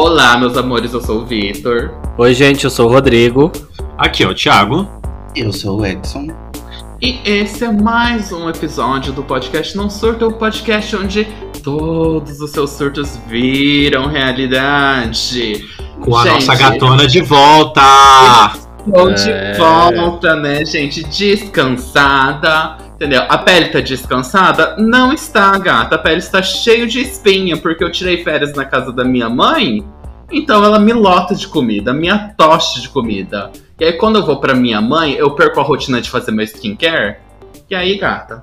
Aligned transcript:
Olá, 0.00 0.38
meus 0.38 0.56
amores, 0.56 0.94
eu 0.94 1.00
sou 1.00 1.22
o 1.22 1.26
Vitor. 1.26 1.92
Oi, 2.16 2.32
gente, 2.32 2.62
eu 2.62 2.70
sou 2.70 2.88
o 2.88 2.92
Rodrigo. 2.92 3.50
Aqui 3.98 4.22
é 4.22 4.28
o 4.28 4.32
Thiago. 4.32 4.86
Eu 5.34 5.52
sou 5.52 5.80
o 5.80 5.84
Edson. 5.84 6.28
E 7.02 7.18
esse 7.24 7.64
é 7.64 7.72
mais 7.72 8.30
um 8.30 8.48
episódio 8.48 9.12
do 9.12 9.24
podcast 9.24 9.76
Não 9.76 9.90
Surta, 9.90 10.24
o 10.24 10.32
podcast 10.32 10.94
onde 10.94 11.26
todos 11.64 12.40
os 12.40 12.52
seus 12.52 12.70
surtos 12.70 13.18
viram 13.26 14.06
realidade. 14.06 15.66
Com 16.00 16.16
a 16.16 16.22
Gente, 16.22 16.46
nossa 16.46 16.54
gatona 16.54 17.04
de 17.04 17.20
volta! 17.20 18.52
Estou 18.86 19.12
de 19.12 19.30
É. 19.32 19.54
volta, 19.54 20.36
né, 20.36 20.64
gente? 20.64 21.02
Descansada. 21.02 22.86
Entendeu? 22.98 23.22
A 23.28 23.38
pele 23.38 23.68
tá 23.68 23.78
descansada? 23.78 24.74
Não 24.76 25.12
está, 25.12 25.56
gata. 25.56 25.94
A 25.94 25.98
pele 25.98 26.16
está 26.18 26.42
cheia 26.42 26.84
de 26.84 27.00
espinha, 27.00 27.56
porque 27.56 27.84
eu 27.84 27.92
tirei 27.92 28.24
férias 28.24 28.54
na 28.54 28.64
casa 28.64 28.92
da 28.92 29.04
minha 29.04 29.28
mãe. 29.28 29.84
Então 30.30 30.62
ela 30.64 30.78
me 30.78 30.92
lota 30.92 31.34
de 31.34 31.48
comida, 31.48 31.92
me 31.92 32.08
atoche 32.08 32.80
de 32.82 32.88
comida. 32.88 33.50
E 33.80 33.84
aí 33.84 33.92
quando 33.94 34.16
eu 34.18 34.26
vou 34.26 34.38
pra 34.40 34.54
minha 34.54 34.80
mãe, 34.80 35.12
eu 35.14 35.30
perco 35.32 35.60
a 35.60 35.62
rotina 35.62 36.00
de 36.00 36.10
fazer 36.10 36.32
meu 36.32 36.44
skincare. 36.44 37.16
E 37.70 37.74
aí, 37.74 37.96
gata, 37.98 38.42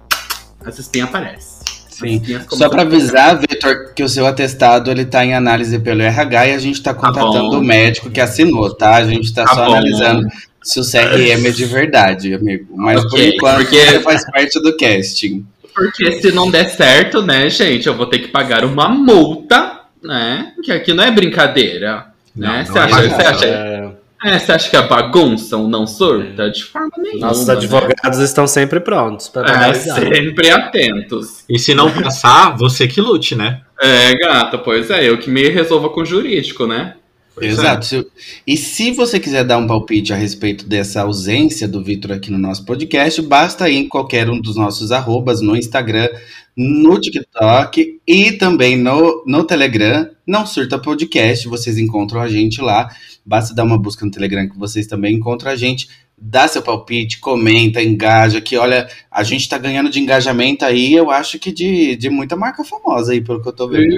as 0.66 0.78
espinhas 0.80 1.10
aparecem. 1.10 1.66
Sim. 1.90 2.16
espinhas 2.18 2.46
Só 2.50 2.68
pra 2.70 2.84
começam 2.84 3.20
a 3.20 3.26
avisar, 3.28 3.40
Vitor, 3.40 3.94
que 3.96 4.04
o 4.04 4.10
seu 4.10 4.26
atestado 4.28 4.92
ele 4.92 5.06
tá 5.06 5.24
em 5.26 5.34
análise 5.34 5.80
pelo 5.80 6.02
RH 6.02 6.48
e 6.48 6.54
a 6.54 6.58
gente 6.60 6.82
tá 6.84 6.94
contatando 6.94 7.52
bom. 7.52 7.58
o 7.60 7.64
médico 7.64 8.10
que 8.10 8.20
assinou, 8.20 8.74
tá? 8.74 8.96
A 8.96 9.06
gente 9.06 9.34
tá, 9.34 9.46
Tá 9.46 9.54
só 9.56 9.66
bom. 9.66 9.72
analisando 9.72 10.28
se 10.62 10.80
o 10.80 10.84
CRM 10.84 11.46
é 11.48 11.52
de 11.52 11.66
verdade, 11.66 12.34
amigo. 12.34 12.74
Mas 12.76 13.02
por 13.04 13.14
Ok, 13.14 13.30
enquanto 13.36 13.56
porque- 13.58 13.76
ele 13.76 14.00
faz 14.02 14.26
parte 14.30 14.60
do 14.62 14.76
casting. 14.76 15.46
Porque 15.74 16.12
se 16.22 16.32
não 16.32 16.50
der 16.52 16.70
certo, 16.70 17.22
né, 17.22 17.50
gente, 17.50 17.88
eu 17.88 17.96
vou 17.96 18.06
ter 18.08 18.20
que 18.20 18.28
pagar 18.30 18.64
uma 18.66 18.88
multa, 18.90 19.75
né? 20.06 20.54
Que 20.64 20.72
aqui 20.72 20.94
não 20.94 21.04
é 21.04 21.12
brincadeira. 21.12 22.08
Né? 22.36 22.60
Não, 22.60 22.66
Você 22.66 22.72
não 22.74 22.82
é 22.82 22.86
acha, 22.86 23.10
você 23.10 23.22
acha, 23.22 23.46
É, 23.46 23.92
é, 24.26 24.40
você 24.40 24.52
acha 24.52 24.70
que 24.70 24.76
é 24.78 24.82
bagunça 24.88 25.58
um 25.58 25.68
não 25.68 25.86
surta? 25.88 26.50
De 26.50 26.64
forma 26.64 26.92
nenhuma. 26.98 27.28
nossos 27.28 27.48
né? 27.48 27.54
advogados 27.54 28.20
estão 28.20 28.48
sempre 28.48 28.80
prontos 28.80 29.28
para 29.30 29.70
É, 29.70 29.74
sempre 29.74 30.50
atentos. 30.50 31.44
E 31.50 31.58
se 31.60 31.74
não 31.74 31.92
passar, 31.92 32.56
você 32.58 32.88
que 32.88 33.00
lute, 33.02 33.36
né? 33.36 33.62
É, 33.82 34.14
gata, 34.18 34.58
pois 34.58 34.90
é, 34.90 35.08
eu 35.08 35.18
que 35.18 35.30
me 35.30 35.48
resolva 35.50 35.90
com 35.90 36.02
o 36.02 36.06
jurídico, 36.06 36.66
né? 36.66 36.96
Pois 37.36 37.48
é. 37.48 37.52
Exato. 37.52 37.86
Se- 37.86 38.08
E 38.48 38.56
se 38.56 38.92
você 38.92 39.20
quiser 39.20 39.44
dar 39.44 39.58
um 39.58 39.68
palpite 39.68 40.14
a 40.14 40.16
respeito 40.16 40.66
dessa 40.66 41.02
ausência 41.02 41.68
do 41.68 41.84
Vitor 41.84 42.14
aqui 42.14 42.32
no 42.32 42.38
nosso 42.38 42.66
podcast, 42.66 43.22
basta 43.22 43.70
ir 43.70 43.76
em 43.76 43.88
qualquer 43.90 44.30
um 44.30 44.40
dos 44.40 44.56
nossos 44.56 44.92
arrobas 44.94 45.42
no 45.42 45.56
Instagram, 45.56 46.08
no 46.56 47.00
TikTok 47.00 48.00
e 48.08 48.32
também 48.32 48.78
no, 48.78 49.24
no 49.26 49.44
Telegram. 49.44 50.10
Não 50.26 50.46
surta 50.46 50.80
podcast, 50.80 51.48
vocês 51.48 51.78
encontram 51.78 52.22
a 52.22 52.28
gente 52.28 52.62
lá. 52.62 52.90
Basta 53.26 53.54
dar 53.54 53.64
uma 53.64 53.78
busca 53.78 54.06
no 54.06 54.12
Telegram 54.12 54.48
que 54.48 54.58
vocês 54.58 54.88
também 54.88 55.16
encontram 55.16 55.52
a 55.52 55.56
gente. 55.56 55.90
Dá 56.18 56.48
seu 56.48 56.62
palpite, 56.62 57.20
comenta, 57.20 57.84
engaja, 57.84 58.40
que 58.40 58.56
olha, 58.56 58.88
a 59.12 59.22
gente 59.22 59.50
tá 59.50 59.58
ganhando 59.58 59.90
de 59.90 60.00
engajamento 60.00 60.64
aí, 60.64 60.94
eu 60.94 61.12
acho 61.12 61.38
que 61.38 61.52
de, 61.52 61.98
de 61.98 62.10
muita 62.10 62.38
marca 62.38 62.64
famosa 62.64 63.12
aí, 63.12 63.20
pelo 63.20 63.42
que 63.42 63.50
eu 63.50 63.54
tô 63.54 63.68
vendo. 63.68 63.94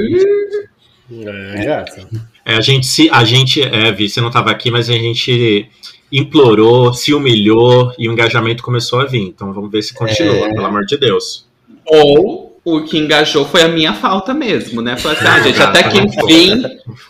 É, 1.12 1.64
gata. 1.64 2.10
É, 2.44 2.56
a 2.56 2.62
gente 2.62 2.88
se. 2.88 3.10
A 3.12 3.24
gente, 3.24 3.62
é, 3.62 3.92
Vi, 3.92 4.10
você 4.10 4.20
não 4.20 4.28
estava 4.28 4.50
aqui, 4.52 4.72
mas 4.72 4.90
a 4.90 4.94
gente 4.94 5.70
implorou, 6.12 6.94
se 6.94 7.14
humilhou 7.14 7.94
e 7.98 8.10
o 8.10 8.12
engajamento 8.12 8.64
começou 8.64 9.00
a 9.00 9.06
vir. 9.06 9.22
Então 9.22 9.54
vamos 9.54 9.72
ver 9.72 9.84
se 9.84 9.94
continua, 9.94 10.50
pelo 10.50 10.66
amor 10.66 10.86
de 10.86 10.98
Deus. 10.98 11.46
Ou 11.86 12.47
o 12.70 12.82
que 12.82 12.98
engajou 12.98 13.46
foi 13.46 13.62
a 13.62 13.70
minha 13.70 13.94
falta 13.94 14.34
mesmo, 14.34 14.82
né? 14.82 14.98
Falei 14.98 15.18
assim, 15.18 15.28
ah, 15.28 15.40
gente, 15.40 15.62
até 15.62 15.84
que 15.84 15.98
enfim, 15.98 16.64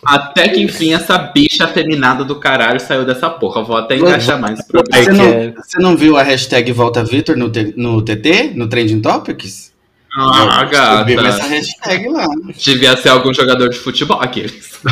até 0.04 0.48
que 0.48 0.60
enfim 0.60 0.94
essa 0.94 1.18
bicha 1.18 1.64
afeminada 1.64 2.24
do 2.24 2.36
caralho 2.36 2.78
saiu 2.78 3.04
dessa 3.04 3.28
porra. 3.28 3.64
Vou 3.64 3.76
até 3.76 3.96
engajar 3.96 4.40
mais 4.40 4.64
pro 4.64 4.84
Você 4.88 5.10
não, 5.10 5.52
você 5.54 5.78
não 5.80 5.96
viu 5.96 6.16
a 6.16 6.22
hashtag 6.22 6.70
Volta 6.70 7.02
Vitor 7.02 7.36
no, 7.36 7.50
no 7.76 8.00
TT, 8.00 8.52
no 8.54 8.68
Trending 8.68 9.00
Topics? 9.00 9.72
Ah, 10.16 10.62
essa 10.62 10.64
gata. 10.66 11.42
hashtag 11.48 12.08
lá. 12.08 12.28
Devia 12.56 12.96
ser 12.96 13.08
algum 13.08 13.34
jogador 13.34 13.68
de 13.68 13.78
futebol. 13.78 14.20
Aqueles. 14.20 14.78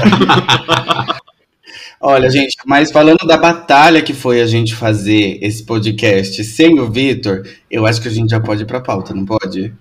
Olha, 2.00 2.28
gente, 2.28 2.56
mas 2.66 2.90
falando 2.90 3.24
da 3.24 3.36
batalha 3.36 4.02
que 4.02 4.12
foi 4.12 4.40
a 4.40 4.46
gente 4.46 4.74
fazer 4.74 5.38
esse 5.40 5.64
podcast 5.64 6.42
sem 6.42 6.80
o 6.80 6.90
Vitor, 6.90 7.46
eu 7.70 7.86
acho 7.86 8.02
que 8.02 8.08
a 8.08 8.10
gente 8.10 8.30
já 8.30 8.40
pode 8.40 8.62
ir 8.62 8.66
pra 8.66 8.80
pauta, 8.80 9.14
não 9.14 9.24
pode? 9.24 9.72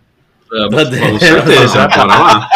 Com 0.49 1.19
certeza, 1.19 1.87
bora 1.87 2.05
lá. 2.05 2.49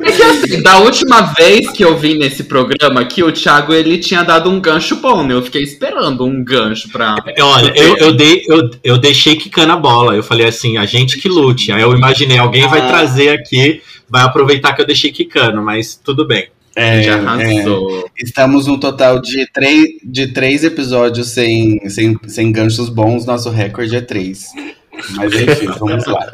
É 0.00 0.12
que 0.12 0.22
assim, 0.22 0.62
da 0.62 0.78
última 0.78 1.22
vez 1.22 1.70
que 1.70 1.84
eu 1.84 1.96
vim 1.96 2.14
nesse 2.18 2.44
programa 2.44 3.00
aqui, 3.00 3.22
o 3.22 3.32
Thiago 3.32 3.72
ele 3.72 3.98
tinha 3.98 4.22
dado 4.22 4.50
um 4.50 4.60
gancho 4.60 4.96
bom, 4.96 5.22
né? 5.22 5.34
Eu 5.34 5.42
fiquei 5.42 5.62
esperando 5.62 6.24
um 6.24 6.42
gancho 6.44 6.88
pra. 6.90 7.16
Olha, 7.40 7.72
eu, 7.76 7.96
eu, 7.96 8.12
dei, 8.12 8.42
eu, 8.48 8.70
eu 8.82 8.98
deixei 8.98 9.36
quicando 9.36 9.72
a 9.72 9.76
bola. 9.76 10.14
Eu 10.14 10.22
falei 10.22 10.46
assim, 10.46 10.76
a 10.76 10.84
gente 10.84 11.18
que 11.18 11.28
lute. 11.28 11.72
Aí 11.72 11.82
eu 11.82 11.94
imaginei, 11.94 12.38
alguém 12.38 12.66
vai 12.68 12.80
Ah. 12.80 12.88
trazer 12.88 13.30
aqui, 13.30 13.80
vai 14.08 14.22
aproveitar 14.22 14.72
que 14.74 14.82
eu 14.82 14.86
deixei 14.86 15.12
quicando, 15.12 15.62
mas 15.62 15.94
tudo 15.94 16.26
bem. 16.26 16.48
É, 16.76 17.02
já 17.02 17.16
é, 17.16 17.20
arrasou. 17.20 18.08
estamos 18.16 18.66
num 18.68 18.78
total 18.78 19.20
de 19.20 19.44
três, 19.52 19.88
de 20.04 20.28
três 20.28 20.62
episódios 20.64 21.28
sem, 21.28 21.80
sem, 21.90 22.16
sem 22.28 22.52
ganchos 22.52 22.88
bons, 22.88 23.26
nosso 23.26 23.50
recorde 23.50 23.96
é 23.96 24.00
três. 24.00 24.46
Mas 25.16 25.32
enfim, 25.34 25.66
vamos 25.78 26.06
lá. 26.06 26.26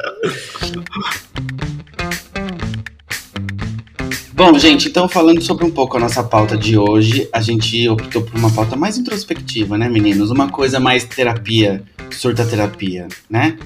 Bom, 4.33 4.57
gente, 4.59 4.87
então 4.89 5.09
falando 5.09 5.41
sobre 5.41 5.65
um 5.65 5.71
pouco 5.71 5.97
a 5.97 5.99
nossa 5.99 6.23
pauta 6.23 6.55
de 6.55 6.77
hoje, 6.77 7.27
a 7.33 7.41
gente 7.41 7.87
optou 7.89 8.21
por 8.21 8.37
uma 8.37 8.51
pauta 8.51 8.75
mais 8.75 8.97
introspectiva, 8.97 9.77
né, 9.77 9.89
meninos? 9.89 10.29
Uma 10.29 10.49
coisa 10.49 10.79
mais 10.79 11.03
terapia, 11.05 11.83
surta 12.11 12.45
terapia, 12.45 13.07
né? 13.29 13.57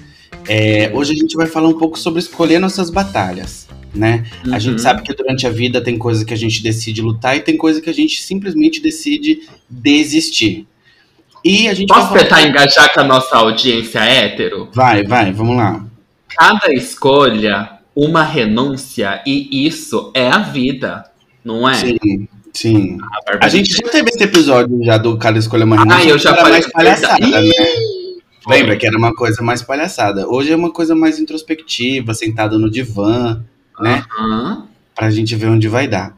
É, 0.47 0.89
hoje 0.93 1.11
a 1.11 1.15
gente 1.15 1.35
vai 1.35 1.45
falar 1.47 1.67
um 1.67 1.77
pouco 1.77 1.99
sobre 1.99 2.19
escolher 2.19 2.57
nossas 2.59 2.89
batalhas, 2.89 3.67
né? 3.93 4.25
A 4.45 4.51
Uhum. 4.51 4.59
gente 4.61 4.81
sabe 4.81 5.01
que 5.03 5.13
durante 5.13 5.45
a 5.45 5.49
vida 5.49 5.81
tem 5.81 5.97
coisa 5.97 6.23
que 6.23 6.33
a 6.33 6.37
gente 6.37 6.63
decide 6.63 7.01
lutar 7.01 7.35
e 7.35 7.41
tem 7.41 7.57
coisa 7.57 7.81
que 7.81 7.89
a 7.89 7.93
gente 7.93 8.21
simplesmente 8.21 8.81
decide 8.81 9.41
desistir. 9.69 10.65
E 11.43 11.67
a 11.67 11.73
gente 11.73 11.87
Posso 11.87 12.13
tentar 12.13 12.41
engajar 12.43 12.93
com 12.93 12.99
a 12.99 13.03
nossa 13.03 13.35
audiência 13.37 13.99
hétero? 13.99 14.69
Vai, 14.73 15.03
vai, 15.03 15.31
vamos 15.31 15.57
lá. 15.57 15.83
Cada 16.37 16.71
escolha, 16.73 17.71
uma 17.95 18.23
renúncia, 18.23 19.21
e 19.25 19.65
isso 19.67 20.11
é 20.13 20.29
a 20.29 20.37
vida, 20.37 21.03
não 21.43 21.67
é? 21.67 21.73
Sim, 21.73 22.27
sim. 22.53 22.97
A 23.01 23.07
Bárbara 23.25 23.39
A 23.45 23.49
gente 23.49 23.71
já 23.73 23.89
teve 23.91 24.09
esse 24.09 24.23
episódio 24.23 24.83
já 24.83 24.97
do 24.97 25.17
Cada 25.17 25.39
Escolha 25.39 25.65
Uma 25.65 25.77
Renúncia, 25.77 25.99
Ah, 25.99 26.05
eu 26.07 26.19
já 26.19 26.35
falei 26.35 26.51
mais 26.53 26.71
palhaçada, 26.71 27.27
né? 27.27 27.51
Foi. 28.43 28.57
Lembra 28.57 28.75
que 28.75 28.87
era 28.87 28.97
uma 28.97 29.13
coisa 29.13 29.41
mais 29.43 29.61
palhaçada. 29.61 30.27
Hoje 30.27 30.51
é 30.51 30.55
uma 30.55 30.71
coisa 30.71 30.95
mais 30.95 31.19
introspectiva, 31.19 32.13
sentado 32.13 32.57
no 32.57 32.71
divã, 32.71 33.43
né? 33.79 34.03
Pra 34.95 35.09
gente 35.11 35.35
ver 35.35 35.47
onde 35.47 35.67
vai 35.67 35.87
dar. 35.87 36.15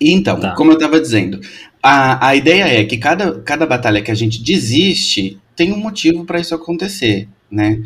Então, 0.00 0.40
Tá. 0.40 0.54
como 0.54 0.72
eu 0.72 0.78
tava 0.78 1.00
dizendo, 1.00 1.40
a, 1.84 2.28
a 2.28 2.34
ideia 2.36 2.64
é 2.80 2.84
que 2.84 2.96
cada, 2.98 3.40
cada 3.42 3.66
batalha 3.66 4.02
que 4.02 4.10
a 4.10 4.14
gente 4.14 4.42
desiste 4.42 5.38
tem 5.54 5.72
um 5.72 5.76
motivo 5.78 6.24
pra 6.24 6.40
isso 6.40 6.54
acontecer, 6.54 7.28
né? 7.50 7.82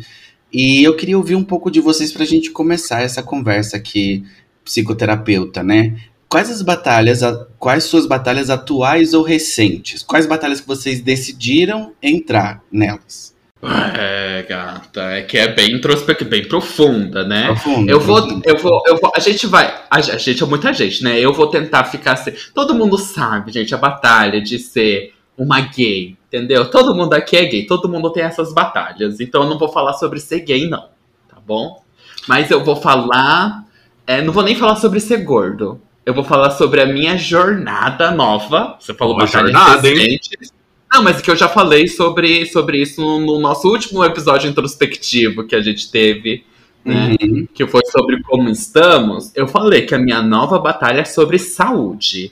E 0.51 0.83
eu 0.83 0.95
queria 0.95 1.17
ouvir 1.17 1.35
um 1.35 1.43
pouco 1.43 1.69
de 1.69 1.79
vocês 1.81 2.11
pra 2.11 2.25
gente 2.25 2.51
começar 2.51 3.01
essa 3.01 3.21
conversa 3.21 3.77
aqui, 3.77 4.23
psicoterapeuta, 4.63 5.63
né? 5.63 5.97
Quais 6.29 6.49
as 6.49 6.61
batalhas, 6.61 7.23
a- 7.23 7.47
quais 7.59 7.83
suas 7.85 8.05
batalhas 8.07 8.49
atuais 8.49 9.13
ou 9.13 9.23
recentes? 9.23 10.03
Quais 10.03 10.25
batalhas 10.27 10.61
que 10.61 10.67
vocês 10.67 11.01
decidiram 11.01 11.93
entrar 12.01 12.63
nelas? 12.71 13.35
É, 13.61 14.45
gata, 14.47 15.01
é 15.01 15.21
que 15.21 15.37
é 15.37 15.47
bem 15.53 15.73
introspectiva, 15.73 16.29
bem 16.29 16.47
profunda, 16.47 17.25
né? 17.25 17.47
Profundo, 17.47 17.89
Eu 17.89 17.99
vou, 17.99 18.21
profundo. 18.21 18.43
eu 18.45 18.57
vou, 18.57 18.81
eu 18.87 18.97
vou. 18.97 19.11
A 19.13 19.19
gente 19.19 19.45
vai. 19.47 19.67
A, 19.89 19.97
a 19.97 20.01
gente 20.17 20.41
é 20.41 20.45
muita 20.45 20.71
gente, 20.71 21.03
né? 21.03 21.19
Eu 21.19 21.33
vou 21.33 21.47
tentar 21.47 21.83
ficar 21.85 22.13
assim. 22.13 22.31
Todo 22.53 22.73
mundo 22.73 22.97
sabe, 22.97 23.51
gente, 23.51 23.75
a 23.75 23.77
batalha 23.77 24.41
de 24.41 24.57
ser 24.59 25.13
uma 25.37 25.59
gay, 25.59 26.15
entendeu? 26.27 26.69
Todo 26.69 26.95
mundo 26.95 27.13
aqui 27.13 27.35
é 27.35 27.45
gay, 27.45 27.65
todo 27.65 27.89
mundo 27.89 28.11
tem 28.11 28.23
essas 28.23 28.53
batalhas. 28.53 29.19
Então 29.19 29.43
eu 29.43 29.49
não 29.49 29.57
vou 29.57 29.69
falar 29.69 29.93
sobre 29.93 30.19
ser 30.19 30.39
gay, 30.39 30.67
não, 30.69 30.87
tá 31.27 31.37
bom? 31.45 31.81
Mas 32.27 32.49
eu 32.51 32.63
vou 32.63 32.75
falar. 32.77 33.65
é, 34.07 34.21
não 34.21 34.31
vou 34.31 34.43
nem 34.43 34.55
falar 34.55 34.77
sobre 34.77 34.99
ser 35.01 35.17
gordo. 35.23 35.81
eu 36.05 36.13
vou 36.13 36.23
falar 36.23 36.51
sobre 36.51 36.81
a 36.81 36.85
minha 36.85 37.17
jornada 37.17 38.09
nova. 38.11 38.77
Você 38.79 38.93
falou 38.93 39.15
Uma 39.15 39.27
jornada, 39.27 39.87
hein? 39.89 40.17
Não, 40.91 41.03
mas 41.03 41.21
que 41.21 41.29
eu 41.29 41.35
já 41.35 41.47
falei 41.47 41.87
sobre, 41.87 42.45
sobre 42.47 42.81
isso 42.81 42.99
no, 42.99 43.19
no 43.19 43.39
nosso 43.39 43.69
último 43.69 44.03
episódio 44.03 44.49
introspectivo 44.49 45.45
que 45.45 45.55
a 45.55 45.61
gente 45.61 45.91
teve, 45.91 46.43
né? 46.83 47.15
Uhum. 47.21 47.47
Que 47.53 47.67
foi 47.67 47.81
sobre 47.85 48.21
como 48.23 48.49
estamos. 48.49 49.31
Eu 49.35 49.47
falei 49.47 49.83
que 49.83 49.93
a 49.93 49.99
minha 49.99 50.21
nova 50.21 50.57
batalha 50.57 51.01
é 51.01 51.05
sobre 51.05 51.37
saúde, 51.37 52.31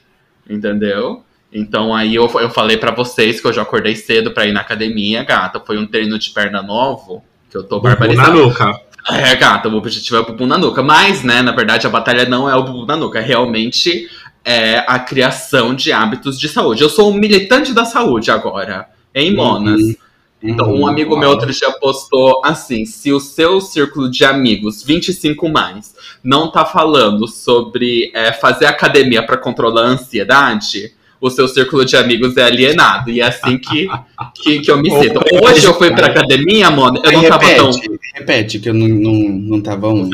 entendeu? 0.49 1.23
Então 1.53 1.95
aí 1.95 2.15
eu, 2.15 2.25
eu 2.39 2.49
falei 2.49 2.77
pra 2.77 2.91
vocês 2.91 3.39
que 3.39 3.47
eu 3.47 3.53
já 3.53 3.61
acordei 3.61 3.95
cedo 3.95 4.31
pra 4.31 4.45
ir 4.45 4.51
na 4.51 4.61
academia, 4.61 5.23
gata. 5.23 5.59
Foi 5.59 5.77
um 5.77 5.85
treino 5.85 6.17
de 6.17 6.29
perna 6.31 6.61
novo, 6.61 7.23
que 7.49 7.57
eu 7.57 7.63
tô 7.63 7.79
Bubu 7.79 8.13
na 8.13 8.29
nuca. 8.29 8.81
É, 9.09 9.35
gata, 9.35 9.69
o 9.69 9.77
objetivo 9.77 10.17
é 10.17 10.19
o 10.19 10.25
bubu 10.25 10.45
na 10.45 10.57
nuca. 10.57 10.83
Mas, 10.83 11.23
né, 11.23 11.41
na 11.41 11.53
verdade, 11.53 11.87
a 11.87 11.89
batalha 11.89 12.27
não 12.27 12.49
é 12.49 12.55
o 12.55 12.63
bubu 12.63 12.85
na 12.85 12.97
nuca. 12.97 13.19
É 13.19 13.21
realmente 13.21 14.09
é, 14.47 14.81
a 14.87 14.97
criação 14.97 15.75
de 15.75 15.91
hábitos 15.91 16.39
de 16.39 16.47
saúde. 16.47 16.81
Eu 16.81 16.87
sou 16.89 17.11
um 17.11 17.13
militante 17.13 17.73
da 17.73 17.83
saúde 17.83 18.31
agora, 18.31 18.87
em 19.13 19.35
Monas. 19.35 19.81
Uhum. 19.81 19.95
Então, 20.41 20.73
um 20.73 20.87
amigo 20.87 21.17
meu 21.17 21.31
outro 21.31 21.51
dia 21.51 21.69
postou 21.71 22.41
assim: 22.45 22.85
se 22.85 23.11
o 23.11 23.19
seu 23.19 23.59
círculo 23.59 24.09
de 24.09 24.23
amigos 24.23 24.83
25 24.83 25.49
mais 25.49 25.93
não 26.23 26.49
tá 26.49 26.63
falando 26.63 27.27
sobre 27.27 28.09
é, 28.15 28.31
fazer 28.31 28.67
academia 28.67 29.21
pra 29.21 29.35
controlar 29.35 29.81
a 29.81 29.89
ansiedade, 29.89 30.93
o 31.19 31.29
seu 31.29 31.49
círculo 31.49 31.83
de 31.83 31.97
amigos 31.97 32.37
é 32.37 32.43
alienado. 32.43 33.09
E 33.09 33.19
é 33.19 33.25
assim 33.25 33.57
que, 33.57 33.89
que, 34.35 34.59
que 34.59 34.71
eu 34.71 34.77
me 34.77 34.89
sinto. 34.89 35.19
Hoje 35.43 35.65
eu 35.65 35.73
fui 35.73 35.93
pra 35.93 36.07
academia, 36.07 36.71
mano, 36.71 37.01
eu 37.03 37.11
não 37.11 37.23
tava 37.23 37.53
tão. 37.53 37.71
repete, 37.71 37.99
repete, 38.13 38.59
que 38.59 38.69
eu 38.69 38.73
não, 38.73 38.87
não, 38.87 39.13
não 39.13 39.61
tava 39.61 39.89
um. 39.89 40.09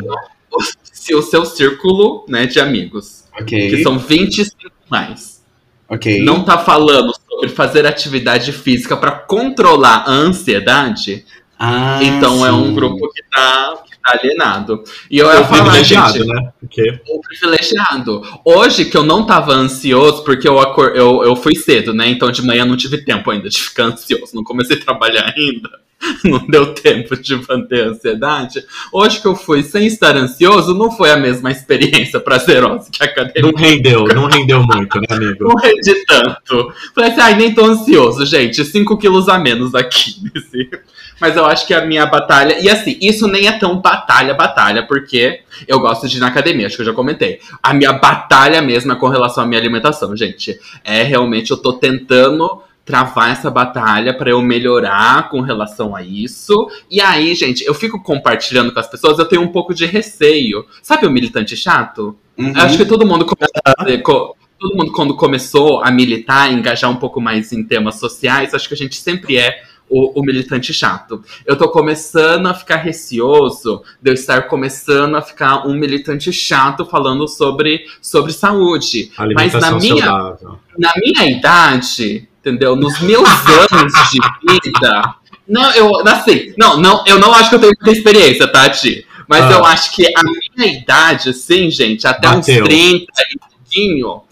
Se 0.82 1.14
o 1.14 1.22
seu 1.22 1.44
círculo 1.44 2.24
né, 2.28 2.46
de 2.46 2.58
amigos, 2.58 3.23
Ok. 3.40 3.70
que 3.70 3.82
são 3.82 3.98
25 3.98 4.70
mais, 4.90 5.42
Ok. 5.88 6.22
não 6.22 6.44
tá 6.44 6.58
falando 6.58 7.12
sobre 7.28 7.48
fazer 7.48 7.86
atividade 7.86 8.52
física 8.52 8.96
pra 8.96 9.10
controlar 9.12 10.04
a 10.06 10.10
ansiedade, 10.10 11.24
Ah, 11.58 11.98
então 12.02 12.44
é 12.44 12.52
um 12.52 12.66
sim. 12.68 12.74
grupo 12.74 13.08
que 13.12 13.22
tá, 13.30 13.74
que 13.88 13.92
tá 14.00 14.18
alienado. 14.18 14.82
E 15.10 15.18
eu 15.18 15.26
ia 15.32 15.40
o 15.40 15.44
falar, 15.44 15.62
privilegiado, 15.62 16.12
gente, 16.18 16.26
né? 16.26 16.52
Porque 16.60 17.00
o 17.08 17.20
privilegiado. 17.20 18.22
Hoje 18.44 18.84
que 18.86 18.96
eu 18.96 19.04
não 19.04 19.24
tava 19.24 19.52
ansioso, 19.52 20.24
porque 20.24 20.46
eu, 20.48 20.58
acor 20.58 20.92
eu, 20.96 21.22
eu 21.22 21.36
fui 21.36 21.54
cedo, 21.54 21.94
né? 21.94 22.08
Então 22.08 22.30
de 22.30 22.42
manhã 22.42 22.64
não 22.64 22.76
tive 22.76 22.98
tempo 23.04 23.30
ainda 23.30 23.48
de 23.48 23.58
ficar 23.62 23.84
ansioso. 23.94 24.34
Não 24.34 24.42
comecei 24.44 24.76
a 24.76 24.80
trabalhar 24.80 25.32
ainda. 25.36 25.70
Não 26.24 26.46
deu 26.46 26.74
tempo 26.74 27.16
de 27.16 27.36
manter 27.48 27.84
a 27.84 27.88
ansiedade. 27.88 28.64
Hoje 28.92 29.20
que 29.20 29.26
eu 29.26 29.34
fui 29.34 29.62
sem 29.62 29.86
estar 29.86 30.16
ansioso, 30.16 30.74
não 30.74 30.90
foi 30.90 31.10
a 31.10 31.16
mesma 31.16 31.50
experiência 31.50 32.20
prazerosa 32.20 32.90
que 32.90 33.02
a 33.02 33.06
academia. 33.06 33.42
não 33.42 33.58
rendeu, 33.58 34.04
não 34.06 34.26
rendeu 34.26 34.62
muito, 34.62 34.98
né, 35.00 35.06
amigo? 35.10 35.44
Não 35.44 35.54
rendi 35.56 36.04
tanto. 36.06 36.72
Falei 36.94 37.10
assim, 37.10 37.20
ai, 37.20 37.34
nem 37.36 37.54
tô 37.54 37.64
ansioso, 37.64 38.26
gente. 38.26 38.64
5 38.64 38.98
quilos 38.98 39.28
a 39.28 39.38
menos 39.38 39.74
aqui. 39.74 40.14
Mas 41.20 41.36
eu 41.36 41.44
acho 41.44 41.66
que 41.66 41.74
a 41.74 41.84
minha 41.84 42.06
batalha. 42.06 42.58
E 42.60 42.68
assim, 42.68 42.96
isso 43.00 43.26
nem 43.26 43.46
é 43.46 43.52
tão 43.52 43.80
batalha, 43.80 44.34
batalha, 44.34 44.86
porque 44.86 45.40
eu 45.66 45.80
gosto 45.80 46.08
de 46.08 46.16
ir 46.16 46.20
na 46.20 46.28
academia, 46.28 46.66
acho 46.66 46.76
que 46.76 46.82
eu 46.82 46.86
já 46.86 46.92
comentei. 46.92 47.40
A 47.62 47.72
minha 47.72 47.92
batalha 47.92 48.60
mesmo 48.60 48.92
é 48.92 48.96
com 48.96 49.08
relação 49.08 49.44
à 49.44 49.46
minha 49.46 49.60
alimentação, 49.60 50.16
gente. 50.16 50.58
É 50.82 51.02
realmente, 51.02 51.50
eu 51.50 51.56
tô 51.56 51.74
tentando 51.74 52.62
travar 52.84 53.30
essa 53.30 53.50
batalha 53.50 54.16
pra 54.16 54.30
eu 54.30 54.42
melhorar 54.42 55.28
com 55.30 55.40
relação 55.40 55.96
a 55.96 56.02
isso. 56.02 56.68
E 56.90 57.00
aí, 57.00 57.34
gente, 57.34 57.64
eu 57.64 57.74
fico 57.74 58.02
compartilhando 58.02 58.72
com 58.72 58.80
as 58.80 58.86
pessoas, 58.88 59.18
eu 59.18 59.24
tenho 59.24 59.42
um 59.42 59.48
pouco 59.48 59.72
de 59.74 59.86
receio. 59.86 60.66
Sabe 60.82 61.06
o 61.06 61.10
militante 61.10 61.56
chato? 61.56 62.16
Uhum. 62.36 62.52
Eu 62.54 62.60
Acho 62.62 62.76
que 62.76 62.84
todo 62.84 63.06
mundo 63.06 63.24
começa 63.24 63.52
a 63.64 63.72
fazer 63.82 63.98
co- 63.98 64.36
todo 64.58 64.76
mundo 64.76 64.92
quando 64.92 65.16
começou 65.16 65.82
a 65.82 65.90
militar, 65.90 66.52
engajar 66.52 66.90
um 66.90 66.96
pouco 66.96 67.20
mais 67.20 67.52
em 67.52 67.64
temas 67.64 67.96
sociais, 67.98 68.54
acho 68.54 68.68
que 68.68 68.74
a 68.74 68.76
gente 68.76 68.96
sempre 68.96 69.36
é 69.38 69.62
o, 69.88 70.18
o 70.20 70.22
militante 70.24 70.72
chato. 70.72 71.22
Eu 71.46 71.56
tô 71.56 71.68
começando 71.70 72.46
a 72.46 72.54
ficar 72.54 72.76
receoso 72.76 73.82
de 74.00 74.10
eu 74.10 74.14
estar 74.14 74.42
começando 74.42 75.14
a 75.14 75.22
ficar 75.22 75.66
um 75.66 75.74
militante 75.74 76.32
chato 76.32 76.84
falando 76.84 77.28
sobre, 77.28 77.84
sobre 78.00 78.32
saúde. 78.32 79.10
Mas 79.34 79.52
na 79.54 79.72
minha, 79.72 80.04
saudável. 80.04 80.58
na 80.78 80.92
minha 80.96 81.30
idade, 81.30 82.28
entendeu? 82.44 82.76
Nos 82.76 83.00
meus 83.00 83.28
anos 83.72 83.92
de 84.10 84.20
vida. 84.62 85.14
Não, 85.48 85.70
eu 85.72 86.06
assim, 86.08 86.52
não, 86.58 86.76
não, 86.76 87.02
eu 87.06 87.18
não 87.18 87.32
acho 87.34 87.48
que 87.50 87.54
eu 87.56 87.60
tenho 87.60 87.72
muita 87.80 87.98
experiência, 87.98 88.46
Tati. 88.46 89.06
Mas 89.26 89.44
Ah. 89.44 89.52
eu 89.52 89.64
acho 89.64 89.92
que 89.92 90.06
a 90.06 90.20
minha 90.56 90.72
idade, 90.78 91.30
assim, 91.30 91.70
gente, 91.70 92.06
até 92.06 92.28
Bateu. 92.28 92.62
uns 92.62 92.68
30 92.68 93.06
e 93.32 93.38
pouquinho, 93.38 94.22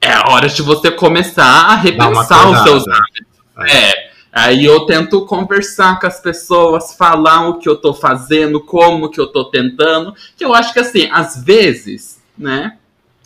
é 0.00 0.12
a 0.12 0.24
hora 0.30 0.48
de 0.48 0.62
você 0.62 0.90
começar 0.90 1.44
a 1.44 1.74
repensar 1.76 2.50
os 2.50 2.62
seus 2.62 2.82
acordada. 2.82 3.04
hábitos. 3.58 3.74
É. 3.76 4.10
Aí 4.32 4.64
eu 4.64 4.80
tento 4.86 5.26
conversar 5.26 5.98
com 5.98 6.06
as 6.06 6.20
pessoas, 6.20 6.94
falar 6.94 7.48
o 7.48 7.58
que 7.58 7.68
eu 7.68 7.76
tô 7.76 7.92
fazendo, 7.92 8.60
como 8.60 9.10
que 9.10 9.20
eu 9.20 9.26
tô 9.26 9.44
tentando. 9.46 10.14
Que 10.36 10.44
eu 10.44 10.54
acho 10.54 10.72
que 10.72 10.78
assim, 10.78 11.08
às 11.12 11.42
vezes, 11.42 12.20
né, 12.38 12.76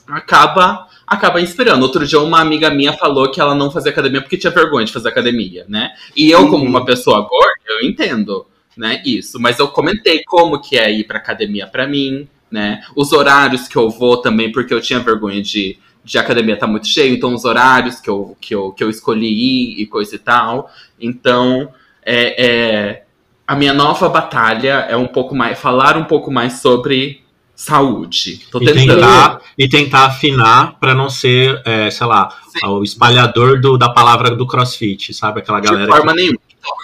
acaba 0.09 0.89
acaba 1.07 1.41
inspirando. 1.41 1.83
Outro 1.83 2.07
dia 2.07 2.21
uma 2.21 2.41
amiga 2.41 2.71
minha 2.71 2.93
falou 2.93 3.31
que 3.31 3.41
ela 3.41 3.55
não 3.55 3.71
fazia 3.71 3.91
academia 3.93 4.21
porque 4.21 4.37
tinha 4.39 4.51
vergonha 4.53 4.87
de 4.87 4.93
fazer 4.93 5.09
academia, 5.09 5.65
né? 5.69 5.91
E 6.17 6.31
eu, 6.31 6.49
como 6.49 6.65
Uhum. 6.65 6.71
uma 6.71 6.85
pessoa 6.85 7.21
gorda, 7.21 7.61
eu 7.69 7.89
entendo, 7.89 8.47
né, 8.77 9.03
isso. 9.05 9.39
Mas 9.41 9.59
eu 9.59 9.69
comentei 9.69 10.23
como 10.25 10.61
que 10.61 10.79
é 10.79 10.91
ir 10.91 11.05
pra 11.05 11.19
academia 11.19 11.67
pra 11.67 11.87
mim, 11.87 12.29
né? 12.51 12.83
Os 12.97 13.13
horários 13.13 13.67
que 13.69 13.77
eu 13.77 13.91
vou 13.91 14.19
também, 14.19 14.53
porque 14.53 14.73
eu 14.73 14.81
tinha 14.81 15.01
vergonha 15.01 15.43
de, 15.43 15.79
de 16.05 16.19
academia 16.19 16.57
tá 16.57 16.67
muito 16.67 16.87
cheio, 16.87 17.15
então 17.15 17.35
os 17.35 17.45
horários 17.45 18.01
que 18.01 18.09
eu, 18.11 18.37
que 18.41 18.55
eu, 18.55 18.73
que 18.73 18.85
eu 18.85 18.91
escolhi 18.91 19.27
ir 19.27 19.81
e 19.83 19.87
coisa 19.87 20.15
e 20.15 20.19
tal. 20.19 20.71
Então, 21.01 21.69
é, 22.05 22.45
é, 22.47 23.05
a 23.47 23.57
minha 23.57 23.75
nova 23.75 24.09
batalha 24.09 24.87
é 24.89 24.97
um 24.97 25.07
pouco 25.07 25.35
mais, 25.35 25.59
falar 25.59 25.97
um 25.97 26.05
pouco 26.05 26.31
mais 26.31 26.55
sobre 26.61 27.24
saúde. 27.55 28.41
Tô 28.51 28.61
E 28.61 28.67
tentando. 28.67 28.95
tentar, 28.95 29.41
e 29.59 29.69
tentar 29.69 30.05
afinar 30.07 30.79
pra 30.79 30.95
não 30.95 31.09
ser, 31.09 31.61
é, 31.65 31.91
sei 31.91 32.07
lá, 32.07 32.29
Sim. 32.49 32.67
o 32.67 32.83
espalhador 32.83 33.61
do- 33.61 33.77
da 33.79 33.89
palavra 33.89 34.35
do 34.35 34.47
crossfit, 34.47 35.13
sabe? 35.15 35.41
Aquela 35.41 35.61
galera 35.61 35.85
de 35.87 35.91
forma 35.91 36.13
nenhuma. 36.13 36.39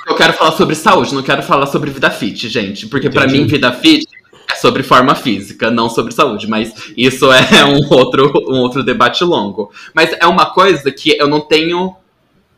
Eu 0.07 0.15
quero 0.15 0.33
falar 0.35 0.53
sobre 0.53 0.75
saúde, 0.75 1.15
não 1.15 1.23
quero 1.23 1.43
falar 1.43 1.67
sobre 1.67 1.91
vida 1.91 2.11
fit, 2.11 2.49
gente. 2.49 2.87
Porque 2.87 3.07
Entendi. 3.09 3.39
mim, 3.39 3.47
vida 3.47 3.73
fit 3.73 4.07
é 4.51 4.55
sobre 4.57 4.83
forma 4.83 5.15
física, 5.15 5.71
não 5.71 5.89
sobre 5.89 6.13
saúde. 6.13 6.47
Mas 6.47 6.73
isso 6.97 7.31
é 7.33 7.41
um 7.65 7.81
outro, 7.93 8.31
um 8.49 8.59
outro 8.59 8.83
debate 8.83 9.25
longo. 9.25 9.73
Mas 9.95 10.13
é 10.21 10.27
uma 10.27 10.47
coisa 10.47 10.91
que 10.93 11.17
eu 11.19 11.27
não 11.29 11.41
tenho. 11.41 11.95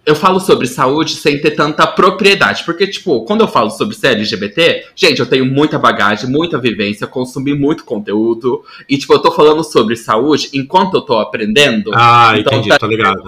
Eu 0.05 0.17
falo 0.17 0.41
sobre 0.41 0.67
saúde 0.67 1.15
sem 1.15 1.41
ter 1.41 1.53
tanta 1.53 1.87
propriedade. 1.87 2.65
Porque, 2.65 2.87
tipo, 2.89 3.25
quando 3.25 3.43
eu 3.43 3.49
falo 3.49 3.71
sobre 3.71 3.95
ser 3.95 4.09
LGBT, 4.09 4.87
gente, 4.97 5.21
eu 5.21 5.27
tenho 5.27 5.47
muita 5.47 5.79
bagagem, 5.79 6.29
muita 6.29 6.59
vivência, 6.59 7.07
consumi 7.07 7.55
muito 7.55 7.85
conteúdo. 7.85 8.65
E, 8.89 8.99
tipo, 8.99 9.13
eu 9.15 9.21
tô 9.21 9.31
falando 9.31 9.63
sobre 9.63 9.95
saúde 9.95 10.51
enquanto 10.55 10.95
eu 10.95 11.03
tô 11.03 11.19
aprendendo. 11.19 11.93
Ah, 11.95 12.35
Então, 12.37 12.53
entendi, 12.55 12.69
tá- 12.71 12.79
tô 12.79 12.87
ligado. 12.89 13.23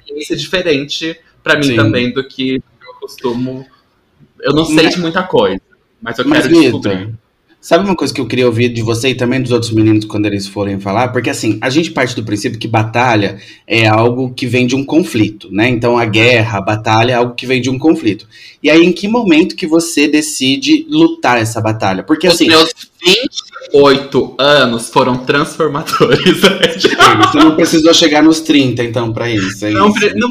experiência 0.00 0.36
diferente 0.36 1.20
pra 1.44 1.56
mim 1.56 1.64
Sim. 1.64 1.76
também 1.76 2.10
do 2.12 2.26
que 2.26 2.54
eu 2.56 2.94
costumo. 3.00 3.66
Eu 4.40 4.54
não 4.54 4.64
sei 4.64 4.84
Mas- 4.84 4.94
de 4.94 5.00
muita 5.00 5.22
coisa, 5.22 5.60
mas 6.00 6.18
eu 6.18 6.26
Mas, 6.26 6.46
quero 6.46 6.54
descobrir. 6.60 6.96
Vitor, 6.96 7.14
sabe 7.60 7.84
uma 7.84 7.96
coisa 7.96 8.14
que 8.14 8.20
eu 8.20 8.26
queria 8.26 8.46
ouvir 8.46 8.68
de 8.68 8.82
você 8.82 9.10
e 9.10 9.14
também 9.14 9.40
dos 9.40 9.52
outros 9.52 9.72
meninos 9.72 10.04
quando 10.04 10.26
eles 10.26 10.46
forem 10.46 10.78
falar? 10.80 11.08
Porque 11.08 11.30
assim, 11.30 11.58
a 11.60 11.68
gente 11.70 11.90
parte 11.90 12.14
do 12.14 12.24
princípio 12.24 12.58
que 12.58 12.68
batalha 12.68 13.38
é 13.66 13.86
algo 13.86 14.32
que 14.32 14.46
vem 14.46 14.66
de 14.66 14.76
um 14.76 14.84
conflito, 14.84 15.48
né? 15.50 15.68
Então 15.68 15.98
a 15.98 16.04
guerra, 16.04 16.58
a 16.58 16.62
batalha 16.62 17.12
é 17.12 17.14
algo 17.16 17.34
que 17.34 17.46
vem 17.46 17.60
de 17.60 17.70
um 17.70 17.78
conflito. 17.78 18.26
E 18.62 18.68
aí, 18.70 18.84
em 18.84 18.92
que 18.92 19.06
momento 19.06 19.54
que 19.54 19.66
você 19.66 20.08
decide 20.08 20.86
lutar 20.88 21.38
essa 21.38 21.60
batalha? 21.60 22.02
Porque 22.02 22.26
Os 22.26 22.34
assim, 22.34 22.48
meus 22.48 22.72
28 23.72 24.34
anos 24.38 24.88
foram 24.88 25.18
transformadores. 25.18 26.40
você 26.40 27.38
não 27.38 27.54
precisou 27.54 27.94
chegar 27.94 28.22
nos 28.22 28.40
30, 28.40 28.82
então, 28.82 29.12
pra 29.12 29.30
isso. 29.30 29.64
é 29.64 29.70
não, 29.70 29.88
isso. 29.90 30.16
não 30.16 30.30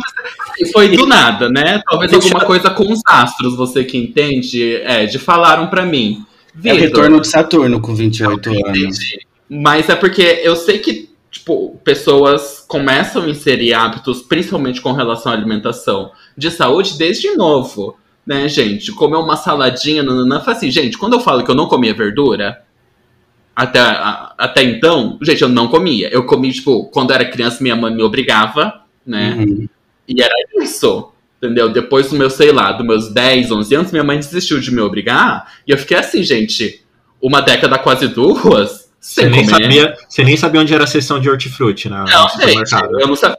foi 0.73 0.89
do 0.89 1.05
nada, 1.05 1.49
né? 1.49 1.81
Talvez 1.89 2.11
alguma 2.13 2.41
coisa 2.45 2.69
com 2.69 2.91
os 2.91 2.99
astros, 3.05 3.55
você 3.55 3.83
que 3.83 3.97
entende, 3.97 4.75
é, 4.83 5.05
de 5.05 5.19
falaram 5.19 5.67
pra 5.67 5.85
mim. 5.85 6.25
É 6.63 6.73
o 6.73 6.77
retorno 6.77 7.21
de 7.21 7.27
Saturno 7.27 7.79
com 7.79 7.93
28 7.93 8.49
anos. 8.49 8.59
Entendi. 8.59 9.27
Mas 9.49 9.89
é 9.89 9.95
porque 9.95 10.41
eu 10.43 10.55
sei 10.55 10.79
que, 10.79 11.09
tipo, 11.31 11.79
pessoas 11.83 12.65
começam 12.67 13.23
a 13.23 13.29
inserir 13.29 13.73
hábitos, 13.73 14.21
principalmente 14.21 14.81
com 14.81 14.91
relação 14.91 15.31
à 15.31 15.35
alimentação, 15.35 16.11
de 16.37 16.51
saúde 16.51 16.97
desde 16.97 17.35
novo, 17.35 17.97
né, 18.25 18.47
gente? 18.47 18.91
Comer 18.91 19.17
uma 19.17 19.37
saladinha, 19.37 20.03
nananã, 20.03 20.41
fala 20.41 20.57
assim, 20.57 20.69
gente, 20.69 20.97
quando 20.97 21.13
eu 21.13 21.19
falo 21.19 21.43
que 21.43 21.51
eu 21.51 21.55
não 21.55 21.67
comia 21.67 21.93
verdura, 21.93 22.61
até, 23.55 23.79
até 24.37 24.63
então, 24.63 25.17
gente, 25.21 25.41
eu 25.41 25.49
não 25.49 25.67
comia. 25.67 26.09
Eu 26.09 26.25
comi, 26.25 26.51
tipo, 26.51 26.85
quando 26.91 27.11
eu 27.11 27.15
era 27.15 27.25
criança, 27.31 27.63
minha 27.63 27.75
mãe 27.75 27.93
me 27.93 28.03
obrigava, 28.03 28.81
né? 29.05 29.35
Uhum. 29.39 29.67
E 30.07 30.21
era 30.21 30.33
isso. 30.61 31.11
Entendeu? 31.47 31.69
Depois 31.69 32.09
do 32.09 32.15
meu, 32.17 32.29
sei 32.29 32.51
lá, 32.51 32.71
dos 32.71 32.85
meus 32.85 33.09
10, 33.13 33.51
11 33.51 33.75
anos, 33.75 33.91
minha 33.91 34.03
mãe 34.03 34.17
desistiu 34.19 34.59
de 34.59 34.71
me 34.71 34.81
obrigar. 34.81 35.51
E 35.65 35.71
eu 35.71 35.77
fiquei 35.77 35.97
assim, 35.97 36.21
gente, 36.23 36.81
uma 37.21 37.41
década, 37.41 37.77
quase 37.79 38.07
duas, 38.07 38.87
Você 38.99 39.21
Sem 39.21 39.29
nem, 39.29 39.45
comer. 39.45 39.61
sabia, 39.63 39.95
você 40.09 40.23
nem 40.23 40.35
sabia 40.37 40.61
onde 40.61 40.73
era 40.73 40.83
a 40.83 40.87
seção 40.87 41.19
de 41.19 41.29
hortifruti 41.29 41.87
na, 41.89 42.03
Não, 42.03 42.23
no 42.23 42.29
gente, 42.29 42.31
supermercado. 42.31 42.99
eu 42.99 43.07
não 43.07 43.15
sabia. 43.15 43.37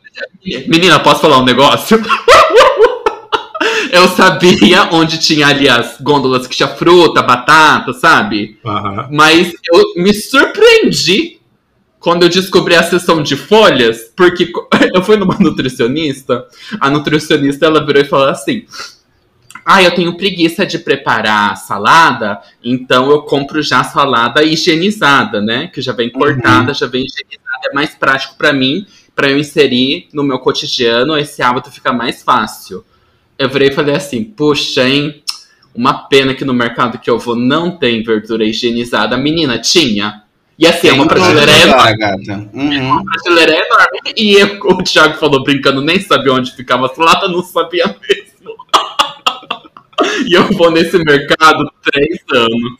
Menina, 0.66 0.98
posso 1.00 1.20
falar 1.20 1.38
um 1.38 1.44
negócio? 1.44 2.00
eu 3.92 4.08
sabia 4.08 4.88
onde 4.92 5.18
tinha 5.18 5.46
ali 5.48 5.68
as 5.68 6.00
gôndolas 6.00 6.46
que 6.46 6.56
tinha 6.56 6.68
fruta, 6.68 7.22
batata, 7.22 7.92
sabe? 7.92 8.58
Mas 9.10 9.52
eu 9.72 9.94
me 10.02 10.14
surpreendi 10.14 11.37
quando 12.00 12.22
eu 12.22 12.28
descobri 12.28 12.74
a 12.74 12.82
seção 12.82 13.22
de 13.22 13.36
folhas, 13.36 14.12
porque 14.14 14.50
eu 14.94 15.02
fui 15.02 15.16
numa 15.16 15.36
nutricionista, 15.38 16.46
a 16.80 16.90
nutricionista 16.90 17.66
ela 17.66 17.84
virou 17.84 18.02
e 18.02 18.06
falou 18.06 18.28
assim: 18.28 18.64
Ah, 19.64 19.82
eu 19.82 19.94
tenho 19.94 20.16
preguiça 20.16 20.64
de 20.64 20.78
preparar 20.78 21.56
salada, 21.56 22.40
então 22.62 23.10
eu 23.10 23.22
compro 23.22 23.60
já 23.62 23.80
a 23.80 23.84
salada 23.84 24.42
higienizada, 24.42 25.40
né? 25.40 25.68
Que 25.68 25.80
já 25.80 25.92
vem 25.92 26.10
cortada, 26.10 26.72
já 26.72 26.86
vem 26.86 27.04
higienizada, 27.04 27.68
é 27.70 27.74
mais 27.74 27.94
prático 27.94 28.36
pra 28.36 28.52
mim, 28.52 28.86
pra 29.14 29.30
eu 29.30 29.38
inserir 29.38 30.08
no 30.12 30.22
meu 30.22 30.38
cotidiano, 30.38 31.18
esse 31.18 31.42
hábito 31.42 31.70
fica 31.70 31.92
mais 31.92 32.22
fácil. 32.22 32.84
Eu 33.36 33.48
virei 33.48 33.68
e 33.68 33.74
falei 33.74 33.96
assim: 33.96 34.22
Puxa, 34.22 34.88
hein? 34.88 35.22
Uma 35.74 36.08
pena 36.08 36.34
que 36.34 36.44
no 36.44 36.54
mercado 36.54 36.98
que 36.98 37.08
eu 37.08 37.18
vou 37.18 37.36
não 37.36 37.70
tem 37.70 38.02
verdura 38.02 38.44
higienizada. 38.44 39.16
Menina, 39.16 39.58
tinha. 39.58 40.24
E 40.58 40.66
assim, 40.66 40.88
é 40.88 40.92
uma 40.92 41.04
prateleira 41.06 41.52
enorme. 41.62 41.82
Uhum. 42.52 42.98
A 42.98 43.04
prateleira 43.04 43.52
é 43.54 43.66
enorme. 43.66 43.98
E 44.16 44.34
eu- 44.34 44.58
o 44.64 44.82
Thiago 44.82 45.14
falou 45.18 45.42
brincando, 45.44 45.80
nem 45.80 46.00
sabia 46.00 46.32
onde 46.32 46.50
ficava 46.54 46.86
a 46.86 46.94
salada, 46.94 47.28
não 47.28 47.42
sabia 47.42 47.84
mesmo. 47.86 48.56
e 50.26 50.34
eu 50.34 50.44
vou 50.52 50.70
nesse 50.70 50.98
mercado 50.98 51.70
três 51.82 52.18
anos. 52.32 52.78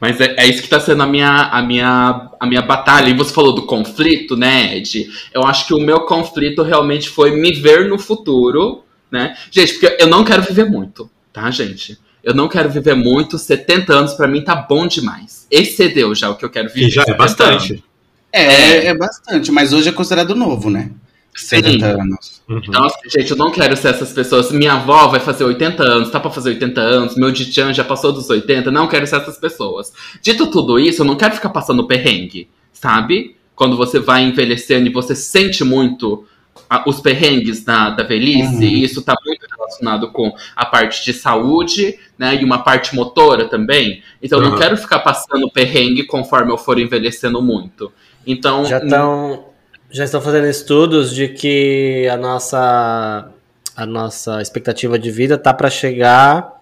Mas 0.00 0.20
é, 0.20 0.34
é 0.38 0.46
isso 0.46 0.62
que 0.62 0.68
tá 0.68 0.78
sendo 0.78 1.02
a 1.02 1.06
minha, 1.06 1.48
a, 1.50 1.62
minha, 1.62 2.30
a 2.38 2.46
minha 2.46 2.62
batalha. 2.62 3.08
E 3.08 3.14
você 3.14 3.32
falou 3.32 3.54
do 3.54 3.62
conflito, 3.66 4.36
né, 4.36 4.76
Ed? 4.76 5.08
Eu 5.32 5.44
acho 5.44 5.66
que 5.66 5.74
o 5.74 5.80
meu 5.80 6.00
conflito 6.02 6.62
realmente 6.62 7.08
foi 7.08 7.30
me 7.32 7.52
ver 7.52 7.88
no 7.88 7.98
futuro, 7.98 8.84
né? 9.10 9.36
Gente, 9.50 9.74
porque 9.74 9.96
eu 10.00 10.06
não 10.06 10.24
quero 10.24 10.42
viver 10.42 10.64
muito, 10.68 11.10
tá, 11.32 11.50
gente? 11.50 11.98
Eu 12.24 12.34
não 12.34 12.48
quero 12.48 12.70
viver 12.70 12.94
muito. 12.94 13.38
70 13.38 13.92
anos 13.92 14.14
pra 14.14 14.26
mim 14.26 14.42
tá 14.42 14.56
bom 14.56 14.86
demais. 14.86 15.46
Excedeu 15.50 16.14
já 16.14 16.30
o 16.30 16.36
que 16.36 16.44
eu 16.44 16.50
quero 16.50 16.68
viver. 16.68 16.86
Que 16.86 16.90
já 16.90 17.02
é 17.02 17.06
70 17.06 17.18
bastante. 17.18 17.84
É, 18.32 18.86
é 18.86 18.94
bastante, 18.96 19.52
mas 19.52 19.72
hoje 19.72 19.90
é 19.90 19.92
considerado 19.92 20.34
novo, 20.34 20.68
né? 20.68 20.90
70 21.36 21.86
anos. 21.86 22.42
Uhum. 22.48 22.60
Então, 22.66 22.84
assim, 22.84 23.08
gente, 23.08 23.30
eu 23.30 23.36
não 23.36 23.50
quero 23.50 23.76
ser 23.76 23.88
essas 23.88 24.12
pessoas. 24.12 24.50
Minha 24.52 24.74
avó 24.74 25.08
vai 25.08 25.20
fazer 25.20 25.44
80 25.44 25.82
anos, 25.82 26.10
tá 26.10 26.18
pra 26.18 26.30
fazer 26.30 26.50
80 26.50 26.80
anos, 26.80 27.16
meu 27.16 27.30
Dichan 27.30 27.72
já 27.72 27.84
passou 27.84 28.12
dos 28.12 28.30
80, 28.30 28.70
não 28.70 28.88
quero 28.88 29.06
ser 29.06 29.16
essas 29.16 29.36
pessoas. 29.36 29.92
Dito 30.22 30.46
tudo 30.48 30.78
isso, 30.78 31.02
eu 31.02 31.06
não 31.06 31.16
quero 31.16 31.34
ficar 31.34 31.50
passando 31.50 31.86
perrengue, 31.86 32.48
sabe? 32.72 33.36
Quando 33.54 33.76
você 33.76 33.98
vai 33.98 34.22
envelhecendo 34.22 34.88
e 34.88 34.92
você 34.92 35.14
sente 35.14 35.64
muito 35.64 36.24
a- 36.68 36.84
os 36.88 37.00
perrengues 37.00 37.64
da, 37.64 37.90
da 37.90 38.02
velhice, 38.04 38.54
Uhum. 38.56 38.62
e 38.62 38.84
isso 38.84 39.02
tá 39.02 39.14
muito 39.24 39.46
relacionado 39.50 40.10
com 40.12 40.32
a 40.56 40.64
parte 40.66 41.04
de 41.04 41.12
saúde, 41.12 41.98
né? 42.18 42.34
E 42.40 42.44
uma 42.44 42.62
parte 42.62 42.94
motora 42.94 43.48
também. 43.48 44.02
Então, 44.22 44.38
eu 44.38 44.44
não 44.44 44.52
Uhum. 44.52 44.58
quero 44.58 44.76
ficar 44.76 45.00
passando 45.00 45.50
perrengue 45.50 46.04
conforme 46.06 46.52
eu 46.52 46.58
for 46.58 46.78
envelhecendo 46.78 47.40
muito. 47.42 47.92
Então, 48.26 48.64
Já 48.64 48.78
estão 48.78 49.44
já 49.90 50.02
estão 50.04 50.20
fazendo 50.20 50.48
estudos 50.48 51.14
de 51.14 51.28
que 51.28 52.08
a 52.12 52.16
nossa 52.16 53.28
a 53.76 53.86
nossa 53.86 54.40
expectativa 54.42 54.98
de 54.98 55.10
vida 55.10 55.36
tá 55.38 55.52
para 55.54 55.68
chegar 55.70 56.60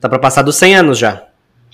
tá 0.00 0.08
para 0.08 0.18
passar 0.18 0.42
dos 0.42 0.54
100 0.56 0.76
anos 0.76 0.98
já. 0.98 1.24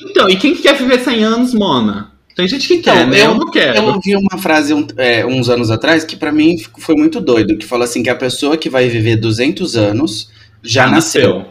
Então, 0.01 0.29
e 0.31 0.37
quem 0.37 0.55
quer 0.55 0.75
viver 0.77 1.01
100 1.01 1.23
anos, 1.25 1.53
Mona? 1.55 2.13
Tem 2.35 2.49
gente 2.49 2.67
que 2.67 2.79
quer, 2.79 2.97
Então, 2.97 3.07
né? 3.11 3.21
Eu, 3.21 3.25
eu- 3.27 3.35
não 3.37 3.51
quero. 3.51 3.77
Eu 3.79 3.85
ouvi 3.95 4.17
uma 4.17 4.39
frase 4.39 4.75
um- 4.75 4.87
é, 4.97 5.25
uns 5.25 5.49
anos 5.49 5.71
atrás 5.71 6.05
que 6.05 6.17
pra 6.17 6.33
mim 6.33 6.57
foi 6.79 6.97
muito 6.97 7.21
doido, 7.21 7.57
que 7.57 7.65
fala 7.65 7.85
assim 7.85 8.03
que 8.03 8.11
a 8.11 8.15
pessoa 8.17 8.57
que 8.57 8.69
vai 8.69 8.89
viver 8.89 9.17
200 9.17 9.77
anos 9.77 10.31
já 10.63 10.89
nasceu. 10.89 11.45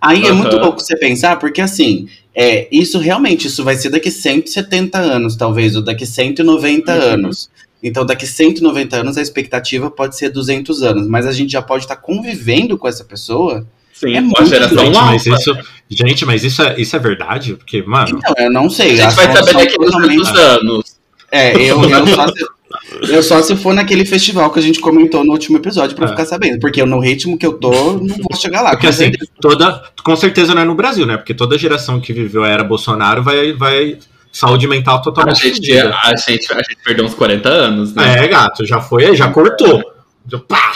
Aí 0.00 0.22
é 0.24 0.26
Aham. 0.30 0.34
muito 0.34 0.56
louco 0.56 0.80
você 0.80 0.96
pensar, 0.96 1.36
porque 1.38 1.60
assim, 1.60 2.08
é, 2.34 2.66
isso 2.72 2.98
realmente, 2.98 3.46
isso 3.46 3.62
vai 3.62 3.76
ser 3.76 3.90
daqui 3.90 4.10
170 4.10 4.98
anos, 4.98 5.36
talvez, 5.36 5.76
ou 5.76 5.82
daqui 5.82 6.06
190 6.06 6.92
Uhum. 6.94 7.00
anos. 7.02 7.50
Então, 7.82 8.04
daqui 8.04 8.26
190 8.26 8.96
anos, 8.96 9.16
a 9.16 9.22
expectativa 9.22 9.90
pode 9.90 10.16
ser 10.16 10.30
200 10.30 10.82
anos, 10.82 11.06
mas 11.06 11.26
a 11.26 11.32
gente 11.32 11.52
já 11.52 11.62
pode 11.62 11.84
estar 11.84 11.96
convivendo 11.96 12.76
com 12.76 12.88
essa 12.88 13.04
pessoa. 13.04 13.66
Sim, 14.00 14.16
É 14.16 14.20
uma 14.20 14.44
geração 14.46 14.78
Gente, 14.78 14.96
mas 14.98 15.26
isso, 15.26 15.58
gente, 15.90 16.24
mas 16.26 16.44
isso 16.44 16.62
é, 16.62 16.80
isso 16.80 16.96
é 16.96 16.98
verdade? 16.98 17.54
Porque, 17.54 17.82
mano, 17.82 18.18
Então, 18.18 18.34
eu 18.44 18.50
não 18.50 18.66
A 18.66 18.70
sei. 18.70 18.90
gente 18.96 19.02
as 19.02 19.14
vai 19.14 19.26
saber 19.32 19.52
daqui 19.54 19.74
a 19.74 19.90
200 19.90 20.28
anos. 20.30 20.84
É, 21.30 21.54
eu, 21.54 21.80
eu, 21.84 22.06
só 22.08 22.26
se, 22.28 23.12
eu 23.12 23.22
só 23.22 23.42
se 23.42 23.56
for 23.56 23.74
naquele 23.74 24.04
festival 24.04 24.50
que 24.50 24.58
a 24.58 24.62
gente 24.62 24.80
comentou 24.80 25.22
no 25.24 25.32
último 25.32 25.58
episódio 25.58 25.94
pra 25.94 26.06
É. 26.06 26.08
ficar 26.08 26.24
sabendo. 26.24 26.58
Porque 26.58 26.80
eu, 26.80 26.86
no 26.86 26.98
ritmo 26.98 27.36
que 27.38 27.46
eu 27.46 27.52
tô, 27.52 27.70
não 27.92 28.16
vou 28.16 28.36
chegar 28.36 28.62
lá. 28.62 28.70
porque 28.70 28.86
com 28.86 28.90
assim, 28.90 29.04
certeza. 29.10 29.30
toda, 29.40 29.82
com 30.02 30.16
certeza 30.16 30.54
não 30.54 30.62
é 30.62 30.64
no 30.64 30.74
Brasil, 30.74 31.04
né? 31.06 31.16
Porque 31.16 31.34
toda 31.34 31.56
geração 31.58 32.00
que 32.00 32.12
viveu 32.12 32.42
a 32.42 32.48
era 32.48 32.64
Bolsonaro 32.64 33.22
vai, 33.22 33.52
vai 33.52 33.98
saúde 34.32 34.66
mental 34.66 34.96
A 34.96 35.02
totalmente 35.02 35.40
gente, 35.42 35.56
fodida. 35.56 35.94
a, 36.02 36.16
gente, 36.16 36.52
a 36.52 36.56
gente 36.56 36.78
perdeu 36.84 37.04
uns 37.04 37.14
40 37.14 37.48
anos, 37.48 37.94
né? 37.94 38.24
É, 38.24 38.28
gato, 38.28 38.64
já 38.66 38.80
foi 38.80 39.04
aí, 39.06 39.14
já 39.16 39.28
cortou. 39.30 39.82
Já- 40.30 40.38
Pá! 40.38 40.72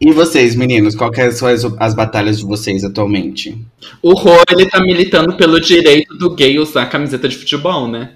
E 0.00 0.12
vocês, 0.12 0.54
meninos, 0.54 0.94
que 0.94 1.30
são 1.32 1.48
as, 1.48 1.64
as 1.78 1.94
batalhas 1.94 2.38
de 2.38 2.44
vocês 2.44 2.84
atualmente? 2.84 3.58
O 4.02 4.12
Rô, 4.12 4.36
ele 4.50 4.68
tá 4.68 4.80
militando 4.80 5.36
pelo 5.36 5.58
direito 5.58 6.14
do 6.16 6.34
gay 6.34 6.58
usar 6.58 6.86
camiseta 6.86 7.28
de 7.28 7.36
futebol, 7.36 7.88
né? 7.88 8.10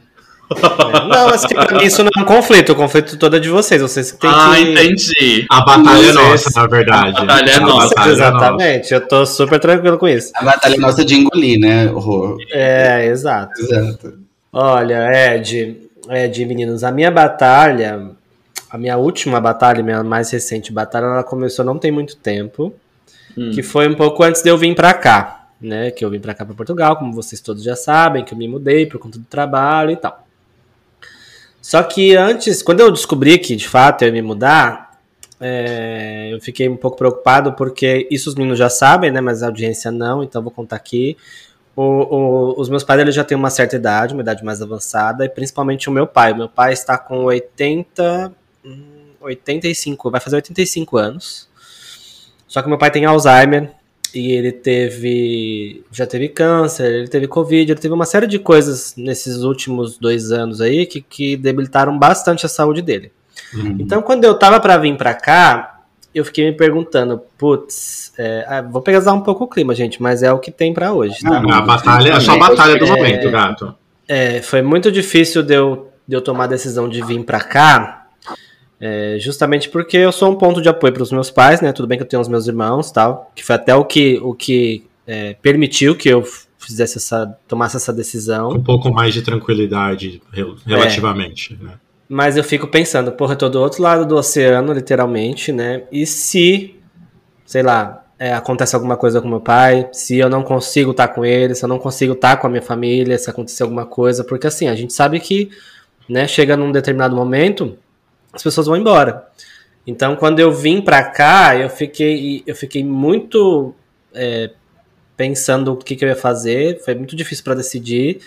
Não, 1.09 1.29
mas 1.29 1.45
mim 1.45 1.85
isso 1.85 2.03
não 2.03 2.11
é 2.17 2.21
um 2.21 2.25
conflito, 2.25 2.73
o 2.73 2.75
conflito 2.75 3.17
todo 3.17 3.37
é 3.37 3.39
de 3.39 3.49
vocês, 3.49 3.81
vocês 3.81 4.11
que 4.11 4.19
têm 4.19 4.31
ah, 4.31 4.53
que 4.57 4.63
entendi. 4.63 5.47
A 5.49 5.61
batalha 5.61 6.07
é 6.09 6.13
nossa, 6.13 6.61
na 6.61 6.67
verdade. 6.67 7.17
A 7.17 7.25
batalha 7.25 7.51
é 7.51 7.55
A 7.55 7.61
nossa. 7.61 7.89
batalha 7.89 8.11
é 8.11 8.17
nossa. 8.17 8.27
Exatamente, 8.27 8.95
eu 8.95 9.07
tô 9.07 9.25
super 9.25 9.61
tranquilo 9.61 9.97
com 9.97 10.09
isso. 10.09 10.33
A 10.35 10.45
batalha 10.45 10.77
nossa 10.77 11.05
de 11.05 11.15
engolir, 11.15 11.59
né, 11.61 11.87
Rô? 11.87 12.37
É, 12.51 13.07
exato. 13.07 13.61
Exato. 13.61 14.15
Olha, 14.53 15.09
Ed, 15.37 15.77
Ed, 16.11 16.47
meninos, 16.47 16.83
a 16.83 16.91
minha 16.91 17.13
batalha, 17.13 18.11
a 18.71 18.79
minha 18.79 18.97
última 18.97 19.41
batalha, 19.41 19.83
minha 19.83 20.03
mais 20.05 20.31
recente 20.31 20.73
batalha, 20.73 21.05
ela 21.07 21.25
começou 21.25 21.65
não 21.65 21.79
tem 21.79 21.91
muito 21.91 22.17
tempo, 22.17 22.73
Hum. 23.37 23.51
que 23.53 23.63
foi 23.63 23.89
um 23.89 23.95
pouco 23.95 24.23
antes 24.23 24.43
de 24.43 24.49
eu 24.51 24.57
vir 24.59 24.75
pra 24.75 24.93
cá, 24.95 25.49
né? 25.61 25.91
Que 25.91 26.05
eu 26.05 26.11
vim 26.11 26.19
pra 26.21 26.35
cá 26.35 26.45
pra 26.45 26.55
Portugal, 26.55 26.97
como 26.97 27.13
vocês 27.13 27.41
todos 27.41 27.63
já 27.63 27.77
sabem, 27.77 28.25
que 28.25 28.35
eu 28.35 28.39
me 28.39 28.49
mudei 28.49 28.87
por 28.87 28.99
conta 28.99 29.19
do 29.19 29.25
trabalho 29.25 29.91
e 29.93 29.97
tal. 29.97 30.27
Só 31.63 31.83
que 31.83 32.17
antes, 32.17 32.63
quando 32.63 32.81
eu 32.81 32.91
descobri 32.91 33.39
que 33.39 33.55
de 33.55 33.69
fato 33.69 34.03
eu 34.03 34.07
ia 34.09 34.13
me 34.13 34.23
mudar, 34.23 34.99
é, 35.41 36.31
eu 36.33 36.41
fiquei 36.41 36.69
um 36.69 36.77
pouco 36.77 36.97
preocupado 36.97 37.53
porque 37.53 38.07
isso 38.11 38.29
os 38.31 38.35
meninos 38.35 38.59
já 38.59 38.69
sabem, 38.69 39.11
né? 39.11 39.21
Mas 39.21 39.43
a 39.43 39.47
audiência 39.47 39.91
não, 39.91 40.23
então 40.23 40.41
eu 40.41 40.45
vou 40.45 40.53
contar 40.53 40.77
aqui. 40.77 41.17
O- 41.77 41.83
o- 41.83 42.61
os 42.61 42.69
meus 42.69 42.83
pais 42.83 43.01
eles 43.01 43.15
já 43.15 43.25
têm 43.25 43.37
uma 43.37 43.49
certa 43.51 43.77
idade, 43.77 44.13
uma 44.13 44.23
idade 44.23 44.45
mais 44.45 44.61
avançada, 44.61 45.25
e 45.25 45.29
principalmente 45.29 45.89
o 45.89 45.93
meu 45.93 46.07
pai. 46.07 46.33
O 46.33 46.37
meu 46.37 46.49
pai 46.49 46.73
está 46.73 46.99
com 46.99 47.25
80, 47.25 48.29
hum, 48.29 48.33
85, 49.21 50.11
vai 50.11 50.21
fazer 50.21 50.37
85 50.37 50.97
anos. 50.97 51.49
Só 52.47 52.63
que 52.63 52.69
meu 52.69 52.79
pai 52.79 52.91
tem 52.91 53.05
Alzheimer 53.05 53.71
e 54.15 54.33
ele 54.33 54.51
teve, 54.51 55.85
já 55.93 56.07
teve 56.07 56.29
câncer, 56.29 56.93
ele 56.93 57.09
teve 57.09 57.29
Covid, 57.29 57.71
ele 57.71 57.81
teve 57.81 57.95
uma 57.95 58.05
série 58.05 58.27
de 58.27 58.39
coisas 58.39 58.95
nesses 58.97 59.43
últimos 59.43 59.99
dois 59.99 60.33
anos 60.33 60.61
aí 60.61 60.85
que, 60.85 61.01
que 61.01 61.37
debilitaram 61.37 61.97
bastante 61.97 62.45
a 62.45 62.49
saúde 62.49 62.83
dele. 62.83 63.13
Uhum. 63.55 63.77
Então, 63.79 64.03
quando 64.03 64.25
eu 64.25 64.35
tava 64.35 64.59
pra 64.59 64.77
vir 64.77 64.97
pra 64.97 65.15
cá, 65.15 65.81
eu 66.15 66.25
fiquei 66.25 66.45
me 66.45 66.57
perguntando, 66.57 67.21
putz, 67.39 68.13
é, 68.19 68.45
ah, 68.49 68.63
vou 68.63 68.83
pesar 68.83 69.13
um 69.13 69.21
pouco 69.21 69.45
o 69.45 69.49
clima, 69.49 69.75
gente, 69.75 70.03
mas 70.03 70.23
é 70.23 70.33
o 70.33 70.39
que 70.39 70.51
tem 70.51 70.75
pra 70.75 70.93
hoje, 70.93 71.21
tá? 71.21 71.43
Ah, 71.49 71.59
A 71.59 71.61
batalha 71.63 72.13
é 72.15 72.21
só 72.21 72.33
a 72.33 72.39
batalha 72.39 72.79
do 72.79 72.87
momento, 72.87 73.31
gato. 73.31 73.75
É, 74.09 74.43
foi 74.43 74.61
muito 74.61 74.91
difícil 74.91 75.43
de 75.43 75.55
eu, 75.55 75.89
de 76.07 76.17
eu 76.17 76.21
tomar 76.21 76.45
a 76.45 76.49
decisão 76.49 76.89
de 76.89 77.01
vir 77.01 77.23
pra 77.25 77.41
cá, 77.41 78.00
é, 78.81 79.17
justamente 79.21 79.69
porque 79.69 79.97
eu 79.97 80.11
sou 80.13 80.31
um 80.31 80.37
ponto 80.37 80.63
de 80.63 80.69
apoio 80.69 80.93
para 80.93 81.03
os 81.03 81.13
meus 81.13 81.31
pais, 81.31 81.61
né? 81.61 81.73
Tudo 81.73 81.87
bem 81.87 81.99
que 81.99 82.05
eu 82.05 82.09
tenho 82.09 82.23
os 82.23 82.29
meus 82.29 82.47
irmãos, 82.47 82.91
tal, 82.91 83.31
que 83.35 83.45
foi 83.45 83.57
até 83.57 83.75
o 83.75 83.85
que, 83.85 84.19
o 84.23 84.35
que 84.35 84.85
é, 85.07 85.35
permitiu 85.43 85.95
que 85.95 86.09
eu 86.09 86.25
fizesse 86.59 86.99
essa, 86.99 87.37
tomasse 87.49 87.77
essa 87.77 87.93
decisão. 87.93 88.51
Um 88.51 88.63
pouco 88.63 88.91
mais 88.93 89.13
de 89.15 89.23
tranquilidade, 89.23 90.23
rel- 90.33 90.57
relativamente, 90.67 91.59
né? 91.61 91.73
Mas 92.09 92.37
eu 92.37 92.43
fico 92.43 92.67
pensando, 92.67 93.13
porra, 93.13 93.35
eu 93.35 93.39
tô 93.39 93.49
do 93.49 93.61
outro 93.61 93.83
lado 93.83 94.05
do 94.05 94.17
oceano, 94.17 94.73
literalmente, 94.73 95.53
né? 95.53 95.85
E 95.93 96.05
se, 96.05 96.75
sei 97.47 97.63
lá, 97.63 98.05
é, 98.19 98.33
acontece 98.33 98.75
alguma 98.75 98.97
coisa 98.97 99.21
com 99.21 99.29
meu 99.29 99.41
pai, 99.41 99.89
se 99.93 100.19
eu 100.19 100.29
não 100.29 100.43
consigo 100.43 100.91
estar 100.91 101.09
com 101.09 101.25
ele, 101.25 101.55
se 101.55 101.65
eu 101.65 101.69
não 101.69 101.79
consigo 101.79 102.13
estar 102.13 102.37
com 102.37 102.47
a 102.47 102.51
minha 102.51 102.63
família, 102.63 103.17
se 103.17 103.31
acontecer 103.31 103.63
alguma 103.63 103.87
coisa, 103.87 104.25
porque 104.25 104.47
assim, 104.47 104.69
a 104.69 104.75
gente 104.75 104.93
sabe 104.93 105.21
que, 105.21 105.51
né, 106.09 106.27
chega 106.27 106.57
num 106.57 106.73
determinado 106.73 107.15
momento, 107.15 107.79
as 108.33 108.43
pessoas 108.43 108.67
vão 108.67 108.77
embora. 108.77 109.27
Então, 109.87 110.15
quando 110.17 110.39
eu 110.39 110.53
vim 110.53 110.81
pra 110.81 111.03
cá, 111.03 111.57
eu 111.57 111.69
fiquei, 111.69 112.43
eu 112.47 112.55
fiquei 112.55 112.85
muito 112.85 113.75
é, 114.15 114.51
pensando 115.17 115.73
o 115.73 115.77
que, 115.77 115.97
que 115.97 116.05
eu 116.05 116.09
ia 116.09 116.17
fazer, 116.17 116.81
foi 116.85 116.95
muito 116.95 117.17
difícil 117.17 117.45
para 117.45 117.55
decidir. 117.55 118.21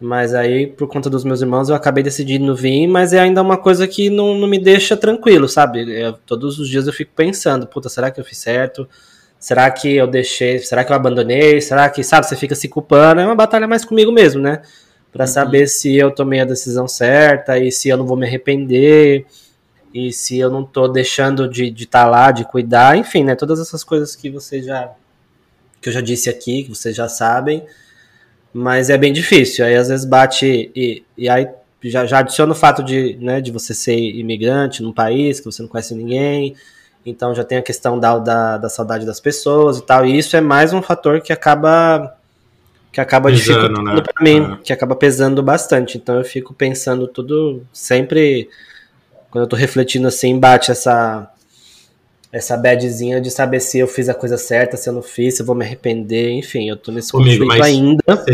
Mas 0.00 0.34
aí, 0.34 0.66
por 0.66 0.88
conta 0.88 1.08
dos 1.08 1.24
meus 1.24 1.40
irmãos, 1.40 1.68
eu 1.68 1.74
acabei 1.74 2.02
decidindo 2.02 2.54
vir, 2.54 2.86
mas 2.86 3.12
é 3.12 3.20
ainda 3.20 3.40
uma 3.40 3.56
coisa 3.56 3.86
que 3.86 4.10
não, 4.10 4.36
não 4.36 4.46
me 4.46 4.58
deixa 4.58 4.96
tranquilo, 4.96 5.48
sabe? 5.48 6.00
Eu, 6.00 6.12
todos 6.12 6.58
os 6.58 6.68
dias 6.68 6.86
eu 6.86 6.92
fico 6.92 7.12
pensando, 7.14 7.66
puta, 7.66 7.88
será 7.88 8.10
que 8.10 8.20
eu 8.20 8.24
fiz 8.24 8.38
certo? 8.38 8.88
Será 9.38 9.70
que 9.70 9.94
eu 9.94 10.06
deixei? 10.06 10.58
Será 10.58 10.84
que 10.84 10.92
eu 10.92 10.96
abandonei? 10.96 11.60
Será 11.60 11.88
que, 11.88 12.02
sabe, 12.02 12.26
você 12.26 12.36
fica 12.36 12.54
se 12.54 12.68
culpando? 12.68 13.20
É 13.20 13.26
uma 13.26 13.34
batalha 13.34 13.68
mais 13.68 13.84
comigo 13.84 14.10
mesmo, 14.10 14.42
né? 14.42 14.62
Uhum. 15.22 15.26
saber 15.26 15.66
se 15.68 15.94
eu 15.96 16.10
tomei 16.10 16.40
a 16.40 16.44
decisão 16.44 16.88
certa 16.88 17.58
e 17.58 17.70
se 17.70 17.88
eu 17.88 17.96
não 17.96 18.06
vou 18.06 18.16
me 18.16 18.26
arrepender 18.26 19.24
e 19.92 20.12
se 20.12 20.38
eu 20.38 20.50
não 20.50 20.64
tô 20.64 20.88
deixando 20.88 21.48
de 21.48 21.66
estar 21.66 21.74
de 21.76 21.86
tá 21.86 22.04
lá, 22.06 22.32
de 22.32 22.44
cuidar, 22.44 22.96
enfim, 22.96 23.22
né? 23.22 23.36
Todas 23.36 23.60
essas 23.60 23.84
coisas 23.84 24.16
que 24.16 24.28
você 24.28 24.60
já 24.60 24.92
que 25.80 25.88
eu 25.88 25.92
já 25.92 26.00
disse 26.00 26.30
aqui, 26.30 26.64
que 26.64 26.70
vocês 26.70 26.96
já 26.96 27.08
sabem, 27.08 27.64
mas 28.52 28.88
é 28.88 28.96
bem 28.96 29.12
difícil. 29.12 29.64
Aí 29.64 29.76
às 29.76 29.88
vezes 29.88 30.06
bate 30.06 30.72
e, 30.74 31.04
e 31.16 31.28
aí 31.28 31.48
já, 31.84 32.06
já 32.06 32.18
adiciona 32.18 32.52
o 32.52 32.56
fato 32.56 32.82
de, 32.82 33.16
né, 33.20 33.40
de 33.40 33.52
você 33.52 33.74
ser 33.74 33.96
imigrante 33.96 34.82
num 34.82 34.92
país 34.92 35.38
que 35.38 35.46
você 35.46 35.62
não 35.62 35.68
conhece 35.68 35.94
ninguém, 35.94 36.56
então 37.04 37.34
já 37.34 37.44
tem 37.44 37.58
a 37.58 37.62
questão 37.62 37.98
da, 37.98 38.18
da, 38.18 38.56
da 38.56 38.68
saudade 38.68 39.04
das 39.04 39.20
pessoas 39.20 39.78
e 39.78 39.82
tal, 39.82 40.06
e 40.06 40.16
isso 40.16 40.36
é 40.36 40.40
mais 40.40 40.72
um 40.72 40.80
fator 40.80 41.20
que 41.20 41.32
acaba 41.32 42.16
que 42.94 43.00
acaba 43.00 43.28
pesando, 43.28 43.58
dificultando 43.58 43.82
né? 43.82 44.02
para 44.02 44.24
mim, 44.24 44.52
é. 44.52 44.58
que 44.62 44.72
acaba 44.72 44.94
pesando 44.94 45.42
bastante. 45.42 45.98
Então 45.98 46.16
eu 46.16 46.24
fico 46.24 46.54
pensando 46.54 47.08
tudo 47.08 47.66
sempre 47.72 48.48
quando 49.30 49.44
eu 49.44 49.48
tô 49.48 49.56
refletindo 49.56 50.06
assim, 50.06 50.38
bate 50.38 50.70
essa 50.70 51.28
essa 52.30 52.56
badzinha 52.56 53.20
de 53.20 53.30
saber 53.30 53.60
se 53.60 53.78
eu 53.78 53.86
fiz 53.86 54.08
a 54.08 54.14
coisa 54.14 54.36
certa, 54.36 54.76
se 54.76 54.88
eu 54.88 54.92
não 54.92 55.02
fiz, 55.02 55.36
se 55.36 55.42
eu 55.42 55.46
vou 55.46 55.54
me 55.54 55.64
arrepender, 55.64 56.30
enfim, 56.32 56.68
eu 56.68 56.76
tô 56.76 56.90
nesse 56.90 57.12
Comigo, 57.12 57.44
conflito 57.44 57.64
ainda. 57.64 58.24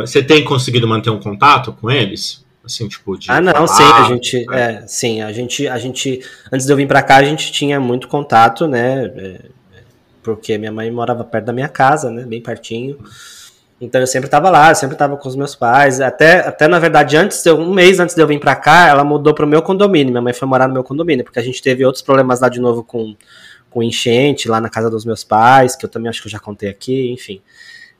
Você 0.00 0.18
uh, 0.20 0.26
tem 0.26 0.44
conseguido 0.44 0.88
manter 0.88 1.10
um 1.10 1.20
contato 1.20 1.72
com 1.72 1.90
eles? 1.90 2.42
Assim, 2.64 2.88
tipo, 2.88 3.18
de 3.18 3.30
Ah, 3.30 3.42
não, 3.42 3.52
falar, 3.52 3.68
sim, 3.68 3.82
a 3.82 4.08
gente, 4.08 4.46
é. 4.50 4.60
é, 4.60 4.86
sim, 4.86 5.20
a 5.20 5.30
gente, 5.30 5.68
a 5.68 5.78
gente, 5.78 6.20
antes 6.50 6.66
de 6.66 6.72
eu 6.72 6.76
vir 6.76 6.88
para 6.88 7.02
cá, 7.02 7.16
a 7.16 7.24
gente 7.24 7.52
tinha 7.52 7.78
muito 7.78 8.08
contato, 8.08 8.66
né, 8.66 9.04
é, 9.14 9.40
porque 10.22 10.56
minha 10.56 10.72
mãe 10.72 10.90
morava 10.90 11.22
perto 11.22 11.44
da 11.44 11.52
minha 11.52 11.68
casa, 11.68 12.10
né, 12.10 12.24
bem 12.24 12.40
pertinho. 12.40 12.98
Então 13.80 14.00
eu 14.00 14.06
sempre 14.06 14.26
estava 14.26 14.50
lá, 14.50 14.70
eu 14.70 14.74
sempre 14.74 14.94
estava 14.94 15.16
com 15.16 15.28
os 15.28 15.36
meus 15.36 15.54
pais. 15.54 16.00
Até, 16.00 16.46
até 16.46 16.68
na 16.68 16.78
verdade, 16.78 17.16
antes 17.16 17.44
eu, 17.44 17.58
um 17.58 17.72
mês 17.72 17.98
antes 18.00 18.14
de 18.14 18.22
eu 18.22 18.26
vir 18.26 18.38
para 18.38 18.54
cá, 18.54 18.88
ela 18.88 19.04
mudou 19.04 19.34
para 19.34 19.44
o 19.44 19.48
meu 19.48 19.62
condomínio. 19.62 20.12
Minha 20.12 20.22
mãe 20.22 20.32
foi 20.32 20.46
morar 20.46 20.68
no 20.68 20.74
meu 20.74 20.84
condomínio, 20.84 21.24
porque 21.24 21.38
a 21.38 21.42
gente 21.42 21.62
teve 21.62 21.84
outros 21.84 22.02
problemas 22.02 22.40
lá 22.40 22.48
de 22.48 22.60
novo 22.60 22.82
com, 22.84 23.14
com 23.68 23.82
enchente 23.82 24.48
lá 24.48 24.60
na 24.60 24.68
casa 24.68 24.88
dos 24.88 25.04
meus 25.04 25.24
pais, 25.24 25.76
que 25.76 25.84
eu 25.84 25.90
também 25.90 26.08
acho 26.08 26.22
que 26.22 26.28
eu 26.28 26.32
já 26.32 26.38
contei 26.38 26.68
aqui, 26.68 27.10
enfim. 27.12 27.42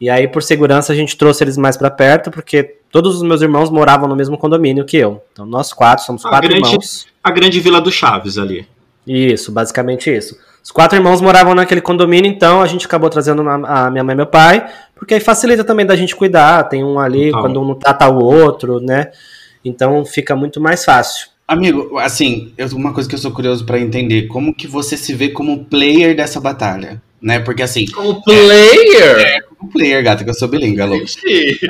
E 0.01 0.11
aí, 0.11 0.27
por 0.27 0.43
segurança, 0.43 0.93
a 0.93 0.97
gente 0.97 1.17
trouxe 1.17 1.45
eles 1.45 1.57
mais 1.57 1.77
para 1.77 1.91
perto, 1.91 2.31
porque 2.31 2.79
todos 2.91 3.17
os 3.17 3.23
meus 3.23 3.43
irmãos 3.43 3.71
moravam 3.71 4.09
no 4.09 4.15
mesmo 4.15 4.39
condomínio 4.39 4.85
que 4.85 4.97
eu. 4.97 5.23
Então 5.33 5.45
nós 5.45 5.73
quatro 5.73 6.05
somos 6.05 6.25
a 6.25 6.29
quatro 6.29 6.49
grande, 6.49 6.69
irmãos. 6.69 7.07
A 7.23 7.31
grande 7.31 7.61
Vila 7.61 7.81
do 7.81 7.91
Chaves 7.91 8.39
ali. 8.39 8.67
Isso, 9.07 9.53
basicamente 9.53 10.15
isso. 10.15 10.39
Os 10.63 10.71
quatro 10.71 10.97
irmãos 10.97 11.21
moravam 11.21 11.55
naquele 11.55 11.81
condomínio, 11.81 12.31
então 12.31 12.63
a 12.63 12.67
gente 12.67 12.87
acabou 12.87 13.11
trazendo 13.11 13.43
a 13.49 13.91
minha 13.91 14.03
mãe 14.03 14.15
e 14.15 14.17
meu 14.17 14.27
pai, 14.27 14.67
porque 14.95 15.15
aí 15.15 15.21
facilita 15.21 15.65
também 15.65 15.87
da 15.87 15.97
gente 15.97 16.15
cuidar. 16.15 16.65
Tem 16.65 16.85
um 16.85 16.99
ali, 16.99 17.27
Total. 17.27 17.43
quando 17.43 17.61
um 17.61 17.69
não 17.69 17.75
trata 17.75 18.09
o 18.09 18.23
outro, 18.23 18.81
né? 18.81 19.11
Então 19.65 20.05
fica 20.05 20.37
muito 20.37 20.61
mais 20.61 20.85
fácil. 20.85 21.29
Amigo, 21.47 21.99
assim, 21.99 22.53
eu, 22.57 22.67
uma 22.69 22.95
coisa 22.95 23.09
que 23.09 23.15
eu 23.15 23.19
sou 23.19 23.31
curioso 23.31 23.67
para 23.67 23.79
entender, 23.79 24.29
como 24.29 24.55
que 24.55 24.67
você 24.67 24.97
se 24.97 25.13
vê 25.13 25.29
como 25.29 25.65
player 25.67 26.17
dessa 26.17 26.41
batalha? 26.41 27.03
Né? 27.21 27.39
Porque 27.39 27.63
assim. 27.63 27.87
Como 27.87 28.23
player? 28.23 29.19
É, 29.19 29.37
é 29.37 29.41
como 29.43 29.71
player, 29.71 30.03
gata, 30.03 30.25
que 30.25 30.31
eu 30.31 30.35
sou 30.35 30.49
bilíngue, 30.49 30.81
é 30.81 30.85
louco. 30.85 31.07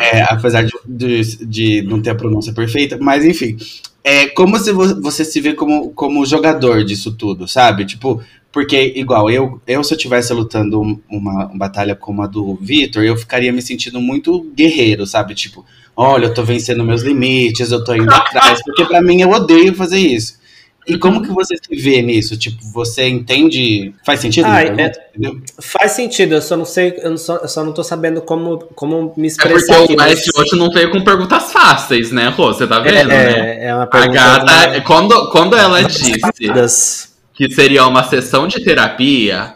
É, 0.01 0.23
apesar 0.23 0.63
de, 0.63 0.73
de, 0.87 1.47
de, 1.47 1.83
não 1.83 2.01
ter 2.01 2.11
a 2.11 2.15
pronúncia 2.15 2.53
perfeita, 2.53 2.99
mas 3.01 3.25
enfim. 3.25 3.57
É 4.03 4.27
como 4.27 4.59
se 4.59 4.71
você 4.71 5.25
se 5.25 5.41
vê 5.41 5.55
como, 5.55 5.91
como 5.91 6.27
jogador 6.27 6.85
disso 6.85 7.17
tudo, 7.17 7.49
sabe? 7.49 7.87
Tipo, 7.87 8.23
porque, 8.55 8.93
igual, 8.95 9.29
eu, 9.29 9.61
eu 9.67 9.83
se 9.83 9.93
eu 9.93 9.97
estivesse 9.97 10.33
lutando 10.33 10.81
uma, 10.81 11.01
uma, 11.11 11.47
batalha 11.57 11.97
como 11.97 12.23
a 12.23 12.29
do 12.29 12.55
Victor, 12.55 13.03
eu 13.03 13.17
ficaria 13.17 13.53
me 13.53 13.61
sentindo 13.61 14.01
muito 14.01 14.45
guerreiro, 14.55 15.05
sabe? 15.09 15.35
Tipo, 15.35 15.67
olha, 15.97 16.27
eu 16.27 16.33
tô 16.33 16.45
vencendo 16.45 16.85
meus 16.85 17.03
limites, 17.03 17.73
eu 17.73 17.83
tô 17.83 17.97
indo 17.97 18.15
atrás. 18.15 18.63
Porque 18.63 18.85
para 18.85 19.03
mim 19.03 19.21
eu 19.21 19.31
odeio 19.31 19.75
fazer 19.75 19.99
isso. 19.99 20.39
E 20.87 20.97
como 20.97 21.21
que 21.21 21.31
você 21.31 21.57
se 21.57 21.75
vê 21.75 22.01
nisso? 22.01 22.37
Tipo, 22.37 22.63
você 22.73 23.09
entende. 23.09 23.93
Faz 24.07 24.21
sentido? 24.21 24.47
Ah, 24.47 24.63
é, 24.63 24.93
faz 25.61 25.91
sentido, 25.91 26.35
eu 26.35 26.43
só 26.43 26.57
não 26.57 26.65
sei, 26.65 26.95
eu, 27.03 27.19
só, 27.19 27.39
eu 27.39 27.49
só 27.49 27.65
não 27.65 27.73
tô 27.73 27.83
sabendo 27.83 28.23
como, 28.23 28.59
como 28.77 29.13
me 29.17 29.27
expressar. 29.27 29.75
É 29.75 29.79
porque 29.79 29.95
o 29.95 29.97
Last 29.97 30.31
hoje 30.33 30.57
não 30.57 30.71
veio 30.71 30.93
com 30.93 31.03
perguntas 31.03 31.51
fáceis, 31.51 32.13
né, 32.13 32.29
Rô? 32.29 32.53
Você 32.53 32.69
tá 32.69 32.79
vendo, 32.79 32.99
é, 32.99 33.05
né? 33.05 33.67
É 33.67 33.75
uma 33.75 33.87
pergunta. 33.89 34.21
A 34.21 34.39
gata, 34.39 34.81
quando, 34.83 35.31
quando 35.31 35.57
ela 35.57 35.83
disse 35.83 37.14
que 37.35 37.51
seria 37.51 37.87
uma 37.87 38.05
sessão 38.05 38.47
de 38.47 38.63
terapia, 38.63 39.55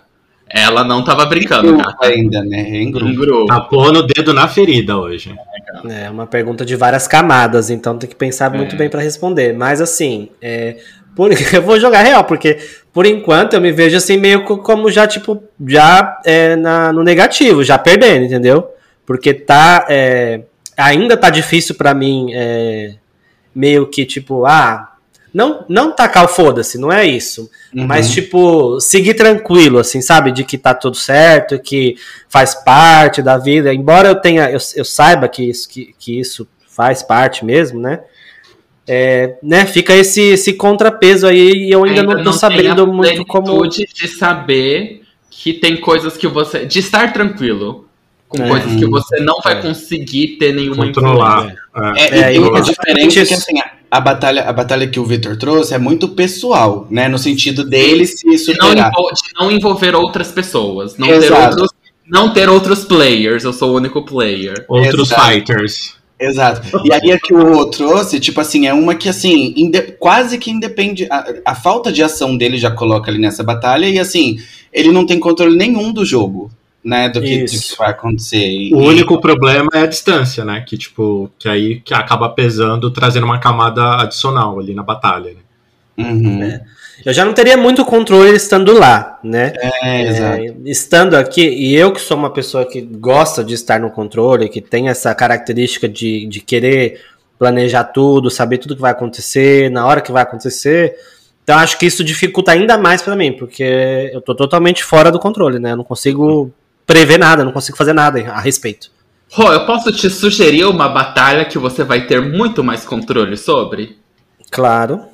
ela 0.50 0.82
não 0.82 1.04
tava 1.04 1.24
brincando, 1.26 1.76
cara. 1.76 1.96
ainda, 2.02 2.42
né? 2.42 2.60
Em 2.60 2.90
grupo. 2.90 3.10
em 3.10 3.14
grupo. 3.14 3.46
Tá 3.46 3.60
pondo 3.60 4.00
o 4.00 4.02
dedo 4.02 4.32
na 4.34 4.48
ferida 4.48 4.96
hoje. 4.96 5.34
É 5.88 6.10
uma 6.10 6.26
pergunta 6.26 6.64
de 6.64 6.74
várias 6.74 7.06
camadas, 7.06 7.70
então 7.70 7.96
tem 7.96 8.08
que 8.08 8.16
pensar 8.16 8.50
muito 8.50 8.74
é. 8.74 8.78
bem 8.78 8.88
para 8.88 9.00
responder. 9.00 9.52
Mas 9.52 9.80
assim, 9.80 10.30
é, 10.42 10.78
por, 11.14 11.30
eu 11.54 11.62
vou 11.62 11.78
jogar 11.78 12.02
real, 12.02 12.24
porque 12.24 12.58
por 12.92 13.06
enquanto 13.06 13.54
eu 13.54 13.60
me 13.60 13.70
vejo 13.70 13.96
assim 13.96 14.16
meio 14.16 14.44
como 14.44 14.90
já, 14.90 15.06
tipo, 15.06 15.42
já 15.66 16.20
é, 16.24 16.56
na, 16.56 16.92
no 16.92 17.04
negativo, 17.04 17.62
já 17.62 17.78
perdendo, 17.78 18.24
entendeu? 18.24 18.66
Porque 19.06 19.32
tá. 19.32 19.86
É, 19.88 20.42
ainda 20.76 21.16
tá 21.16 21.28
difícil 21.28 21.74
para 21.74 21.92
mim, 21.92 22.28
é, 22.32 22.94
meio 23.54 23.86
que 23.86 24.04
tipo, 24.04 24.46
ah, 24.46 24.87
não, 25.32 25.64
não 25.68 25.92
tacar 25.92 26.24
o 26.24 26.28
foda-se, 26.28 26.78
não 26.78 26.90
é 26.90 27.06
isso. 27.06 27.50
Uhum. 27.74 27.86
Mas, 27.86 28.10
tipo, 28.10 28.80
seguir 28.80 29.14
tranquilo, 29.14 29.78
assim, 29.78 30.00
sabe? 30.00 30.32
De 30.32 30.44
que 30.44 30.56
tá 30.56 30.74
tudo 30.74 30.96
certo, 30.96 31.58
que 31.58 31.96
faz 32.28 32.54
parte 32.54 33.22
da 33.22 33.36
vida. 33.36 33.72
Embora 33.72 34.08
eu 34.08 34.14
tenha, 34.16 34.50
eu, 34.50 34.58
eu 34.76 34.84
saiba 34.84 35.28
que 35.28 35.42
isso, 35.42 35.68
que, 35.68 35.94
que 35.98 36.18
isso 36.18 36.48
faz 36.68 37.02
parte 37.02 37.44
mesmo, 37.44 37.80
né? 37.80 38.00
É, 38.90 39.36
né, 39.42 39.66
fica 39.66 39.94
esse, 39.94 40.22
esse 40.22 40.54
contrapeso 40.54 41.26
aí 41.26 41.66
e 41.66 41.70
eu 41.70 41.84
ainda, 41.84 42.00
ainda 42.00 42.14
não 42.14 42.18
tô 42.24 42.30
não 42.30 42.32
sabendo 42.32 42.86
muito 42.86 43.22
como. 43.26 43.68
de 43.68 44.08
saber 44.08 45.02
que 45.28 45.52
tem 45.52 45.76
coisas 45.76 46.16
que 46.16 46.26
você. 46.26 46.64
de 46.64 46.78
estar 46.78 47.12
tranquilo 47.12 47.86
com 48.28 48.42
é, 48.42 48.48
coisas 48.48 48.76
que 48.76 48.86
você 48.86 49.20
não 49.20 49.40
vai 49.42 49.58
é. 49.58 49.62
conseguir 49.62 50.36
ter 50.38 50.54
nenhuma 50.54 50.86
controlar. 50.86 51.54
É, 51.96 52.00
é, 52.00 52.20
é, 52.20 52.30
e 52.30 52.38
tem 52.38 52.48
uma 52.48 52.60
diferença 52.62 53.26
que 53.26 53.34
assim, 53.34 53.60
a 53.90 54.00
batalha, 54.00 54.42
a 54.44 54.52
batalha 54.52 54.86
que 54.86 55.00
o 55.00 55.04
Victor 55.04 55.36
trouxe 55.36 55.74
é 55.74 55.78
muito 55.78 56.08
pessoal, 56.08 56.86
né? 56.90 57.08
No 57.08 57.18
sentido 57.18 57.64
dele 57.64 58.06
se 58.06 58.38
superar. 58.38 58.90
De 58.90 58.96
não, 58.96 59.12
de 59.12 59.22
não 59.40 59.50
envolver 59.50 59.94
outras 59.94 60.30
pessoas. 60.30 60.96
Não 60.98 61.06
ter, 61.06 61.32
outros, 61.32 61.70
não 62.06 62.32
ter 62.32 62.48
outros 62.48 62.84
players. 62.84 63.44
Eu 63.44 63.52
sou 63.52 63.72
o 63.72 63.76
único 63.76 64.04
player. 64.04 64.64
Outros 64.68 65.10
Exato. 65.10 65.22
fighters. 65.22 65.98
Exato. 66.20 66.80
E 66.84 66.92
aí 66.92 67.12
a 67.12 67.18
que 67.18 67.32
o 67.32 67.64
trouxe, 67.66 68.18
tipo 68.18 68.40
assim, 68.40 68.66
é 68.66 68.74
uma 68.74 68.94
que 68.94 69.08
assim, 69.08 69.54
quase 69.98 70.36
que 70.36 70.50
independe. 70.50 71.06
A, 71.10 71.24
a, 71.44 71.54
falta 71.54 71.92
de 71.92 72.02
ação 72.02 72.36
dele 72.36 72.58
já 72.58 72.70
coloca 72.70 73.10
ali 73.10 73.20
nessa 73.20 73.44
batalha, 73.44 73.86
e 73.86 73.98
assim, 73.98 74.38
ele 74.72 74.90
não 74.90 75.06
tem 75.06 75.20
controle 75.20 75.56
nenhum 75.56 75.92
do 75.92 76.04
jogo 76.04 76.50
né, 76.88 77.06
do 77.10 77.20
que, 77.20 77.44
do 77.44 77.50
que 77.50 77.76
vai 77.76 77.90
acontecer. 77.90 78.38
E... 78.38 78.74
O 78.74 78.78
único 78.78 79.20
problema 79.20 79.68
é 79.74 79.80
a 79.80 79.86
distância, 79.86 80.42
né, 80.42 80.64
que 80.66 80.78
tipo, 80.78 81.30
que 81.38 81.46
aí 81.46 81.80
que 81.80 81.92
acaba 81.92 82.30
pesando, 82.30 82.90
trazendo 82.90 83.26
uma 83.26 83.38
camada 83.38 84.00
adicional 84.02 84.58
ali 84.58 84.74
na 84.74 84.82
batalha, 84.82 85.32
né? 85.34 85.40
Uhum. 85.98 86.42
É. 86.42 86.62
Eu 87.04 87.12
já 87.12 87.24
não 87.24 87.32
teria 87.32 87.56
muito 87.56 87.84
controle 87.84 88.34
estando 88.34 88.72
lá, 88.72 89.18
né? 89.22 89.52
É, 89.82 90.02
é, 90.02 90.54
estando 90.64 91.14
aqui, 91.14 91.42
e 91.42 91.76
eu 91.76 91.92
que 91.92 92.00
sou 92.00 92.16
uma 92.16 92.30
pessoa 92.30 92.64
que 92.64 92.80
gosta 92.80 93.44
de 93.44 93.54
estar 93.54 93.78
no 93.78 93.90
controle, 93.90 94.48
que 94.48 94.60
tem 94.60 94.88
essa 94.88 95.14
característica 95.14 95.88
de, 95.88 96.26
de 96.26 96.40
querer 96.40 97.00
planejar 97.38 97.84
tudo, 97.84 98.30
saber 98.30 98.58
tudo 98.58 98.74
que 98.74 98.80
vai 98.80 98.92
acontecer, 98.92 99.70
na 99.70 99.86
hora 99.86 100.00
que 100.00 100.10
vai 100.10 100.22
acontecer, 100.22 100.96
então 101.44 101.56
acho 101.56 101.78
que 101.78 101.86
isso 101.86 102.04
dificulta 102.04 102.52
ainda 102.52 102.76
mais 102.76 103.02
para 103.02 103.16
mim, 103.16 103.32
porque 103.32 104.10
eu 104.12 104.20
tô 104.20 104.34
totalmente 104.34 104.84
fora 104.84 105.10
do 105.10 105.18
controle, 105.18 105.58
né? 105.58 105.72
Eu 105.72 105.76
não 105.76 105.84
consigo 105.84 106.52
prever 106.88 107.18
nada, 107.18 107.44
não 107.44 107.52
consigo 107.52 107.76
fazer 107.76 107.92
nada 107.92 108.18
a 108.32 108.40
respeito. 108.40 108.90
Rô, 109.30 109.52
eu 109.52 109.66
posso 109.66 109.92
te 109.92 110.08
sugerir 110.08 110.64
uma 110.64 110.88
batalha 110.88 111.44
que 111.44 111.58
você 111.58 111.84
vai 111.84 112.06
ter 112.06 112.18
muito 112.20 112.64
mais 112.64 112.86
controle 112.86 113.36
sobre? 113.36 113.98
Claro. 114.50 115.04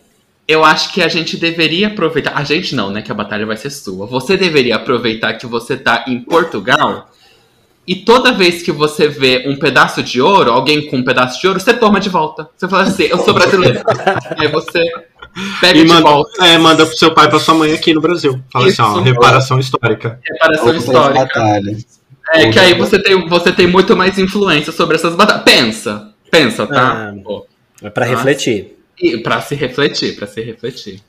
Eu 0.46 0.64
acho 0.64 0.92
que 0.92 1.02
a 1.02 1.08
gente 1.08 1.36
deveria 1.36 1.88
aproveitar. 1.88 2.34
A 2.36 2.44
gente 2.44 2.76
não, 2.76 2.90
né? 2.90 3.02
Que 3.02 3.10
a 3.10 3.14
batalha 3.14 3.44
vai 3.44 3.56
ser 3.56 3.70
sua. 3.70 4.06
Você 4.06 4.36
deveria 4.36 4.76
aproveitar 4.76 5.34
que 5.34 5.46
você 5.46 5.76
tá 5.76 6.04
em 6.06 6.20
Portugal. 6.20 7.10
E 7.86 7.96
toda 7.96 8.32
vez 8.32 8.62
que 8.62 8.70
você 8.70 9.08
vê 9.08 9.44
um 9.48 9.58
pedaço 9.58 10.00
de 10.00 10.20
ouro, 10.20 10.52
alguém 10.52 10.86
com 10.86 10.98
um 10.98 11.04
pedaço 11.04 11.40
de 11.40 11.48
ouro, 11.48 11.58
você 11.58 11.74
toma 11.74 11.98
de 11.98 12.08
volta. 12.08 12.48
Você 12.56 12.68
fala 12.68 12.84
assim, 12.84 13.04
eu 13.04 13.18
sou 13.18 13.34
brasileiro. 13.34 13.82
Aí 14.38 14.48
você 14.48 14.80
pega 15.60 15.78
e 15.78 15.82
de 15.82 15.88
manda, 15.88 16.02
volta. 16.02 16.46
É, 16.46 16.58
manda 16.58 16.86
pro 16.86 16.96
seu 16.96 17.12
pai 17.14 17.26
e 17.26 17.28
pra 17.30 17.38
sua 17.38 17.54
mãe 17.54 17.72
aqui 17.72 17.92
no 17.92 18.00
Brasil. 18.00 18.40
Fala 18.52 18.68
Isso. 18.68 18.82
assim, 18.82 18.98
ó, 18.98 19.00
reparação 19.00 19.58
histórica. 19.58 20.20
Reparação 20.22 20.74
histórica. 20.76 21.58
É 22.34 22.48
que 22.50 22.58
aí 22.58 22.74
você 22.74 22.98
tem, 23.02 23.28
você 23.28 23.52
tem 23.52 23.66
muito 23.66 23.96
mais 23.96 24.18
influência 24.18 24.72
sobre 24.72 24.96
essas 24.96 25.14
batalhas. 25.14 25.44
Pensa. 25.44 26.10
Pensa, 26.30 26.66
tá? 26.66 27.12
Ah. 27.12 27.40
É 27.82 27.90
pra 27.90 28.06
Nossa. 28.06 28.16
refletir. 28.16 28.76
e 29.00 29.18
pra 29.18 29.40
se 29.40 29.54
refletir, 29.54 30.16
pra 30.16 30.26
se 30.26 30.40
refletir. 30.40 31.00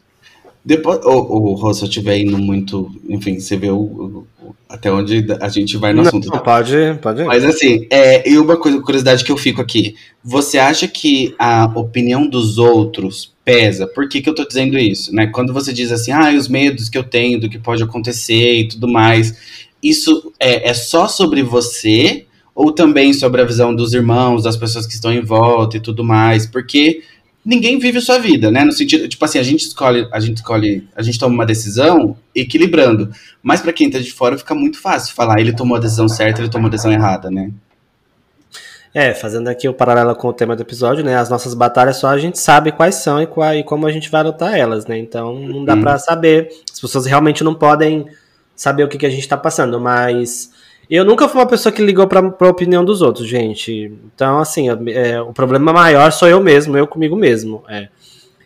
Depois, 0.63 0.99
o, 1.05 1.53
o 1.55 1.67
eu 1.67 1.71
estiver 1.71 2.17
indo 2.17 2.37
muito. 2.39 2.91
Enfim, 3.07 3.39
você 3.39 3.55
vê 3.55 3.69
o, 3.69 3.77
o- 3.77 4.27
até 4.67 4.91
onde 4.91 5.23
a 5.39 5.47
gente 5.47 5.77
vai 5.77 5.93
no 5.93 6.01
Não, 6.01 6.07
assunto. 6.07 6.31
pode, 6.41 6.73
pode. 7.01 7.23
Mas 7.23 7.45
assim, 7.45 7.85
é, 7.91 8.27
e 8.27 8.35
uma 8.39 8.57
coisa, 8.57 8.81
curiosidade 8.81 9.23
que 9.23 9.31
eu 9.31 9.37
fico 9.37 9.61
aqui. 9.61 9.95
Você 10.23 10.57
acha 10.57 10.87
que 10.87 11.35
a 11.37 11.65
opinião 11.75 12.27
dos 12.27 12.57
outros 12.57 13.34
pesa? 13.45 13.85
Por 13.85 14.09
que, 14.09 14.21
que 14.21 14.27
eu 14.27 14.35
tô 14.35 14.45
dizendo 14.45 14.77
isso? 14.77 15.13
Né? 15.13 15.27
Quando 15.27 15.53
você 15.53 15.71
diz 15.71 15.91
assim, 15.91 16.11
ah, 16.11 16.33
os 16.33 16.47
medos 16.47 16.89
que 16.89 16.97
eu 16.97 17.03
tenho 17.03 17.39
do 17.39 17.47
que 17.47 17.59
pode 17.59 17.83
acontecer 17.83 18.61
e 18.61 18.67
tudo 18.67 18.87
mais, 18.87 19.35
isso 19.81 20.33
é, 20.39 20.69
é 20.69 20.73
só 20.73 21.07
sobre 21.07 21.43
você 21.43 22.25
ou 22.55 22.71
também 22.71 23.13
sobre 23.13 23.41
a 23.41 23.45
visão 23.45 23.75
dos 23.75 23.93
irmãos, 23.93 24.43
das 24.43 24.57
pessoas 24.57 24.87
que 24.87 24.93
estão 24.93 25.13
em 25.13 25.21
volta 25.21 25.77
e 25.77 25.79
tudo 25.79 26.03
mais? 26.03 26.47
Porque 26.47 27.03
ninguém 27.45 27.77
vive 27.77 28.01
sua 28.01 28.17
vida, 28.17 28.49
né? 28.49 28.63
No 28.63 28.71
sentido, 28.71 29.07
tipo 29.07 29.23
assim, 29.23 29.37
a 29.37 29.43
gente 29.43 29.61
escolhe, 29.61 30.07
a 30.11 30.19
gente 30.19 30.37
escolhe, 30.37 30.87
a 30.95 31.03
gente 31.03 31.19
toma 31.19 31.35
uma 31.35 31.45
decisão 31.45 32.17
equilibrando. 32.33 33.11
Mas 33.43 33.61
pra 33.61 33.71
quem 33.71 33.89
tá 33.89 33.99
de 33.99 34.11
fora 34.11 34.37
fica 34.37 34.55
muito 34.55 34.79
fácil 34.79 35.13
falar, 35.13 35.39
ele 35.39 35.53
tomou 35.53 35.77
a 35.77 35.79
decisão 35.79 36.07
certa, 36.07 36.41
ele 36.41 36.49
tomou 36.49 36.67
a 36.67 36.71
decisão 36.71 36.91
errada, 36.91 37.29
né? 37.29 37.51
É, 38.97 39.13
fazendo 39.13 39.49
aqui 39.49 39.67
o 39.67 39.73
paralelo 39.73 40.15
com 40.15 40.29
o 40.29 40.33
tema 40.33 40.55
do 40.55 40.61
episódio, 40.61 41.03
né? 41.03 41.17
As 41.17 41.29
nossas 41.29 41.53
batalhas 41.53 41.97
só 41.97 42.07
a 42.07 42.17
gente 42.17 42.39
sabe 42.39 42.71
quais 42.71 42.95
são 42.95 43.21
e, 43.21 43.27
qual, 43.27 43.53
e 43.53 43.61
como 43.61 43.85
a 43.85 43.91
gente 43.91 44.09
vai 44.09 44.23
lutar 44.23 44.57
elas, 44.57 44.85
né? 44.85 44.97
Então 44.97 45.37
não 45.37 45.65
dá 45.65 45.73
Uhum. 45.73 45.81
pra 45.81 45.97
saber. 45.97 46.47
As 46.71 46.79
pessoas 46.79 47.05
realmente 47.05 47.43
não 47.43 47.53
podem 47.53 48.05
saber 48.55 48.85
o 48.85 48.87
que, 48.87 48.97
que 48.97 49.05
a 49.05 49.09
gente 49.09 49.27
tá 49.27 49.35
passando, 49.35 49.81
mas 49.81 50.49
eu 50.89 51.03
nunca 51.03 51.27
fui 51.27 51.41
uma 51.41 51.45
pessoa 51.45 51.73
que 51.73 51.83
ligou 51.83 52.07
pra, 52.07 52.23
pra 52.31 52.47
opinião 52.47 52.85
dos 52.85 53.01
outros, 53.01 53.27
gente. 53.27 53.91
Então, 54.15 54.39
assim, 54.39 54.67
é, 54.89 55.19
o 55.21 55.33
problema 55.33 55.73
maior 55.73 56.09
sou 56.13 56.29
eu 56.29 56.39
mesmo, 56.39 56.77
eu 56.77 56.87
comigo 56.87 57.17
mesmo. 57.17 57.65
É. 57.67 57.89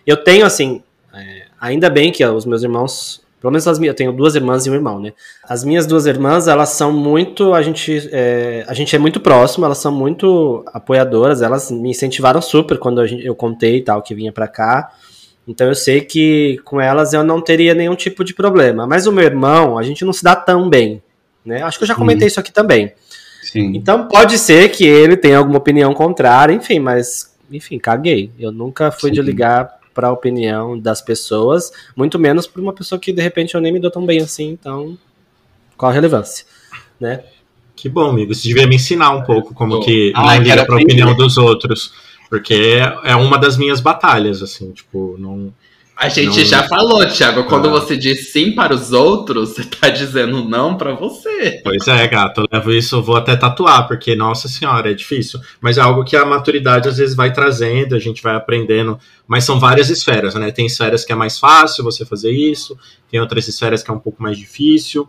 Eu 0.03 0.17
tenho, 0.17 0.47
assim, 0.47 0.81
é, 1.13 1.43
ainda 1.61 1.91
bem 1.91 2.11
que 2.11 2.25
ó, 2.25 2.33
os 2.33 2.47
meus 2.47 2.63
irmãos. 2.63 3.21
Pelo 3.39 3.51
menos 3.51 3.67
as 3.67 3.79
minhas, 3.79 3.93
eu 3.93 3.97
tenho 3.97 4.11
duas 4.11 4.35
irmãs 4.35 4.65
e 4.65 4.69
um 4.69 4.73
irmão, 4.73 4.99
né? 4.99 5.13
As 5.43 5.63
minhas 5.63 5.85
duas 5.87 6.05
irmãs, 6.05 6.47
elas 6.47 6.69
são 6.69 6.91
muito. 6.91 7.53
A 7.53 7.61
gente 7.61 8.09
é, 8.11 8.65
a 8.67 8.73
gente 8.73 8.95
é 8.95 8.99
muito 8.99 9.19
próximo, 9.19 9.65
elas 9.65 9.77
são 9.77 9.91
muito 9.91 10.63
apoiadoras, 10.73 11.41
elas 11.41 11.71
me 11.71 11.89
incentivaram 11.89 12.41
super 12.41 12.77
quando 12.77 12.99
a 12.99 13.07
gente- 13.07 13.25
eu 13.25 13.33
contei 13.33 13.77
e 13.77 13.81
tal, 13.81 14.01
que 14.01 14.13
vinha 14.13 14.31
pra 14.31 14.47
cá. 14.47 14.91
Então 15.47 15.67
eu 15.67 15.75
sei 15.75 16.01
que 16.01 16.59
com 16.65 16.79
elas 16.81 17.13
eu 17.13 17.23
não 17.23 17.41
teria 17.41 17.73
nenhum 17.73 17.95
tipo 17.95 18.23
de 18.23 18.33
problema. 18.33 18.85
Mas 18.85 19.07
o 19.07 19.11
meu 19.11 19.23
irmão, 19.23 19.77
a 19.79 19.83
gente 19.83 20.03
não 20.03 20.13
se 20.13 20.23
dá 20.23 20.35
tão 20.35 20.69
bem, 20.69 21.01
né? 21.45 21.63
Acho 21.63 21.77
que 21.77 21.83
eu 21.85 21.87
já 21.87 21.95
comentei 21.95 22.27
isso 22.27 22.39
aqui 22.39 22.51
também. 22.51 22.91
Sim. 23.41 23.71
Então 23.75 24.07
pode 24.07 24.37
ser 24.37 24.69
que 24.69 24.85
ele 24.85 25.15
tenha 25.15 25.37
alguma 25.37 25.57
opinião 25.57 25.93
contrária, 25.93 26.53
enfim, 26.53 26.77
mas 26.79 27.33
enfim, 27.51 27.79
caguei. 27.79 28.31
Eu 28.37 28.51
nunca 28.51 28.91
fui 28.91 29.09
de 29.09 29.21
Sim. 29.21 29.25
Ligar 29.89 29.93
pra 29.93 30.11
opinião 30.11 30.79
das 30.79 31.01
pessoas, 31.01 31.71
muito 31.95 32.17
menos 32.19 32.47
pra 32.47 32.61
uma 32.61 32.73
pessoa 32.73 32.99
que 32.99 33.11
de 33.11 33.21
repente 33.21 33.55
eu 33.55 33.61
nem 33.61 33.71
me 33.71 33.79
dou 33.79 33.91
tão 33.91 34.05
bem 34.05 34.19
assim, 34.21 34.49
então 34.49 34.97
qual 35.77 35.91
a 35.91 35.93
relevância, 35.93 36.45
né? 36.99 37.23
Que 37.75 37.87
bom, 37.87 38.09
amigo. 38.09 38.33
Você 38.35 38.47
devia 38.49 38.67
me 38.67 38.75
ensinar 38.75 39.11
um 39.11 39.23
pouco 39.23 39.53
como 39.53 39.77
Bom. 39.79 39.85
que 39.85 40.11
Ah, 40.13 40.37
liga 40.37 40.53
pra 40.55 40.75
aprender. 40.75 40.83
opinião 40.83 41.15
dos 41.15 41.37
outros. 41.37 41.93
Porque 42.29 42.77
é 43.05 43.15
uma 43.15 43.37
das 43.37 43.57
minhas 43.57 43.79
batalhas, 43.79 44.43
assim, 44.43 44.71
tipo, 44.73 45.15
não. 45.17 45.51
A 46.01 46.07
gente 46.07 46.37
Não- 46.39 46.45
já 46.45 46.63
falou, 46.65 47.05
Thiago, 47.05 47.43
quando 47.43 47.67
Ah. 47.67 47.71
você 47.71 47.97
diz 47.97 48.31
sim 48.31 48.53
para 48.55 48.73
os 48.73 48.93
outros, 48.93 49.49
você 49.55 49.65
tá 49.65 49.89
dizendo 49.89 50.45
não 50.45 50.77
pra 50.77 50.93
você. 50.93 51.59
Pois 51.61 51.85
é, 51.89 52.07
gato, 52.07 52.39
eu 52.39 52.45
levo 52.49 52.71
isso, 52.71 53.01
vou 53.03 53.17
até 53.17 53.35
tatuar, 53.35 53.85
porque, 53.85 54.15
nossa 54.15 54.47
senhora, 54.47 54.89
é 54.89 54.93
difícil. 54.93 55.41
Mas 55.59 55.77
é 55.77 55.81
algo 55.81 56.05
que 56.05 56.15
a 56.15 56.23
maturidade 56.25 56.87
às 56.87 56.97
vezes 56.99 57.17
vai 57.17 57.33
trazendo, 57.33 57.95
a 57.95 57.99
gente 57.99 58.23
vai 58.23 58.33
aprendendo. 58.33 58.97
Mas 59.27 59.43
são 59.43 59.59
várias 59.59 59.89
esferas, 59.89 60.35
né? 60.35 60.51
Tem 60.51 60.65
esferas 60.67 61.03
que 61.03 61.11
é 61.11 61.15
mais 61.15 61.37
fácil 61.37 61.83
você 61.83 62.05
fazer 62.05 62.31
isso, 62.31 62.77
tem 63.11 63.19
outras 63.19 63.45
esferas 63.49 63.83
que 63.83 63.91
é 63.91 63.93
um 63.93 63.99
pouco 63.99 64.23
mais 64.23 64.37
difícil. 64.37 65.05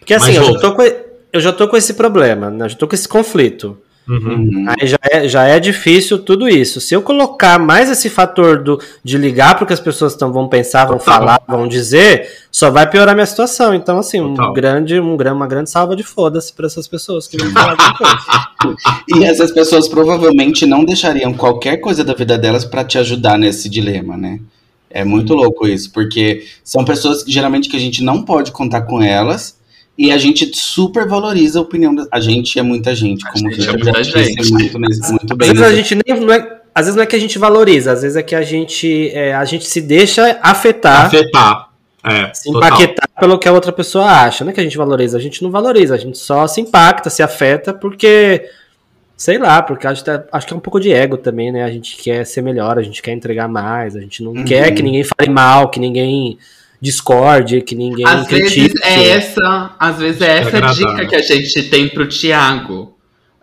Porque 0.00 0.14
assim, 0.14 0.36
Mas, 0.36 0.48
eu 0.48 0.52
já, 0.54 0.60
tô 0.60 0.74
com, 0.74 0.82
eu 0.82 1.40
já 1.40 1.52
tô 1.52 1.68
com 1.68 1.76
esse 1.76 1.94
problema, 1.94 2.50
né? 2.50 2.64
Eu 2.64 2.68
já 2.70 2.76
tô 2.76 2.88
com 2.88 2.94
esse 2.96 3.08
conflito. 3.08 3.78
Uhum. 4.08 4.18
Uhum. 4.18 4.66
Aí 4.68 4.86
já 4.86 4.98
é, 5.02 5.28
já 5.28 5.44
é 5.44 5.58
difícil 5.58 6.18
tudo 6.18 6.48
isso. 6.48 6.80
Se 6.80 6.94
eu 6.94 7.02
colocar 7.02 7.58
mais 7.58 7.90
esse 7.90 8.08
fator 8.08 8.62
do, 8.62 8.80
de 9.02 9.18
ligar 9.18 9.56
pro 9.56 9.66
que 9.66 9.72
as 9.72 9.80
pessoas 9.80 10.14
tão, 10.14 10.32
vão 10.32 10.48
pensar, 10.48 10.84
vão 10.84 10.98
Total. 10.98 11.14
falar, 11.14 11.42
vão 11.48 11.66
dizer, 11.66 12.30
só 12.50 12.70
vai 12.70 12.88
piorar 12.88 13.14
minha 13.14 13.26
situação. 13.26 13.74
Então, 13.74 13.98
assim, 13.98 14.20
um 14.20 14.52
grande, 14.52 15.00
um, 15.00 15.16
uma 15.16 15.46
grande 15.48 15.70
salva 15.70 15.96
de 15.96 16.04
foda-se 16.04 16.52
pra 16.52 16.66
essas 16.66 16.86
pessoas 16.86 17.26
que 17.26 17.36
vão 17.36 17.50
falar 17.50 17.76
coisa. 18.60 18.76
E 19.08 19.24
essas 19.24 19.50
pessoas 19.50 19.88
provavelmente 19.88 20.66
não 20.66 20.84
deixariam 20.84 21.34
qualquer 21.34 21.78
coisa 21.78 22.04
da 22.04 22.14
vida 22.14 22.38
delas 22.38 22.64
pra 22.64 22.84
te 22.84 22.98
ajudar 22.98 23.36
nesse 23.36 23.68
dilema, 23.68 24.16
né? 24.16 24.38
É 24.88 25.04
muito 25.04 25.34
louco 25.34 25.66
isso, 25.66 25.90
porque 25.92 26.46
são 26.62 26.84
pessoas 26.84 27.24
que 27.24 27.32
geralmente 27.32 27.68
que 27.68 27.76
a 27.76 27.80
gente 27.80 28.02
não 28.02 28.22
pode 28.22 28.52
contar 28.52 28.82
com 28.82 29.02
elas 29.02 29.56
e 29.98 30.12
a 30.12 30.18
gente 30.18 30.50
super 30.54 31.06
valoriza 31.08 31.58
a 31.58 31.62
opinião 31.62 31.94
da... 31.94 32.06
A 32.12 32.20
gente 32.20 32.58
é 32.58 32.62
muita 32.62 32.94
gente, 32.94 33.24
como 33.24 33.50
gente 33.50 33.62
você 33.64 33.70
é 33.70 33.72
muita 33.72 34.04
gente. 34.04 34.52
muito, 34.52 34.78
muito 34.78 35.32
Às 35.32 35.38
bem. 35.38 35.48
vezes 35.48 35.62
a 35.62 35.68
né? 35.70 35.74
gente 35.76 35.94
nem. 35.94 36.20
Não 36.20 36.32
é, 36.32 36.60
às 36.74 36.84
vezes 36.86 36.96
não 36.96 37.02
é 37.02 37.06
que 37.06 37.16
a 37.16 37.18
gente 37.18 37.38
valoriza, 37.38 37.92
às 37.92 38.02
vezes 38.02 38.16
é 38.16 38.22
que 38.22 38.34
a 38.34 38.42
gente, 38.42 39.10
é, 39.14 39.34
a 39.34 39.44
gente 39.44 39.66
se 39.66 39.80
deixa 39.80 40.38
afetar, 40.42 41.06
Afetar. 41.06 41.70
É, 42.04 42.32
se 42.34 42.52
total. 42.52 42.68
empaquetar 42.68 43.08
pelo 43.18 43.38
que 43.38 43.48
a 43.48 43.52
outra 43.52 43.72
pessoa 43.72 44.04
acha. 44.04 44.44
Não 44.44 44.50
é 44.50 44.54
que 44.54 44.60
a 44.60 44.62
gente 44.62 44.76
valoriza, 44.76 45.16
a 45.16 45.20
gente 45.20 45.42
não 45.42 45.50
valoriza, 45.50 45.94
a 45.94 45.98
gente 45.98 46.18
só 46.18 46.46
se 46.46 46.60
impacta, 46.60 47.10
se 47.10 47.22
afeta, 47.22 47.72
porque. 47.74 48.44
Sei 49.16 49.38
lá, 49.38 49.62
porque 49.62 49.86
acho, 49.86 50.04
que 50.04 50.10
é- 50.10 50.24
acho 50.30 50.46
que 50.46 50.52
é 50.52 50.56
um 50.56 50.60
pouco 50.60 50.78
de 50.78 50.92
ego 50.92 51.16
também, 51.16 51.50
né? 51.50 51.64
A 51.64 51.70
gente 51.70 51.96
quer 51.96 52.26
ser 52.26 52.42
melhor, 52.42 52.78
a 52.78 52.82
gente 52.82 53.00
quer 53.00 53.12
entregar 53.12 53.48
mais, 53.48 53.96
a 53.96 54.00
gente 54.00 54.22
não 54.22 54.32
Uhum. 54.32 54.44
quer 54.44 54.70
que 54.74 54.82
ninguém 54.82 55.02
fale 55.04 55.30
mal, 55.32 55.70
que 55.70 55.80
ninguém 55.80 56.36
discorde, 56.80 57.60
que 57.62 57.74
ninguém 57.74 58.06
Às 58.06 58.26
vezes 58.28 58.72
é 58.82 59.08
essa, 59.10 59.70
às 59.78 59.98
vezes 59.98 60.20
é 60.20 60.38
essa 60.38 60.50
é 60.50 60.56
agradável. 60.58 60.94
dica 60.96 61.06
que 61.06 61.14
a 61.16 61.22
gente 61.22 61.62
tem 61.64 61.88
pro 61.88 62.06
Thiago. 62.08 62.92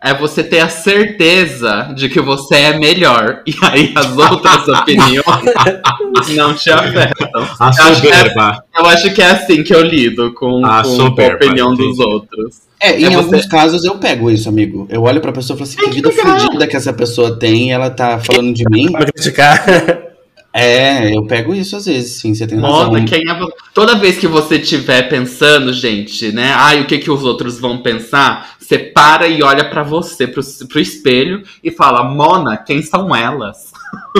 É 0.05 0.13
você 0.13 0.43
ter 0.43 0.59
a 0.59 0.67
certeza 0.67 1.93
de 1.95 2.09
que 2.09 2.19
você 2.19 2.55
é 2.55 2.77
melhor. 2.77 3.41
E 3.47 3.53
aí 3.61 3.93
as 3.95 4.17
outras 4.17 4.67
opiniões 4.67 5.23
não 6.35 6.53
te 6.53 6.69
afetam. 6.71 7.47
A 7.59 7.65
Eu 7.67 7.85
acho, 7.85 8.01
que 8.01 8.07
é, 8.07 8.13
soberba. 8.17 8.63
eu 8.77 8.85
acho 8.85 9.13
que 9.13 9.21
é 9.21 9.31
assim 9.31 9.63
que 9.63 9.73
eu 9.73 9.81
lido 9.81 10.33
com, 10.33 10.65
A 10.65 10.69
com 10.69 10.73
a 10.75 10.83
soberba, 10.83 11.45
opinião 11.45 11.73
dos 11.73 11.85
entendi. 11.95 12.03
outros. 12.03 12.55
É, 12.81 12.99
em 12.99 13.05
É 13.05 13.09
você- 13.11 13.15
alguns 13.15 13.45
casos 13.45 13.85
eu 13.85 13.95
pego 13.97 14.29
isso, 14.29 14.49
amigo. 14.49 14.85
Eu 14.89 15.03
olho 15.03 15.21
pra 15.21 15.31
pessoa 15.31 15.55
e 15.55 15.59
falo 15.59 15.69
assim, 15.69 15.89
que 15.89 15.95
vida 15.95 16.11
fodida 16.11 16.67
que 16.67 16.75
essa 16.75 16.91
pessoa 16.91 17.39
tem, 17.39 17.71
ela 17.71 17.89
tá 17.89 18.19
falando 18.19 18.53
de 18.53 18.65
mim. 18.69 18.91
Pode 18.91 19.11
criticar. 19.13 19.63
É, 20.55 21.15
eu 21.15 21.25
pego 21.25 21.55
isso 21.55 21.75
às 21.75 21.87
vezes, 21.87 22.17
sim, 22.17 22.35
você 22.35 22.45
tem 22.45 22.59
razão. 22.59 22.91
Moda, 22.91 23.03
quem 23.05 23.27
é 23.27 23.39
Toda 23.73 23.95
vez 23.95 24.19
que 24.19 24.27
você 24.27 24.57
estiver 24.57 25.09
pensando, 25.09 25.73
gente, 25.73 26.31
né? 26.31 26.53
Ai, 26.55 26.81
o 26.81 26.85
que, 26.85 26.99
que 26.99 27.09
os 27.09 27.23
outros 27.23 27.59
vão 27.59 27.79
pensar? 27.81 28.55
Você 28.59 28.77
para 28.77 29.27
e 29.27 29.41
olha 29.41 29.67
pra 29.67 29.81
você, 29.81 30.27
pro, 30.27 30.43
pro 30.69 30.79
espelho, 30.79 31.41
e 31.63 31.71
fala: 31.71 32.03
Mona, 32.03 32.55
quem 32.55 32.83
são 32.83 33.15
elas? 33.15 33.71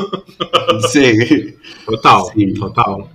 Sim. 0.89 1.53
Total, 1.85 2.25
Sim. 2.33 2.53
total. 2.55 3.09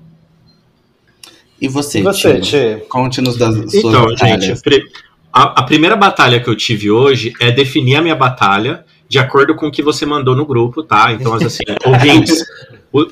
E 1.61 1.67
você, 1.67 1.99
E 1.99 2.03
você, 2.03 2.41
Tio? 2.41 2.81
Conte-nos 2.89 3.37
das 3.37 3.55
suas 3.57 3.75
Então, 3.75 4.07
batalhas. 4.07 4.45
gente, 4.45 4.85
a, 5.33 5.61
a 5.61 5.63
primeira 5.65 5.97
batalha 5.97 6.41
que 6.41 6.49
eu 6.49 6.55
tive 6.55 6.89
hoje 6.89 7.33
é 7.41 7.51
definir 7.51 7.97
a 7.97 8.03
minha 8.03 8.15
batalha 8.15 8.85
de 9.09 9.19
acordo 9.19 9.55
com 9.55 9.67
o 9.67 9.73
que 9.73 9.83
você 9.83 10.07
mandou 10.07 10.37
no 10.37 10.47
grupo, 10.47 10.83
tá? 10.83 11.13
Então, 11.13 11.35
assim, 11.35 11.65
ouvintes, 11.85 12.45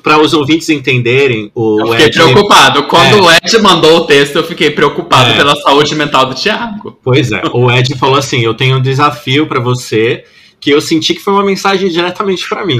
para 0.01 0.19
os 0.19 0.33
ouvintes 0.33 0.69
entenderem, 0.69 1.51
o 1.53 1.79
Eu 1.81 1.87
fiquei 1.91 2.05
Ed, 2.07 2.13
preocupado. 2.17 2.83
Quando 2.83 3.17
É. 3.17 3.21
o 3.21 3.31
Ed 3.31 3.59
mandou 3.61 3.97
o 3.97 4.01
texto, 4.05 4.35
eu 4.35 4.43
fiquei 4.43 4.71
preocupado 4.71 5.31
É. 5.31 5.37
pela 5.37 5.55
saúde 5.55 5.93
mental 5.95 6.25
do 6.25 6.35
Thiago. 6.35 6.97
pois 7.03 7.31
é, 7.31 7.41
o 7.53 7.69
Ed 7.71 7.95
falou 7.97 8.17
assim, 8.17 8.39
eu 8.41 8.53
tenho 8.53 8.77
um 8.77 8.81
desafio 8.81 9.45
para 9.47 9.59
você 9.59 10.23
que 10.59 10.71
eu 10.71 10.81
senti 10.81 11.13
que 11.13 11.19
foi 11.19 11.33
uma 11.33 11.43
mensagem 11.43 11.87
diretamente 11.89 12.49
para 12.49 12.65
mim, 12.65 12.79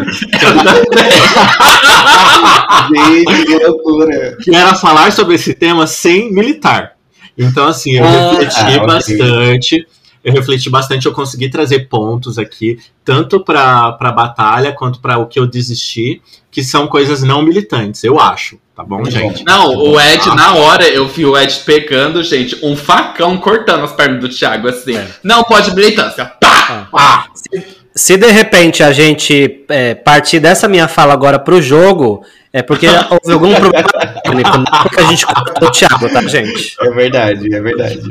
Gente, 2.90 3.46
que 3.46 3.56
loucura. 3.66 4.38
que 4.42 4.56
era 4.56 4.76
falar 4.76 5.12
sobre 5.12 5.36
esse 5.36 5.54
tema 5.54 5.86
sem 5.88 6.32
militar. 6.32 6.94
Então, 7.38 7.68
assim, 7.68 7.96
eu 7.98 8.04
Ah, 8.04 8.32
refleti 8.32 8.56
ah, 8.60 8.86
bastante. 8.86 9.88
Eu 10.28 10.34
refleti 10.34 10.70
bastante, 10.70 11.06
eu 11.06 11.14
consegui 11.14 11.50
trazer 11.50 11.88
pontos 11.88 12.38
aqui, 12.38 12.78
tanto 13.06 13.40
para 13.40 13.98
a 13.98 14.12
batalha 14.12 14.74
quanto 14.74 15.00
para 15.00 15.18
o 15.18 15.26
que 15.26 15.40
eu 15.40 15.48
desisti, 15.48 16.22
que 16.52 16.62
são 16.62 16.86
coisas 16.86 17.24
não 17.24 17.42
militantes, 17.42 18.04
eu 18.04 18.20
acho, 18.20 18.60
tá 18.76 18.84
bom, 18.84 18.98
Muito 18.98 19.12
gente? 19.12 19.46
Não, 19.46 19.74
o 19.74 19.98
Ed, 19.98 20.28
na 20.36 20.56
hora, 20.56 20.86
eu 20.86 21.08
vi 21.08 21.26
o 21.26 21.38
Ed 21.38 21.62
pegando, 21.66 22.22
gente, 22.24 22.58
um 22.62 22.76
facão 22.76 23.38
cortando 23.38 23.86
as 23.86 23.94
pernas 23.94 24.20
do 24.20 24.28
Thiago, 24.28 24.68
assim. 24.68 24.98
É. 24.98 25.08
Não 25.24 25.46
pode 25.46 25.74
militância. 25.74 26.26
Pá! 26.26 26.90
Pá! 26.92 27.28
Se 27.96 28.18
de 28.18 28.30
repente 28.30 28.84
a 28.84 28.92
gente 28.92 29.64
é, 29.70 29.96
partir 29.96 30.42
dessa 30.42 30.68
minha 30.68 30.90
fala 30.90 31.14
agora 31.14 31.40
pro 31.40 31.62
jogo, 31.62 32.22
é 32.52 32.62
porque 32.62 32.88
houve 33.10 33.32
algum 33.32 33.56
problema 33.56 33.88
técnico, 34.24 34.58
não 34.58 34.82
porque 34.84 35.00
a 35.00 35.04
gente 35.04 35.26
cortou 35.26 35.70
o 35.70 35.72
Thiago, 35.72 36.10
tá, 36.12 36.22
gente? 36.24 36.76
É 36.82 36.90
verdade, 36.90 37.56
é 37.56 37.62
verdade. 37.62 38.02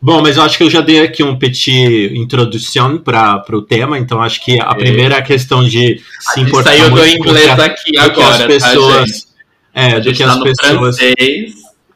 Bom, 0.00 0.20
mas 0.22 0.36
eu 0.36 0.42
acho 0.42 0.56
que 0.58 0.64
eu 0.64 0.70
já 0.70 0.80
dei 0.80 1.00
aqui 1.00 1.22
um 1.22 1.38
petit 1.38 2.12
introdução 2.14 2.98
para 2.98 3.44
o 3.52 3.62
tema, 3.62 3.98
então 3.98 4.20
acho 4.22 4.44
que 4.44 4.60
a 4.60 4.74
primeira 4.74 5.16
é 5.16 5.22
questão 5.22 5.62
de 5.64 6.00
se 6.20 6.40
A 6.40 6.42
importar 6.42 6.70
saiu 6.70 6.90
do 6.90 7.06
inglês 7.06 7.48
a- 7.48 7.64
aqui 7.64 7.92
do 7.92 7.92
que 7.92 7.98
agora, 7.98 8.28
as 8.30 8.38
tá, 8.38 8.46
pessoas, 8.46 9.08
gente? 9.08 9.24
é, 9.74 10.00
do 10.00 10.12
que 10.12 10.22
tá 10.24 10.30
as 10.32 10.36
no 10.38 10.44
pessoas 10.44 10.96
francês. 10.98 11.54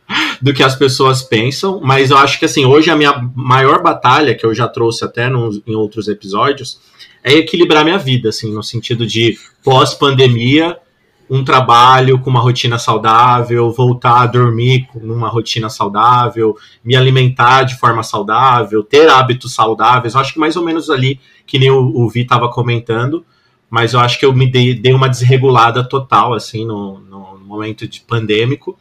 do 0.41 0.55
que 0.55 0.63
as 0.63 0.77
pessoas 0.77 1.23
pensam, 1.23 1.81
mas 1.83 2.11
eu 2.11 2.17
acho 2.17 2.39
que 2.39 2.45
assim, 2.45 2.65
hoje 2.65 2.91
a 2.91 2.97
minha 2.97 3.29
maior 3.35 3.83
batalha, 3.83 4.35
que 4.35 4.47
eu 4.47 4.55
já 4.55 4.69
trouxe 4.69 5.05
até 5.05 5.29
nos, 5.29 5.61
em 5.67 5.75
outros 5.75 6.07
episódios, 6.09 6.79
é 7.25 7.33
equilibrar 7.35 7.83
minha 7.85 7.99
vida, 7.99 8.29
assim, 8.29 8.53
no 8.53 8.63
sentido 8.63 9.05
de 9.05 9.37
pós-pandemia, 9.65 10.77
um 11.29 11.43
trabalho 11.43 12.19
com 12.21 12.31
uma 12.31 12.41
rotina 12.41 12.79
saudável, 12.79 13.71
voltar 13.73 14.23
a 14.23 14.27
dormir 14.27 14.87
com 14.93 15.01
uma 15.01 15.29
rotina 15.29 15.69
saudável, 15.69 16.57
me 16.85 16.95
alimentar 16.95 17.65
de 17.65 17.77
forma 17.79 18.03
saudável, 18.03 18.83
ter 18.83 19.09
hábitos 19.09 19.55
saudáveis. 19.55 20.15
Eu 20.15 20.21
acho 20.21 20.33
que 20.33 20.39
mais 20.39 20.57
ou 20.57 20.65
menos 20.65 20.89
ali, 20.89 21.21
que 21.47 21.59
nem 21.59 21.71
o, 21.71 21.79
o 21.79 22.09
Vi 22.09 22.23
estava 22.23 22.49
comentando, 22.49 23.25
mas 23.69 23.93
eu 23.93 24.01
acho 24.01 24.19
que 24.19 24.25
eu 24.25 24.33
me 24.33 24.51
dei, 24.51 24.75
dei 24.75 24.93
uma 24.93 25.09
desregulada 25.09 25.83
total, 25.83 26.33
assim, 26.33 26.65
no, 26.65 27.01
no 27.01 27.39
momento 27.39 27.89
de 27.89 28.01
pandêmico 28.01 28.79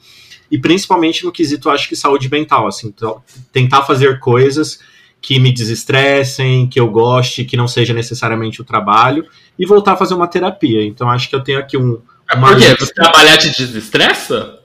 e 0.50 0.58
principalmente 0.58 1.26
no 1.26 1.32
quesito, 1.32 1.70
acho 1.70 1.90
que 1.90 1.96
saúde 1.96 2.30
mental, 2.30 2.68
assim, 2.68 2.88
então, 2.88 3.22
tentar 3.52 3.84
fazer 3.84 4.20
coisas 4.20 4.80
que 5.22 5.40
me 5.40 5.52
desestressem, 5.52 6.68
que 6.68 6.80
eu 6.80 6.88
goste, 6.90 7.46
que 7.46 7.58
não 7.58 7.68
seja 7.68 7.94
necessariamente 7.94 8.62
o 8.62 8.64
trabalho, 8.64 9.26
e 9.58 9.66
voltar 9.66 9.94
a 9.94 9.98
fazer 9.98 10.14
uma 10.14 10.28
terapia. 10.28 10.86
Então, 10.86 11.10
acho 11.10 11.28
que 11.30 11.36
eu 11.36 11.44
tenho 11.44 11.60
aqui 11.60 11.78
um. 11.78 12.00
Uma 12.34 12.50
Por 12.50 12.58
quê? 12.58 12.76
Você 12.80 12.94
trabalhar 12.94 13.38
te 13.38 13.50
desestressa? 13.56 14.60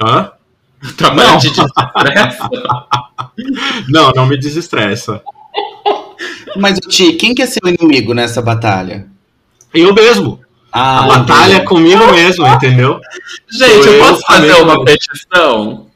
Hã? 0.00 0.32
Trabalhar 0.96 1.32
Não. 1.32 1.38
te 1.38 1.48
desestressa? 1.48 2.48
Não, 3.88 4.10
não 4.10 4.26
me 4.26 4.36
desestressa. 4.36 5.22
Mas, 6.56 6.78
Ti, 6.80 7.12
quem 7.12 7.34
que 7.34 7.42
é 7.42 7.46
seu 7.46 7.60
inimigo 7.66 8.12
nessa 8.14 8.42
batalha? 8.42 9.06
Eu 9.72 9.94
mesmo. 9.94 10.40
Ah, 10.72 11.04
a 11.04 11.06
batalha 11.06 11.52
é 11.52 11.54
entendi. 11.56 11.66
comigo 11.68 12.12
mesmo, 12.12 12.46
entendeu? 12.46 13.00
Gente, 13.50 13.86
eu 13.86 13.94
eu 13.94 13.98
posso 14.04 14.20
fazer 14.22 14.52
uma 14.54 14.84
petição? 14.84 15.86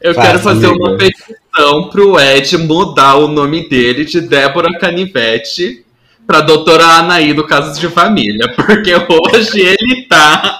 Eu 0.00 0.14
Faça, 0.14 0.26
quero 0.26 0.38
fazer 0.40 0.66
amiga. 0.66 0.84
uma 0.84 0.96
petição 0.96 1.88
pro 1.90 2.18
Ed 2.18 2.56
mudar 2.58 3.16
o 3.16 3.28
nome 3.28 3.68
dele 3.68 4.04
de 4.04 4.20
Débora 4.20 4.76
Canivete 4.78 5.84
pra 6.26 6.40
doutora 6.40 6.84
Anaí 6.84 7.32
do 7.32 7.46
Casos 7.46 7.78
de 7.78 7.88
Família. 7.88 8.48
Porque 8.54 8.92
hoje 8.94 9.60
ele 9.60 10.02
tá. 10.08 10.58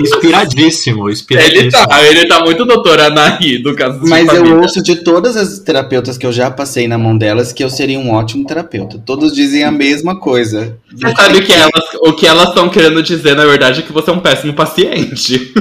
Inspiradíssimo, 0.00 1.04
Ele 1.08 1.12
inspiradíssimo. 1.12 1.70
tá, 1.86 2.02
ele 2.04 2.26
tá 2.26 2.40
muito 2.40 2.64
doutora 2.64 3.08
Anaí 3.08 3.58
do 3.58 3.74
Casos 3.74 4.08
Mas 4.08 4.22
de 4.22 4.36
Família. 4.36 4.54
eu 4.54 4.60
ouço 4.62 4.82
de 4.82 4.96
todas 4.96 5.36
as 5.36 5.58
terapeutas 5.58 6.16
que 6.16 6.24
eu 6.26 6.32
já 6.32 6.50
passei 6.50 6.88
na 6.88 6.96
mão 6.96 7.16
delas 7.16 7.52
que 7.52 7.62
eu 7.62 7.68
seria 7.68 7.98
um 7.98 8.10
ótimo 8.12 8.46
terapeuta. 8.46 8.98
Todos 9.04 9.34
dizem 9.34 9.64
a 9.64 9.70
mesma 9.70 10.18
coisa. 10.18 10.78
Você 10.94 11.14
sabe 11.14 11.42
que 11.42 11.52
elas, 11.52 11.72
o 12.00 12.12
que 12.14 12.26
elas 12.26 12.48
estão 12.48 12.68
querendo 12.70 13.02
dizer, 13.02 13.36
na 13.36 13.44
verdade, 13.44 13.80
é 13.80 13.82
que 13.82 13.92
você 13.92 14.10
é 14.10 14.12
um 14.14 14.20
péssimo 14.20 14.54
paciente. 14.54 15.52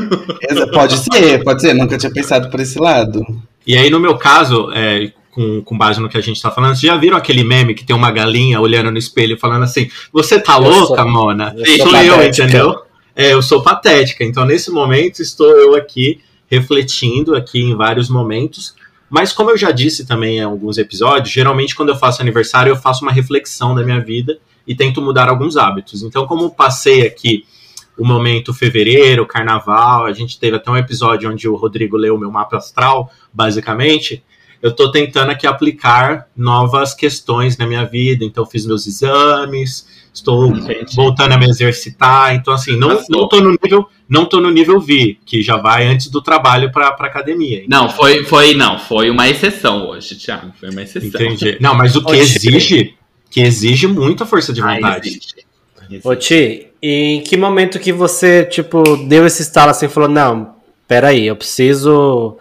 Pode 0.73 0.97
ser, 0.97 1.43
pode 1.43 1.62
ser. 1.62 1.73
Nunca 1.73 1.97
tinha 1.97 2.12
pensado 2.12 2.49
por 2.49 2.60
esse 2.60 2.79
lado. 2.79 3.21
E 3.67 3.77
aí, 3.77 3.89
no 3.89 3.99
meu 3.99 4.17
caso, 4.17 4.71
é, 4.73 5.12
com, 5.41 5.62
com 5.63 5.77
base 5.77 5.99
no 5.99 6.08
que 6.10 6.17
a 6.17 6.21
gente 6.21 6.41
tá 6.41 6.51
falando, 6.51 6.71
vocês 6.75 6.82
já 6.91 6.95
viram 6.97 7.17
aquele 7.17 7.43
meme 7.43 7.73
que 7.73 7.84
tem 7.84 7.95
uma 7.95 8.12
galinha 8.12 8.60
olhando 8.62 8.91
no 8.91 8.97
espelho 8.97 9.38
falando 9.38 9.63
assim: 9.63 9.89
Você 10.13 10.39
tá 10.39 10.56
Eu 10.58 10.62
louca, 10.62 11.01
sou- 11.01 11.10
Mona? 11.10 11.54
eu 11.58 11.77
sou 11.77 11.89
sou 11.89 11.97
eu, 11.97 12.23
entendeu? 12.23 12.82
É, 13.15 13.34
eu 13.34 13.41
sou 13.41 13.62
patética. 13.62 14.23
Então, 14.23 14.45
nesse 14.45 14.71
momento, 14.71 15.21
estou 15.21 15.49
eu 15.49 15.75
aqui 15.75 16.21
refletindo 16.49 17.36
aqui 17.36 17.60
em 17.60 17.75
vários 17.75 18.10
momentos. 18.10 18.75
Mas 19.10 19.34
como 19.34 19.49
eu 19.51 19.58
já 19.58 19.71
disse 19.71 20.06
também 20.06 20.38
em 20.38 20.41
alguns 20.43 20.77
episódios, 20.77 21.34
geralmente 21.34 21.75
quando 21.75 21.89
eu 21.89 21.95
faço 21.97 22.21
aniversário, 22.21 22.71
eu 22.71 22.77
faço 22.77 23.04
uma 23.04 23.12
reflexão 23.12 23.75
da 23.75 23.84
minha 23.84 23.99
vida 23.99 24.38
e 24.65 24.73
tento 24.73 25.01
mudar 25.01 25.27
alguns 25.27 25.58
hábitos. 25.58 26.04
Então, 26.04 26.25
como 26.25 26.49
passei 26.51 27.06
aqui 27.06 27.43
o 27.97 28.06
momento 28.06 28.54
fevereiro, 28.54 29.25
carnaval, 29.25 30.06
a 30.06 30.13
gente 30.13 30.39
teve 30.39 30.56
até 30.56 30.71
um 30.71 30.77
episódio 30.77 31.30
onde 31.30 31.47
o 31.49 31.56
Rodrigo 31.56 31.97
leu 31.97 32.15
o 32.15 32.17
meu 32.19 32.32
mapa 32.32 32.56
astral, 32.58 33.12
basicamente, 33.34 34.23
eu 34.62 34.69
estou 34.69 34.91
tentando 34.91 35.32
aqui 35.32 35.47
aplicar 35.47 36.28
novas 36.36 36.93
questões 36.93 37.58
na 37.58 37.65
minha 37.65 37.86
vida. 37.86 38.24
Então, 38.24 38.45
fiz 38.45 38.65
meus 38.65 38.86
exames, 38.88 39.88
estou 40.13 40.47
Entendi. 40.47 40.95
voltando 40.95 41.34
a 41.34 41.38
me 41.38 41.47
exercitar. 41.50 42.36
Então, 42.36 42.54
assim, 42.54 42.78
não, 42.78 42.89
Passou. 42.89 43.06
não 43.10 43.28
tô 43.28 43.39
no 43.41 43.52
nível, 43.63 43.89
não 44.08 44.26
tô 44.26 44.39
no 44.39 44.50
nível 44.52 44.80
V, 44.80 45.17
que 45.26 45.41
já 45.41 45.58
vai 45.58 45.86
antes 45.88 46.08
do 46.10 46.21
trabalho 46.21 46.71
para 46.71 46.89
academia. 46.89 47.63
Não, 47.67 47.89
foi, 47.89 48.24
foi, 48.24 48.54
não, 48.54 48.78
foi 48.78 49.10
uma 49.10 49.28
exceção 49.30 49.88
hoje, 49.89 50.15
Thiago. 50.15 50.52
Foi 50.60 50.69
uma 50.69 50.82
exceção. 50.84 51.08
Entendi. 51.21 51.58
Não, 51.60 51.74
mas 51.74 51.95
o 51.95 52.04
que 52.04 52.12
Ô, 52.12 52.15
Ti. 52.15 52.19
exige, 52.21 52.95
que 53.30 53.41
exige 53.41 53.88
muita 53.88 54.26
força 54.26 54.52
de 54.54 54.62
Ah, 54.62 54.76
vontade. 54.76 55.08
existe. 55.10 55.36
Existe. 55.89 56.08
Ô 56.08 56.15
Ti, 56.15 56.67
e 56.82 56.89
em 57.15 57.21
que 57.21 57.36
momento 57.36 57.80
que 57.80 57.91
você, 57.91 58.43
tipo, 58.45 58.95
deu 59.08 59.26
esse 59.26 59.41
estalo 59.41 59.71
assim 59.71 59.88
e 59.88 59.89
falou, 59.89 60.08
não, 60.10 60.56
peraí, 60.88 61.26
eu 61.28 61.36
preciso. 61.36 62.38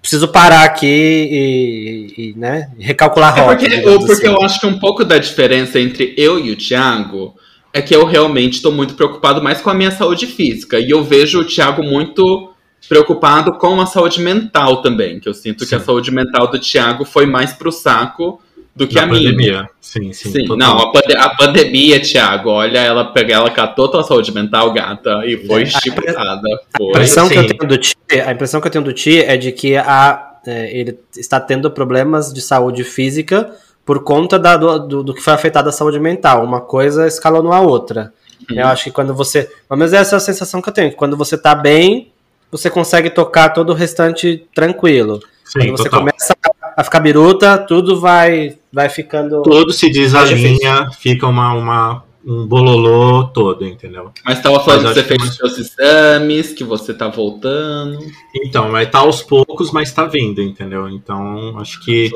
Preciso 0.00 0.28
parar 0.28 0.64
aqui 0.64 0.86
e, 0.86 2.14
e, 2.30 2.34
né, 2.38 2.70
recalcular 2.78 3.34
a 3.34 3.38
É 3.38 3.40
rota. 3.40 3.56
porque, 3.56 3.68
digamos 3.76 4.00
ou 4.02 4.06
porque 4.06 4.26
assim. 4.26 4.36
eu 4.36 4.42
acho 4.42 4.60
que 4.60 4.66
um 4.66 4.78
pouco 4.78 5.04
da 5.04 5.18
diferença 5.18 5.80
entre 5.80 6.14
eu 6.16 6.38
e 6.38 6.52
o 6.52 6.56
Thiago 6.56 7.34
é 7.72 7.82
que 7.82 7.94
eu 7.94 8.04
realmente 8.04 8.54
estou 8.54 8.70
muito 8.70 8.94
preocupado 8.94 9.42
mais 9.42 9.60
com 9.60 9.70
a 9.70 9.74
minha 9.74 9.90
saúde 9.90 10.26
física. 10.26 10.78
E 10.78 10.90
eu 10.90 11.02
vejo 11.02 11.40
o 11.40 11.44
Thiago 11.44 11.82
muito 11.82 12.50
preocupado 12.88 13.58
com 13.58 13.80
a 13.80 13.86
saúde 13.86 14.20
mental 14.20 14.80
também. 14.80 15.18
Que 15.18 15.28
eu 15.28 15.34
sinto 15.34 15.66
que 15.66 15.74
a 15.74 15.80
Sim. 15.80 15.86
saúde 15.86 16.10
mental 16.12 16.48
do 16.48 16.58
Thiago 16.58 17.04
foi 17.04 17.26
mais 17.26 17.52
pro 17.52 17.72
saco 17.72 18.40
do 18.76 18.86
que 18.88 18.94
Na 18.96 19.02
a 19.02 19.06
minha. 19.06 19.30
pandemia. 19.30 19.70
Sim, 19.80 20.12
sim. 20.12 20.30
Sim, 20.32 20.44
total. 20.44 20.56
não, 20.56 20.78
a, 20.78 20.92
pande- 20.92 21.16
a 21.16 21.28
pandemia, 21.30 22.00
Thiago, 22.00 22.50
olha, 22.50 22.78
ela 22.80 23.04
pegou, 23.12 23.32
ela 23.34 23.50
catou 23.50 23.88
tua 23.88 24.02
saúde 24.02 24.32
mental, 24.32 24.72
gata, 24.72 25.20
e 25.24 25.46
foi 25.46 25.60
É, 25.60 25.64
estipulada. 25.64 26.40
A 26.74 26.76
Foi. 26.78 26.88
impressão, 26.88 27.28
que 27.28 27.34
eu 27.36 27.42
Sim. 27.42 27.48
tenho 27.48 27.68
do 27.68 27.76
Ti, 27.78 27.96
a 28.26 28.32
impressão 28.32 28.60
que 28.60 28.66
eu 28.66 28.70
tenho 28.72 28.84
do 28.84 28.92
Ti 28.92 29.18
é 29.22 29.36
de 29.36 29.52
que 29.52 29.76
a, 29.76 30.38
é, 30.46 30.76
ele 30.76 30.98
está 31.16 31.38
tendo 31.38 31.70
problemas 31.70 32.32
de 32.32 32.40
saúde 32.42 32.82
física 32.82 33.54
por 33.84 34.02
conta 34.02 34.38
da- 34.38 34.56
do, 34.56 34.78
do, 34.80 35.02
do 35.04 35.14
que 35.14 35.20
foi 35.20 35.32
afetado 35.34 35.68
a 35.68 35.72
saúde 35.72 36.00
mental. 36.00 36.42
Uma 36.44 36.60
coisa 36.60 37.06
escalonou 37.06 37.52
a 37.52 37.60
outra. 37.60 38.12
Uhum. 38.50 38.58
Eu 38.58 38.66
acho 38.66 38.84
que 38.84 38.90
quando 38.90 39.14
você. 39.14 39.44
Pelo 39.68 39.78
menos 39.78 39.92
essa 39.92 40.16
é 40.16 40.18
a 40.18 40.20
sensação 40.20 40.60
que 40.60 40.68
eu 40.68 40.72
tenho. 40.72 40.90
que 40.90 40.96
Quando 40.96 41.16
você 41.16 41.38
tá 41.38 41.54
bem, 41.54 42.10
você 42.50 42.68
consegue 42.68 43.08
tocar 43.10 43.50
todo 43.50 43.70
o 43.70 43.74
restante 43.74 44.46
tranquilo. 44.54 45.20
Sim, 45.44 45.60
Quando 45.60 45.70
você 45.78 45.84
total. 45.84 46.00
começa 46.00 46.34
a 46.76 46.84
ficar 46.84 47.00
biruta, 47.00 47.58
tudo 47.58 47.98
vai, 48.00 48.56
vai 48.72 48.88
ficando. 48.88 49.42
Todo 49.42 49.72
se 49.72 49.88
desalinha, 49.90 50.90
fica 50.98 51.26
uma, 51.26 51.52
uma, 51.54 52.04
um 52.26 52.46
bololô 52.46 53.24
todo, 53.24 53.66
entendeu? 53.66 54.10
Mas 54.24 54.40
tava 54.42 54.58
falando 54.60 54.84
Mas 54.84 54.94
que 54.94 55.00
você 55.02 55.06
fez 55.08 55.22
os 55.22 55.36
seus 55.36 55.58
exames, 55.58 56.52
que 56.52 56.64
você 56.64 56.92
tá 56.94 57.08
voltando. 57.08 57.98
Então, 58.34 58.70
vai 58.70 58.84
estar 58.84 59.00
aos 59.00 59.22
poucos, 59.22 59.70
mas 59.70 59.92
tá 59.92 60.04
vindo, 60.06 60.40
entendeu? 60.42 60.88
Então, 60.88 61.58
acho 61.58 61.84
que 61.84 62.10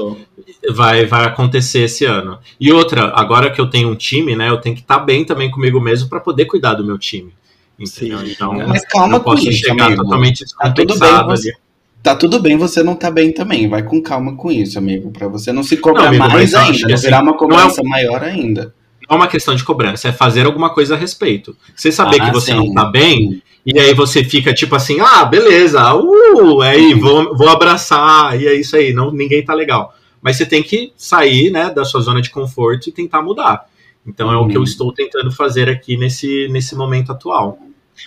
vai, 0.70 1.06
vai 1.06 1.24
acontecer 1.26 1.80
esse 1.80 2.04
ano. 2.04 2.38
E 2.60 2.72
outra, 2.72 3.12
agora 3.14 3.50
que 3.50 3.60
eu 3.60 3.68
tenho 3.68 3.88
um 3.88 3.94
time, 3.96 4.34
né, 4.34 4.48
eu 4.48 4.58
tenho 4.60 4.74
que 4.74 4.82
estar 4.82 4.98
bem 4.98 5.24
também 5.24 5.50
comigo 5.50 5.80
mesmo 5.80 6.08
para 6.08 6.20
poder 6.20 6.46
cuidar 6.46 6.74
do 6.74 6.84
meu 6.84 6.98
time. 6.98 7.32
Entendeu? 7.78 8.18
Sim. 8.18 8.30
Então, 8.32 8.52
Mas 8.66 8.84
calma 8.88 9.08
não 9.18 9.20
posso 9.20 9.44
com 9.44 9.50
isso, 9.50 9.58
chegar 9.60 9.86
amigo. 9.86 10.02
totalmente 10.02 10.44
Tá 10.44 10.70
tudo 10.70 10.86
descompensado 10.88 11.28
bem 11.28 11.36
você- 11.36 11.48
ali. 11.50 11.58
Tá 12.02 12.14
tudo 12.14 12.40
bem 12.40 12.56
você 12.56 12.82
não 12.82 12.94
tá 12.94 13.10
bem 13.10 13.32
também. 13.32 13.68
Vai 13.68 13.82
com 13.82 14.00
calma 14.00 14.34
com 14.36 14.50
isso, 14.50 14.78
amigo. 14.78 15.10
Pra 15.10 15.28
você 15.28 15.52
não 15.52 15.62
se 15.62 15.76
cobrar 15.76 16.02
Não, 16.02 16.08
amigo, 16.08 16.28
mais 16.28 16.54
ainda. 16.54 16.86
Não 16.88 16.94
assim, 16.94 17.04
virar 17.06 17.22
uma 17.22 17.32
é 17.32 17.36
cobrança 17.36 17.82
maior 17.82 18.22
ainda. 18.22 18.74
Não 19.08 19.16
é 19.16 19.20
uma 19.20 19.28
questão 19.28 19.54
de 19.54 19.64
cobrança, 19.64 20.08
é 20.08 20.12
fazer 20.12 20.46
alguma 20.46 20.70
coisa 20.70 20.94
a 20.94 20.98
respeito. 20.98 21.56
Você 21.74 21.90
saber 21.90 22.20
Ah, 22.20 22.26
que 22.26 22.32
você 22.32 22.52
sim. 22.52 22.56
não 22.58 22.72
tá 22.72 22.84
bem, 22.84 23.42
e 23.64 23.78
aí 23.78 23.94
você 23.94 24.22
fica 24.22 24.52
tipo 24.54 24.74
assim, 24.76 24.98
ah, 25.00 25.24
beleza, 25.24 25.94
uh, 25.94 26.60
aí 26.60 26.92
vou, 26.94 27.34
vou 27.36 27.48
abraçar, 27.48 28.38
e 28.40 28.46
é 28.46 28.54
isso 28.54 28.76
aí, 28.76 28.92
não, 28.92 29.10
ninguém 29.10 29.42
tá 29.42 29.54
legal. 29.54 29.94
Mas 30.20 30.36
você 30.36 30.44
tem 30.44 30.62
que 30.62 30.92
sair, 30.96 31.50
né, 31.50 31.70
da 31.70 31.84
sua 31.84 32.00
zona 32.02 32.20
de 32.20 32.28
conforto 32.30 32.88
e 32.88 32.92
tentar 32.92 33.22
mudar. 33.22 33.64
Então 34.06 34.30
é 34.32 34.36
o 34.36 34.46
que 34.46 34.56
eu 34.56 34.60
Uhum. 34.60 34.64
estou 34.64 34.92
tentando 34.92 35.30
fazer 35.32 35.68
aqui 35.70 35.96
nesse, 35.96 36.48
nesse 36.48 36.74
momento 36.76 37.10
atual. 37.12 37.58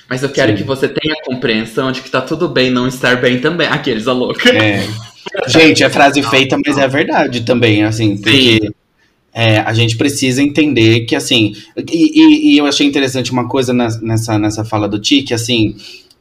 Mas 0.09 0.23
eu 0.23 0.29
quero 0.29 0.51
Sim. 0.51 0.57
que 0.57 0.63
você 0.63 0.87
tenha 0.87 1.15
compreensão 1.25 1.91
de 1.91 2.01
que 2.01 2.09
tá 2.09 2.21
tudo 2.21 2.47
bem 2.49 2.69
não 2.69 2.87
estar 2.87 3.19
bem 3.21 3.39
também. 3.39 3.67
Aqueles, 3.67 4.07
a 4.07 4.13
louca. 4.13 4.49
É. 4.49 4.87
Gente, 5.47 5.83
é 5.83 5.89
frase 5.89 6.21
feita, 6.23 6.57
mas 6.65 6.77
é 6.77 6.87
verdade 6.87 7.41
também, 7.41 7.83
assim, 7.83 8.17
porque 8.17 8.71
é, 9.33 9.59
a 9.59 9.71
gente 9.73 9.95
precisa 9.95 10.41
entender 10.41 11.01
que, 11.01 11.15
assim, 11.15 11.53
e, 11.89 12.19
e- 12.21 12.53
e 12.53 12.57
eu 12.57 12.65
achei 12.65 12.85
interessante 12.85 13.31
uma 13.31 13.47
coisa 13.47 13.71
na- 13.71 13.99
nessa, 14.01 14.37
nessa 14.37 14.65
fala 14.65 14.89
do 14.89 14.99
Ti, 14.99 15.21
que, 15.21 15.33
assim, 15.33 15.75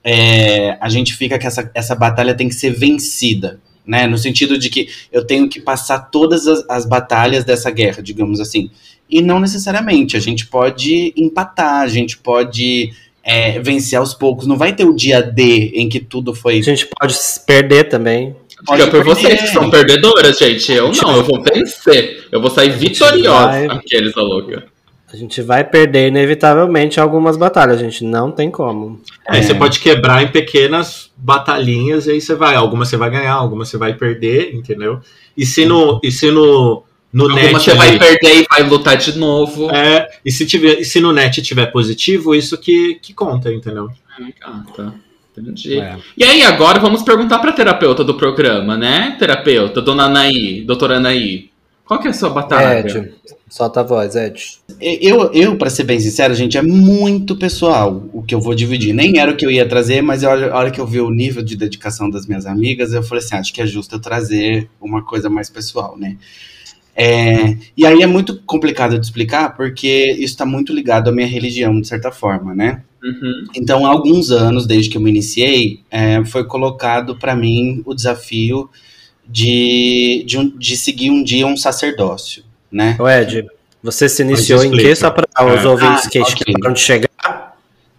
é, 0.04 0.76
a 0.80 0.88
gente 0.88 1.14
fica 1.14 1.38
que 1.38 1.46
essa, 1.46 1.68
essa 1.74 1.94
batalha 1.94 2.34
tem 2.34 2.48
que 2.48 2.54
ser 2.54 2.70
vencida, 2.70 3.58
né, 3.86 4.06
no 4.06 4.16
sentido 4.16 4.56
de 4.58 4.68
que 4.70 4.88
eu 5.10 5.26
tenho 5.26 5.48
que 5.48 5.60
passar 5.60 5.98
todas 6.10 6.46
as, 6.46 6.64
as 6.68 6.86
batalhas 6.86 7.42
dessa 7.44 7.70
guerra, 7.70 8.02
digamos 8.02 8.38
assim, 8.38 8.70
e 9.10 9.20
não 9.20 9.40
necessariamente, 9.40 10.16
a 10.16 10.20
gente 10.20 10.46
pode 10.46 11.12
empatar, 11.16 11.80
a 11.82 11.88
gente 11.88 12.16
pode 12.18 12.92
é, 13.22 13.58
vencer 13.60 13.98
aos 13.98 14.14
poucos, 14.14 14.46
não 14.46 14.56
vai 14.56 14.72
ter 14.72 14.84
o 14.84 14.94
dia 14.94 15.22
D 15.22 15.72
em 15.74 15.88
que 15.88 16.00
tudo 16.00 16.34
foi 16.34 16.58
A 16.58 16.62
gente 16.62 16.86
pode 16.98 17.14
se 17.14 17.44
perder 17.44 17.84
também. 17.84 18.34
Pode 18.66 18.82
Fica 18.82 18.90
por 18.96 19.04
perder. 19.04 19.22
vocês 19.22 19.40
que 19.40 19.46
são 19.48 19.70
perdedoras, 19.70 20.38
gente. 20.38 20.70
Eu 20.72 20.92
não, 20.92 21.16
eu 21.16 21.24
vou 21.24 21.42
vencer. 21.42 22.26
Eu 22.30 22.40
vou 22.40 22.50
sair 22.50 22.70
vitoriosa. 22.70 23.46
vai- 23.46 23.66
Aqueles, 23.66 24.16
a 24.16 24.20
louca. 24.20 24.64
A 25.12 25.16
gente 25.16 25.42
vai 25.42 25.64
perder 25.64 26.08
inevitavelmente 26.08 27.00
algumas 27.00 27.36
batalhas, 27.36 27.80
gente. 27.80 28.04
Não 28.04 28.30
tem 28.30 28.50
como. 28.50 29.00
É, 29.26 29.42
você 29.42 29.54
pode 29.54 29.80
quebrar 29.80 30.22
em 30.22 30.28
pequenas 30.28 31.10
batalhinhas 31.16 32.06
e 32.06 32.12
aí 32.12 32.20
você 32.20 32.34
vai. 32.34 32.54
Algumas 32.54 32.88
você 32.88 32.96
vai 32.96 33.10
ganhar, 33.10 33.32
algumas 33.32 33.68
você 33.68 33.76
vai 33.78 33.94
perder, 33.94 34.54
entendeu? 34.54 35.00
E 35.36 35.44
se 35.46 35.64
no, 35.64 35.98
e 36.04 36.12
se 36.12 36.30
no, 36.30 36.84
no 37.12 37.24
Alguma 37.24 37.42
net. 37.42 37.52
você 37.52 37.74
vai 37.74 37.98
perder 37.98 38.42
e 38.42 38.46
vai 38.48 38.62
lutar 38.62 38.96
de 38.96 39.18
novo. 39.18 39.70
é, 39.70 40.08
e 40.24 40.30
se, 40.30 40.46
tiver, 40.46 40.80
e 40.80 40.84
se 40.84 41.00
no 41.00 41.12
net 41.12 41.42
tiver 41.42 41.66
positivo, 41.66 42.34
isso 42.34 42.56
que, 42.56 42.94
que 43.02 43.12
conta, 43.12 43.52
entendeu? 43.52 43.90
Ah, 44.42 44.62
tá. 44.76 44.94
Entendi. 45.36 45.78
É. 45.78 45.96
E 46.16 46.24
aí, 46.24 46.42
agora 46.42 46.78
vamos 46.78 47.02
perguntar 47.02 47.38
pra 47.38 47.52
terapeuta 47.52 48.04
do 48.04 48.14
programa, 48.14 48.76
né? 48.76 49.16
Terapeuta, 49.18 49.80
dona 49.80 50.04
Anaí, 50.04 50.62
doutora 50.62 50.96
Anaí. 50.96 51.50
Qual 51.84 51.98
que 51.98 52.06
é 52.06 52.10
a 52.10 52.14
sua 52.14 52.30
batalha? 52.30 52.86
Ed, 52.86 53.12
solta 53.48 53.80
a 53.80 53.82
voz, 53.82 54.14
Ed. 54.14 54.60
Eu, 54.80 55.32
eu 55.32 55.56
para 55.56 55.68
ser 55.70 55.82
bem 55.82 55.98
sincero, 55.98 56.34
gente, 56.34 56.56
é 56.56 56.62
muito 56.62 57.34
pessoal 57.34 58.08
o 58.12 58.22
que 58.22 58.32
eu 58.32 58.40
vou 58.40 58.54
dividir. 58.54 58.92
Nem 58.92 59.18
era 59.18 59.32
o 59.32 59.36
que 59.36 59.44
eu 59.44 59.50
ia 59.50 59.68
trazer, 59.68 60.00
mas 60.00 60.22
a 60.22 60.30
hora, 60.30 60.52
a 60.52 60.56
hora 60.56 60.70
que 60.70 60.80
eu 60.80 60.86
vi 60.86 61.00
o 61.00 61.10
nível 61.10 61.42
de 61.42 61.56
dedicação 61.56 62.08
das 62.08 62.26
minhas 62.26 62.46
amigas, 62.46 62.92
eu 62.92 63.02
falei 63.02 63.24
assim, 63.24 63.34
acho 63.34 63.52
que 63.52 63.60
é 63.60 63.66
justo 63.66 63.96
eu 63.96 64.00
trazer 64.00 64.70
uma 64.80 65.04
coisa 65.04 65.28
mais 65.28 65.50
pessoal, 65.50 65.96
né? 65.98 66.16
É, 67.02 67.56
e 67.74 67.86
aí 67.86 68.02
é 68.02 68.06
muito 68.06 68.42
complicado 68.44 68.98
de 68.98 69.06
explicar, 69.06 69.56
porque 69.56 70.12
isso 70.18 70.24
está 70.34 70.44
muito 70.44 70.70
ligado 70.70 71.08
à 71.08 71.12
minha 71.12 71.26
religião, 71.26 71.80
de 71.80 71.88
certa 71.88 72.12
forma, 72.12 72.54
né? 72.54 72.82
Uhum. 73.02 73.44
Então, 73.56 73.86
há 73.86 73.88
alguns 73.88 74.30
anos, 74.30 74.66
desde 74.66 74.90
que 74.90 74.98
eu 74.98 75.00
me 75.00 75.08
iniciei, 75.08 75.80
é, 75.90 76.22
foi 76.26 76.44
colocado 76.44 77.16
para 77.16 77.34
mim 77.34 77.82
o 77.86 77.94
desafio 77.94 78.68
de, 79.26 80.24
de, 80.26 80.36
um- 80.38 80.50
de 80.58 80.76
seguir 80.76 81.10
um 81.10 81.22
dia 81.22 81.46
um 81.46 81.56
sacerdócio, 81.56 82.42
né? 82.70 82.96
Ô, 83.00 83.08
Ed, 83.08 83.46
você 83.82 84.06
se 84.06 84.22
iniciou 84.22 84.62
em 84.62 84.70
quê? 84.70 84.94
Só 84.94 85.10
para 85.10 85.26
os 85.56 85.64
É. 85.64 85.68
ouvintes 85.68 86.06
Ah, 86.06 86.10
que 86.10 86.20
ok. 86.20 86.34
acabaram 86.52 86.74
de 86.74 86.80
chegar. 86.80 87.08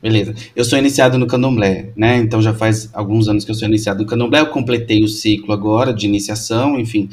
Beleza. 0.01 0.33
Eu 0.55 0.65
sou 0.65 0.77
iniciado 0.79 1.17
no 1.17 1.25
candomblé, 1.27 1.89
né? 1.95 2.17
Então 2.17 2.41
já 2.41 2.53
faz 2.53 2.89
alguns 2.93 3.27
anos 3.27 3.45
que 3.45 3.51
eu 3.51 3.55
sou 3.55 3.67
iniciado 3.67 4.01
no 4.01 4.05
candomblé. 4.07 4.39
Eu 4.41 4.47
completei 4.47 5.03
o 5.03 5.07
ciclo 5.07 5.53
agora 5.53 5.93
de 5.93 6.05
iniciação, 6.07 6.79
enfim. 6.79 7.07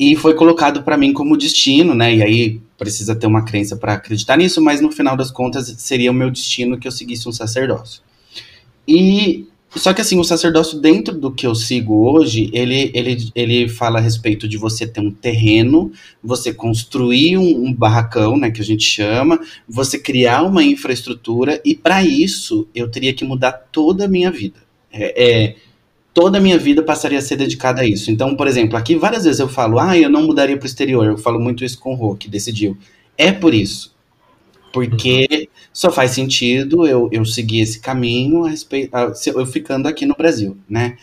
E 0.00 0.16
foi 0.16 0.32
colocado 0.32 0.82
para 0.82 0.96
mim 0.96 1.12
como 1.12 1.36
destino, 1.36 1.94
né? 1.94 2.16
E 2.16 2.22
aí 2.22 2.60
precisa 2.78 3.14
ter 3.14 3.26
uma 3.26 3.44
crença 3.44 3.76
para 3.76 3.92
acreditar 3.92 4.38
nisso, 4.38 4.62
mas 4.62 4.80
no 4.80 4.90
final 4.90 5.14
das 5.14 5.30
contas 5.30 5.74
seria 5.76 6.10
o 6.10 6.14
meu 6.14 6.30
destino 6.30 6.78
que 6.78 6.88
eu 6.88 6.92
seguisse 6.92 7.28
um 7.28 7.32
sacerdócio. 7.32 8.00
E 8.88 9.46
só 9.76 9.92
que 9.92 10.00
assim, 10.00 10.18
o 10.18 10.24
sacerdócio 10.24 10.80
dentro 10.80 11.14
do 11.14 11.30
que 11.30 11.46
eu 11.46 11.54
sigo 11.54 12.10
hoje, 12.10 12.48
ele, 12.54 12.90
ele, 12.94 13.30
ele 13.34 13.68
fala 13.68 13.98
a 13.98 14.02
respeito 14.02 14.48
de 14.48 14.56
você 14.56 14.86
ter 14.86 15.02
um 15.02 15.10
terreno, 15.10 15.92
você 16.24 16.50
construir 16.50 17.36
um, 17.36 17.66
um 17.66 17.72
barracão, 17.74 18.38
né, 18.38 18.50
que 18.50 18.62
a 18.62 18.64
gente 18.64 18.82
chama, 18.82 19.38
você 19.68 19.98
criar 19.98 20.44
uma 20.44 20.64
infraestrutura 20.64 21.60
e 21.62 21.74
para 21.74 22.02
isso 22.02 22.66
eu 22.74 22.90
teria 22.90 23.12
que 23.12 23.22
mudar 23.22 23.52
toda 23.52 24.06
a 24.06 24.08
minha 24.08 24.30
vida. 24.30 24.60
É, 24.90 25.24
é, 25.24 25.56
toda 26.14 26.38
a 26.38 26.40
minha 26.40 26.58
vida 26.58 26.82
passaria 26.82 27.18
a 27.18 27.22
ser 27.22 27.36
dedicada 27.36 27.82
a 27.82 27.86
isso. 27.86 28.10
Então, 28.10 28.36
por 28.36 28.46
exemplo, 28.48 28.76
aqui 28.76 28.96
várias 28.96 29.24
vezes 29.24 29.40
eu 29.40 29.48
falo, 29.48 29.78
ah, 29.78 29.96
eu 29.96 30.10
não 30.10 30.22
mudaria 30.22 30.56
para 30.56 30.64
o 30.64 30.66
exterior. 30.66 31.06
Eu 31.06 31.18
falo 31.18 31.40
muito 31.40 31.64
isso 31.64 31.78
com 31.78 31.92
o 31.92 31.96
Rô, 31.96 32.14
que 32.16 32.28
decidiu. 32.28 32.76
É 33.16 33.32
por 33.32 33.54
isso. 33.54 33.94
Porque 34.72 35.48
só 35.72 35.90
faz 35.90 36.12
sentido 36.12 36.86
eu, 36.86 37.08
eu 37.12 37.24
seguir 37.24 37.60
esse 37.60 37.80
caminho 37.80 38.44
a 38.44 38.50
respeito, 38.50 38.94
a- 38.94 39.14
se- 39.14 39.30
eu 39.30 39.44
ficando 39.46 39.88
aqui 39.88 40.06
no 40.06 40.14
Brasil, 40.16 40.56
né? 40.68 40.96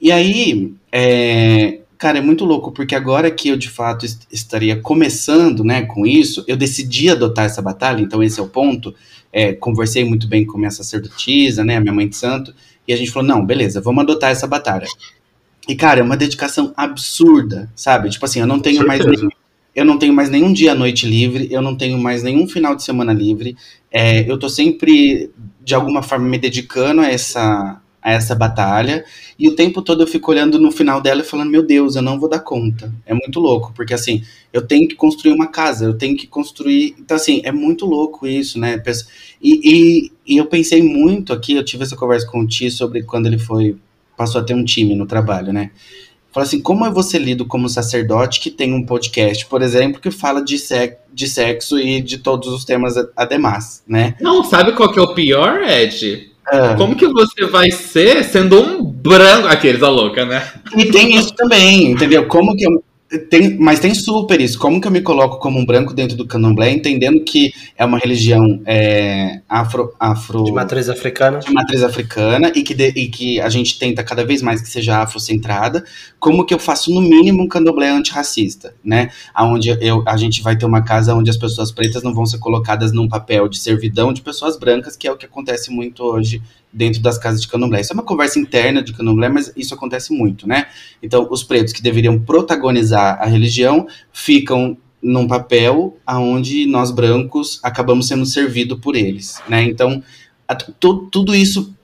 E 0.00 0.10
aí, 0.10 0.72
é, 0.90 1.80
cara, 1.98 2.18
é 2.18 2.20
muito 2.20 2.44
louco, 2.44 2.72
porque 2.72 2.94
agora 2.94 3.30
que 3.30 3.48
eu 3.48 3.56
de 3.56 3.68
fato 3.68 4.04
est- 4.04 4.26
estaria 4.32 4.76
começando, 4.80 5.62
né, 5.62 5.82
com 5.82 6.04
isso, 6.06 6.44
eu 6.48 6.56
decidi 6.56 7.08
adotar 7.08 7.44
essa 7.46 7.62
batalha, 7.62 8.00
então 8.00 8.22
esse 8.22 8.40
é 8.40 8.42
o 8.42 8.48
ponto. 8.48 8.94
É, 9.32 9.52
conversei 9.52 10.04
muito 10.04 10.26
bem 10.28 10.44
com 10.44 10.58
minha 10.58 10.70
sacerdotisa, 10.70 11.64
né, 11.64 11.76
a 11.76 11.80
minha 11.80 11.92
mãe 11.94 12.08
de 12.08 12.16
santo, 12.16 12.54
e 12.86 12.92
a 12.92 12.96
gente 12.96 13.10
falou, 13.10 13.28
não, 13.28 13.44
beleza, 13.44 13.80
vamos 13.80 14.02
adotar 14.02 14.30
essa 14.30 14.46
batalha. 14.46 14.86
E, 15.68 15.76
cara, 15.76 16.00
é 16.00 16.02
uma 16.02 16.16
dedicação 16.16 16.72
absurda, 16.76 17.70
sabe? 17.74 18.10
Tipo 18.10 18.24
assim, 18.24 18.40
eu 18.40 18.46
não 18.46 18.58
tenho 18.58 18.86
mais 18.86 19.04
nenhum, 19.04 19.28
eu 19.74 19.84
não 19.84 19.98
tenho 19.98 20.12
mais 20.12 20.28
nenhum 20.28 20.52
dia 20.52 20.72
à 20.72 20.74
noite 20.74 21.06
livre, 21.06 21.48
eu 21.50 21.62
não 21.62 21.76
tenho 21.76 21.98
mais 21.98 22.22
nenhum 22.22 22.48
final 22.48 22.74
de 22.74 22.82
semana 22.82 23.12
livre. 23.12 23.56
É, 23.90 24.28
eu 24.30 24.38
tô 24.38 24.48
sempre, 24.48 25.30
de 25.62 25.74
alguma 25.74 26.02
forma, 26.02 26.28
me 26.28 26.38
dedicando 26.38 27.00
a 27.00 27.08
essa, 27.08 27.80
a 28.02 28.12
essa 28.12 28.34
batalha. 28.34 29.04
E 29.38 29.48
o 29.48 29.54
tempo 29.54 29.80
todo 29.80 30.02
eu 30.02 30.06
fico 30.06 30.30
olhando 30.30 30.58
no 30.58 30.72
final 30.72 31.00
dela 31.00 31.20
e 31.20 31.24
falando, 31.24 31.50
meu 31.50 31.62
Deus, 31.62 31.94
eu 31.94 32.02
não 32.02 32.18
vou 32.18 32.28
dar 32.28 32.40
conta. 32.40 32.92
É 33.06 33.14
muito 33.14 33.38
louco, 33.38 33.72
porque 33.74 33.94
assim, 33.94 34.22
eu 34.52 34.66
tenho 34.66 34.88
que 34.88 34.96
construir 34.96 35.32
uma 35.32 35.46
casa, 35.46 35.84
eu 35.84 35.94
tenho 35.94 36.16
que 36.16 36.26
construir. 36.26 36.96
Então, 36.98 37.16
assim, 37.16 37.40
é 37.44 37.52
muito 37.52 37.86
louco 37.86 38.26
isso, 38.26 38.58
né? 38.58 38.82
E, 39.40 39.60
e, 39.64 40.12
e 40.26 40.36
eu 40.36 40.46
pensei 40.46 40.82
muito 40.82 41.32
aqui, 41.32 41.54
eu 41.54 41.64
tive 41.64 41.84
essa 41.84 41.96
conversa 41.96 42.26
com 42.26 42.40
o 42.40 42.46
Ti 42.46 42.70
sobre 42.70 43.04
quando 43.04 43.26
ele 43.26 43.38
foi. 43.38 43.76
passou 44.16 44.40
a 44.40 44.44
ter 44.44 44.54
um 44.54 44.64
time 44.64 44.94
no 44.94 45.06
trabalho, 45.06 45.52
né? 45.52 45.70
Fala 46.32 46.46
assim, 46.46 46.62
como 46.62 46.86
é 46.86 46.90
você 46.90 47.18
lido 47.18 47.44
como 47.44 47.68
sacerdote 47.68 48.40
que 48.40 48.50
tem 48.50 48.72
um 48.72 48.86
podcast, 48.86 49.44
por 49.46 49.60
exemplo, 49.60 50.00
que 50.00 50.10
fala 50.10 50.42
de, 50.42 50.58
se 50.58 50.96
de 51.12 51.28
sexo 51.28 51.78
e 51.78 52.00
de 52.00 52.18
todos 52.18 52.48
os 52.48 52.64
temas 52.64 52.94
ademais, 53.14 53.82
né? 53.86 54.16
Não, 54.18 54.42
sabe 54.42 54.72
qual 54.72 54.90
que 54.90 54.98
é 54.98 55.02
o 55.02 55.14
pior, 55.14 55.62
Ed? 55.62 56.31
Ah, 56.46 56.74
Como 56.76 56.96
que 56.96 57.06
você 57.06 57.46
vai 57.46 57.70
ser 57.70 58.24
sendo 58.24 58.60
um 58.60 58.82
branco. 58.84 59.48
Aqueles, 59.48 59.82
a 59.82 59.88
louca, 59.88 60.24
né? 60.24 60.42
E 60.76 60.86
tem 60.86 61.14
isso 61.16 61.32
também, 61.34 61.92
entendeu? 61.92 62.26
Como 62.26 62.56
que 62.56 62.64
eu. 62.64 62.82
Tem, 63.28 63.58
mas 63.58 63.78
tem 63.78 63.94
super 63.94 64.40
isso. 64.40 64.58
Como 64.58 64.80
que 64.80 64.86
eu 64.86 64.90
me 64.90 65.02
coloco 65.02 65.38
como 65.38 65.58
um 65.58 65.66
branco 65.66 65.92
dentro 65.92 66.16
do 66.16 66.26
candomblé, 66.26 66.70
entendendo 66.70 67.22
que 67.22 67.52
é 67.76 67.84
uma 67.84 67.98
religião 67.98 68.62
é, 68.64 69.42
afro, 69.46 69.92
afro 70.00 70.44
De 70.44 70.50
matriz 70.52 70.88
africana. 70.88 71.38
de 71.38 71.52
matriz 71.52 71.82
africana 71.82 72.50
e 72.54 72.62
que, 72.62 72.72
de- 72.72 72.88
e 72.96 73.08
que 73.10 73.38
a 73.38 73.50
gente 73.50 73.78
tenta 73.78 74.02
cada 74.02 74.24
vez 74.24 74.40
mais 74.40 74.62
que 74.62 74.68
seja 74.68 74.96
afrocentrada, 75.02 75.84
como 76.18 76.46
que 76.46 76.54
eu 76.54 76.58
faço 76.58 76.90
no 76.90 77.02
mínimo 77.02 77.42
um 77.42 77.48
candomblé 77.48 77.90
antirracista, 77.90 78.74
né? 78.82 79.10
Onde 79.38 79.68
eu, 79.80 80.02
a 80.06 80.16
gente 80.16 80.42
vai 80.42 80.56
ter 80.56 80.64
uma 80.64 80.80
casa 80.82 81.14
onde 81.14 81.28
as 81.28 81.36
pessoas 81.36 81.70
pretas 81.70 82.02
não 82.02 82.14
vão 82.14 82.24
ser 82.24 82.38
colocadas 82.38 82.92
num 82.92 83.08
papel 83.08 83.46
de 83.46 83.58
servidão 83.58 84.10
de 84.14 84.22
pessoas 84.22 84.58
brancas, 84.58 84.96
que 84.96 85.06
é 85.06 85.12
o 85.12 85.18
que 85.18 85.26
acontece 85.26 85.70
muito 85.70 86.02
hoje 86.02 86.40
dentro 86.72 87.00
das 87.02 87.18
casas 87.18 87.42
de 87.42 87.48
candomblé. 87.48 87.80
Isso 87.80 87.92
é 87.92 87.94
uma 87.94 88.02
conversa 88.02 88.38
interna 88.38 88.82
de 88.82 88.92
candomblé, 88.92 89.28
mas 89.28 89.52
isso 89.56 89.74
acontece 89.74 90.12
muito, 90.12 90.48
né? 90.48 90.66
Então, 91.02 91.28
os 91.30 91.42
pretos 91.42 91.72
que 91.72 91.82
deveriam 91.82 92.18
protagonizar 92.18 93.18
a 93.20 93.26
religião 93.26 93.86
ficam 94.12 94.76
num 95.02 95.26
papel 95.26 95.96
aonde 96.06 96.64
nós 96.66 96.90
brancos 96.90 97.58
acabamos 97.62 98.06
sendo 98.08 98.24
servidos 98.24 98.78
por 98.80 98.94
eles, 98.96 99.42
né? 99.48 99.62
Então, 99.64 100.02
a- 100.48 100.54
tu- 100.54 101.08
tudo 101.10 101.34
isso 101.34 101.74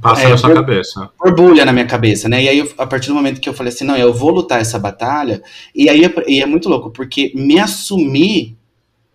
Passa 0.00 0.22
É, 0.22 0.28
na 0.30 0.36
sua 0.36 0.54
cabeça. 0.54 1.10
borbulha 1.18 1.64
na 1.64 1.72
minha 1.72 1.84
cabeça, 1.86 2.28
né? 2.28 2.42
E 2.42 2.48
aí, 2.48 2.58
eu- 2.58 2.72
a 2.78 2.86
partir 2.86 3.08
do 3.08 3.14
momento 3.14 3.40
que 3.40 3.48
eu 3.48 3.52
falei 3.54 3.72
assim, 3.72 3.84
não, 3.84 3.96
eu 3.96 4.12
vou 4.12 4.30
lutar 4.30 4.60
essa 4.60 4.76
batalha, 4.78 5.40
e 5.74 5.88
aí 5.88 6.04
é, 6.04 6.12
e 6.26 6.40
é 6.40 6.46
muito 6.46 6.68
louco, 6.68 6.90
porque 6.90 7.30
me 7.36 7.60
assumir, 7.60 8.56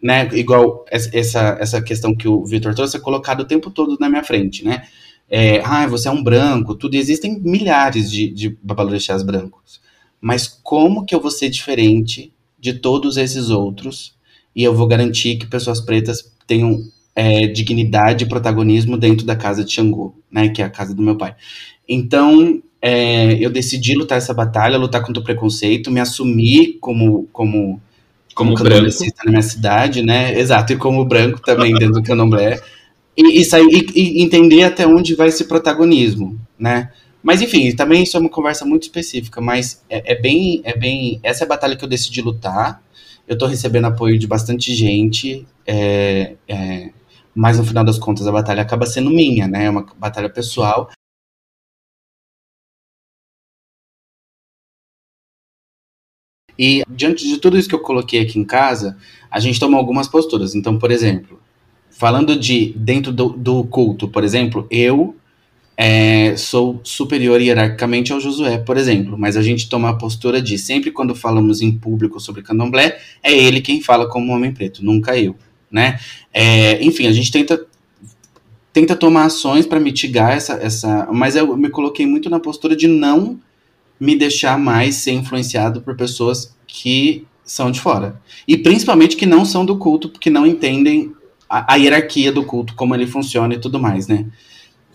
né, 0.02 0.30
igual 0.34 0.86
es- 0.92 1.10
essa, 1.14 1.58
essa 1.60 1.82
questão 1.82 2.16
que 2.16 2.28
o 2.28 2.46
Vitor 2.46 2.74
trouxe, 2.76 2.98
é 2.98 3.00
colocado 3.00 3.42
o 3.42 3.46
tempo 3.46 3.70
todo 3.72 3.98
na 4.00 4.10
minha 4.10 4.24
frente, 4.24 4.64
né? 4.64 4.84
É, 5.30 5.60
ah, 5.66 5.86
você 5.88 6.08
é 6.08 6.12
um 6.12 6.24
branco, 6.24 6.74
tudo, 6.76 6.96
existem 6.96 7.40
milhares 7.42 8.10
de, 8.10 8.30
de 8.30 8.58
babalorixás 8.64 9.24
brancos, 9.24 9.82
mas 10.22 10.48
como 10.48 11.06
que 11.06 11.14
eu 11.14 11.20
vou 11.20 11.32
ser 11.32 11.50
diferente 11.50 12.32
de 12.58 12.74
todos 12.74 13.18
esses 13.18 13.50
outros, 13.50 14.16
e 14.56 14.64
eu 14.64 14.74
vou 14.74 14.88
garantir 14.88 15.36
que 15.38 15.46
pessoas 15.46 15.82
pretas 15.82 16.32
tenham 16.48 16.82
é, 17.14 17.46
dignidade 17.48 18.24
e 18.24 18.28
protagonismo 18.28 18.98
dentro 18.98 19.26
da 19.26 19.36
casa 19.36 19.64
de 19.66 19.72
Xangô, 19.74 20.16
né, 20.32 20.50
que 20.50 20.62
é 20.62 20.66
a 20.66 20.70
casa 20.70 20.96
do 20.96 21.02
meu 21.04 21.18
pai. 21.18 21.36
Então, 21.88 22.62
é, 22.82 23.34
eu 23.44 23.50
decidi 23.50 23.96
lutar 23.96 24.18
essa 24.18 24.34
batalha, 24.34 24.78
lutar 24.78 25.04
contra 25.04 25.22
o 25.22 25.24
preconceito, 25.24 25.92
me 25.92 26.00
assumir 26.00 26.78
como 26.80 27.28
como 27.34 27.82
Como 28.38 28.54
branco. 28.54 28.70
candomblessista 28.70 29.24
na 29.26 29.32
minha 29.32 29.42
cidade, 29.42 30.02
né? 30.04 30.40
Exato, 30.40 30.72
e 30.72 30.78
como 30.78 31.04
branco 31.04 31.42
também 31.42 31.74
dentro 31.74 31.96
do 31.96 32.04
candomblé. 32.04 32.62
E, 33.18 33.42
e, 33.42 33.44
sair, 33.44 33.66
e, 33.96 34.20
e 34.20 34.24
entender 34.24 34.64
até 34.64 34.86
onde 34.86 35.16
vai 35.16 35.30
esse 35.30 35.46
protagonismo, 35.46 36.40
né? 36.58 36.92
Mas 37.24 37.42
enfim, 37.42 37.76
também 37.76 38.04
isso 38.04 38.16
é 38.16 38.20
uma 38.20 38.30
conversa 38.30 38.64
muito 38.64 38.84
específica, 38.84 39.42
mas 39.42 39.84
é, 39.90 40.14
é 40.14 40.22
bem, 40.22 40.62
é 40.64 40.78
bem. 40.78 41.20
Essa 41.24 41.44
é 41.44 41.46
a 41.46 41.50
batalha 41.50 41.76
que 41.76 41.84
eu 41.84 41.90
decidi 41.90 42.22
lutar. 42.22 42.82
Eu 43.28 43.38
tô 43.38 43.48
recebendo 43.48 43.86
apoio 43.86 44.18
de 44.18 44.28
bastante 44.28 44.74
gente, 44.74 45.46
é, 45.66 46.36
é, 46.48 46.92
mas 47.36 47.58
no 47.58 47.66
final 47.66 47.84
das 47.84 48.00
contas 48.00 48.26
a 48.28 48.32
batalha 48.32 48.62
acaba 48.62 48.86
sendo 48.86 49.10
minha, 49.10 49.48
né? 49.48 49.66
É 49.66 49.70
uma 49.70 49.86
batalha 49.98 50.30
pessoal. 50.30 50.90
E 56.58 56.84
diante 56.90 57.28
de 57.28 57.38
tudo 57.38 57.58
isso 57.58 57.70
que 57.70 57.76
eu 57.76 57.80
coloquei 57.80 58.22
aqui 58.22 58.40
em 58.40 58.44
casa, 58.44 58.98
a 59.30 59.40
gente 59.40 59.60
toma 59.60 59.78
algumas 59.78 60.08
posturas. 60.08 60.56
Então, 60.56 60.78
por 60.78 60.92
exemplo, 60.92 61.40
falando 61.90 62.38
de 62.38 62.74
dentro 62.76 63.12
do, 63.12 63.30
do 63.30 63.64
culto, 63.66 64.08
por 64.08 64.24
exemplo, 64.24 64.68
eu 64.70 65.16
é, 65.78 66.36
sou 66.36 66.82
superior 66.84 67.40
hierarquicamente 67.40 68.12
ao 68.12 68.20
Josué, 68.20 68.58
por 68.58 68.78
exemplo. 68.78 69.18
Mas 69.18 69.38
a 69.38 69.44
gente 69.44 69.70
toma 69.70 69.90
a 69.90 69.94
postura 69.94 70.42
de 70.42 70.58
sempre 70.58 70.92
quando 70.92 71.14
falamos 71.14 71.62
em 71.62 71.72
público 71.72 72.20
sobre 72.20 72.42
candomblé, 72.42 72.98
é 73.22 73.32
ele 73.32 73.62
quem 73.62 73.82
fala 73.82 74.10
como 74.10 74.34
homem 74.34 74.52
preto, 74.52 74.84
nunca 74.84 75.18
eu, 75.18 75.36
né? 75.72 76.00
É, 76.34 76.84
enfim, 76.84 77.06
a 77.06 77.12
gente 77.12 77.32
tenta 77.32 77.64
tenta 78.74 78.96
tomar 78.96 79.26
ações 79.26 79.66
para 79.66 79.80
mitigar 79.80 80.34
essa, 80.34 80.54
essa. 80.54 81.08
Mas 81.12 81.36
eu 81.36 81.58
me 81.58 81.70
coloquei 81.70 82.06
muito 82.06 82.30
na 82.30 82.40
postura 82.40 82.76
de 82.76 82.88
não 82.88 83.40
me 84.00 84.16
deixar 84.16 84.58
mais 84.58 84.96
ser 84.96 85.12
influenciado 85.12 85.82
por 85.82 85.96
pessoas 85.96 86.56
que 86.68 87.26
são 87.44 87.72
de 87.72 87.80
fora. 87.80 88.20
E 88.48 88.58
principalmente 88.58 89.16
que 89.16 89.26
não 89.26 89.46
são 89.46 89.66
do 89.66 89.78
culto, 89.78 90.10
porque 90.10 90.30
não 90.30 90.46
entendem 90.46 91.14
a, 91.50 91.74
a 91.74 91.76
hierarquia 91.78 92.32
do 92.32 92.44
culto, 92.44 92.76
como 92.76 92.94
ele 92.94 93.08
funciona 93.08 93.54
e 93.54 93.60
tudo 93.60 93.80
mais, 93.80 94.08
né? 94.08 94.26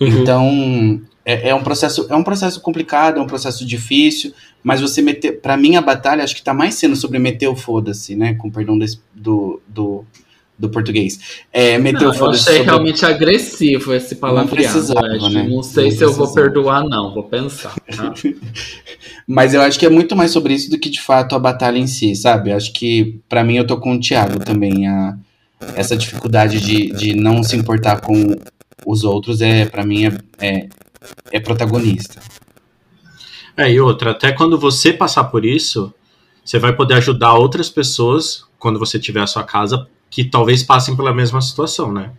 Uhum. 0.01 0.09
Então, 0.09 1.01
é, 1.25 1.51
é, 1.51 1.55
um 1.55 1.63
processo, 1.63 2.07
é 2.11 2.17
um 2.17 2.25
processo 2.25 2.61
complicado, 2.61 3.19
é 3.19 3.23
um 3.23 3.27
processo 3.27 3.65
difícil, 3.65 4.33
mas 4.63 4.81
você 4.81 5.01
meter. 5.01 5.41
para 5.41 5.57
mim, 5.57 5.77
a 5.77 5.81
batalha 5.81 6.23
acho 6.25 6.35
que 6.35 6.43
tá 6.43 6.53
mais 6.53 6.75
sendo 6.75 6.97
sobre 6.97 7.19
meter 7.19 7.49
o 7.49 7.57
foda-se, 7.57 8.15
né? 8.15 8.35
Com 8.35 8.51
perdão 8.51 8.79
desse, 8.79 9.01
do, 9.15 9.61
do, 9.67 10.05
do 10.63 10.71
português. 10.71 11.19
É, 11.53 11.77
meteu 11.77 12.13
não, 12.13 12.15
eu 12.15 12.31
achei 12.31 12.59
sobre... 12.59 12.63
realmente 12.63 13.05
agressivo 13.05 13.93
esse 13.93 14.15
palavreado. 14.15 14.95
Não, 14.95 15.29
né? 15.29 15.43
não 15.43 15.61
sei 15.61 15.91
não 15.91 15.97
se 15.97 16.05
eu 16.05 16.13
vou 16.13 16.33
perdoar, 16.33 16.85
não, 16.85 17.13
vou 17.13 17.25
pensar. 17.25 17.75
Tá? 17.95 18.15
Mas 19.27 19.55
eu 19.55 19.61
acho 19.61 19.77
que 19.77 19.85
é 19.85 19.91
muito 19.91 20.15
mais 20.15 20.31
sobre 20.31 20.55
isso 20.55 20.71
do 20.71 20.79
que 20.79 20.89
de 20.89 21.01
fato 21.01 21.35
a 21.35 21.39
batalha 21.39 21.79
em 21.79 21.89
si, 21.89 22.15
sabe? 22.15 22.53
Acho 22.53 22.73
que 22.73 23.21
para 23.29 23.43
mim 23.43 23.57
eu 23.57 23.67
tô 23.67 23.77
com 23.77 23.97
o 23.97 24.01
Thiago 24.01 24.39
também. 24.39 24.87
A, 24.87 25.17
essa 25.75 25.97
dificuldade 25.97 26.61
de, 26.61 26.93
de 26.93 27.15
não 27.15 27.43
se 27.43 27.57
importar 27.57 28.01
com 28.01 28.37
os 28.87 29.03
outros 29.03 29.41
é 29.41 29.65
para 29.65 29.85
mim 29.85 30.07
é, 30.07 30.19
é, 30.41 30.69
é 31.33 31.41
protagonista. 31.41 32.21
É, 33.57 33.71
e 33.71 33.81
outra, 33.81 34.13
até 34.13 34.31
quando 34.33 34.59
você 34.59 34.93
passar 34.93 35.25
por 35.25 35.45
isso, 35.45 35.93
você 36.45 36.59
vai 36.59 36.75
poder 36.75 36.95
ajudar 36.95 37.35
outras 37.35 37.69
pessoas 37.69 38.45
quando 38.59 38.79
você 38.79 38.99
tiver 38.99 39.21
a 39.21 39.27
sua 39.27 39.43
casa 39.43 39.89
que 40.13 40.23
talvez 40.23 40.63
passem 40.63 40.95
pela 40.95 41.13
mesma 41.13 41.41
situação, 41.41 41.91
né? 41.91 42.13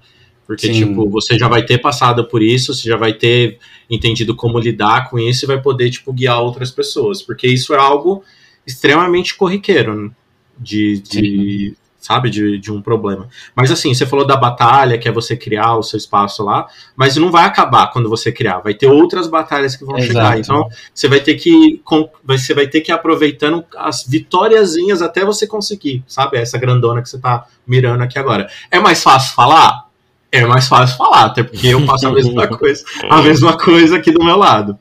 Porque, 0.47 0.65
Sim. 0.65 0.73
tipo, 0.73 1.07
você 1.07 1.37
já 1.37 1.47
vai 1.47 1.63
ter 1.63 1.77
passado 1.77 2.25
por 2.25 2.41
isso, 2.41 2.73
você 2.73 2.89
já 2.89 2.97
vai 2.97 3.13
ter 3.13 3.59
entendido 3.87 4.35
como 4.35 4.57
lidar 4.57 5.11
com 5.11 5.19
isso 5.19 5.45
e 5.45 5.47
vai 5.47 5.61
poder, 5.61 5.91
tipo, 5.91 6.11
guiar 6.11 6.41
outras 6.41 6.71
pessoas. 6.71 7.21
Porque 7.21 7.47
isso 7.47 7.71
é 7.71 7.77
algo 7.77 8.23
extremamente 8.65 9.35
corriqueiro 9.35 9.95
né? 9.95 10.11
de, 10.57 10.99
de 11.01 11.75
sabe, 12.04 12.30
de, 12.30 12.60
de 12.60 12.70
um 12.70 12.82
problema. 12.82 13.30
Mas 13.56 13.72
assim, 13.72 13.93
você 13.93 14.06
falou 14.06 14.28
da 14.28 14.36
batalha, 14.36 14.97
que 14.97 15.08
é 15.08 15.12
você 15.12 15.38
criar 15.38 15.78
o 15.78 15.84
seu 15.84 15.97
espaço 15.97 16.43
lá, 16.43 16.68
mas 16.97 17.16
não 17.16 17.32
vai 17.32 17.45
acabar 17.45 17.88
quando 17.91 18.10
você 18.10 18.30
criar, 18.30 18.60
vai 18.60 18.74
ter 18.74 18.88
outras 18.88 19.28
batalhas 19.28 19.78
que 19.78 19.86
vão 19.86 19.97
Exato. 19.97 20.08
chegar. 20.08 20.38
Então, 20.38 20.68
você 20.93 21.08
vai 21.08 21.22
ter 21.22 21.36
que 21.36 21.82
você 22.26 22.54
vai 22.54 22.68
ter 22.68 22.82
que 22.82 22.91
ir 22.91 22.93
aproveitando 22.93 23.64
as 23.78 24.06
vitóriazinhas 24.06 25.01
até 25.01 25.24
você 25.24 25.47
conseguir, 25.47 26.04
sabe? 26.06 26.38
Essa 26.38 26.58
grandona 26.58 27.01
que 27.01 27.10
você 27.10 27.18
tá 27.18 27.45
mirando 27.66 28.04
aqui 28.04 28.20
agora. 28.20 28.49
É 28.70 28.82
mais 28.82 29.01
fácil 29.01 29.34
falar? 29.34 29.86
É 30.30 30.45
mais 30.45 30.68
fácil 30.68 30.97
falar, 30.97 31.26
até 31.26 31.41
porque 31.41 31.68
eu 31.68 31.86
faço 31.86 32.08
a 32.08 32.12
mesma 32.12 32.47
coisa, 32.58 32.84
a 33.10 33.22
mesma 33.22 33.58
coisa 33.58 33.95
aqui 33.95 34.12
do 34.12 34.26
meu 34.26 34.36
lado. 34.36 34.78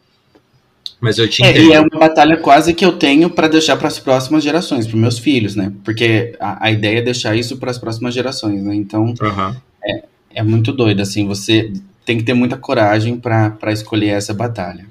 Mas 1.02 1.18
eu. 1.18 1.28
É, 1.42 1.60
e 1.60 1.72
é 1.72 1.80
uma 1.80 1.98
batalha 1.98 2.36
quase 2.36 2.72
que 2.72 2.84
eu 2.84 2.92
tenho 2.92 3.28
para 3.28 3.48
deixar 3.48 3.76
para 3.76 3.88
as 3.88 3.98
próximas 3.98 4.44
gerações, 4.44 4.86
para 4.86 4.96
meus 4.96 5.18
filhos, 5.18 5.56
né? 5.56 5.72
Porque 5.82 6.36
a, 6.38 6.66
a, 6.66 6.70
ideia 6.70 7.00
é 7.00 7.02
deixar 7.02 7.34
isso 7.34 7.56
para 7.56 7.72
as 7.72 7.76
próximas 7.76 8.14
gerações, 8.14 8.62
né? 8.62 8.72
Então 8.76 9.06
uhum. 9.06 9.56
é, 9.84 10.04
é 10.36 10.42
muito 10.44 10.72
doido, 10.72 11.02
assim. 11.02 11.26
Você 11.26 11.72
tem 12.06 12.18
que 12.18 12.22
ter 12.22 12.34
muita 12.34 12.56
coragem 12.56 13.18
para 13.18 13.72
escolher 13.72 14.10
essa 14.10 14.32
batalha. 14.32 14.86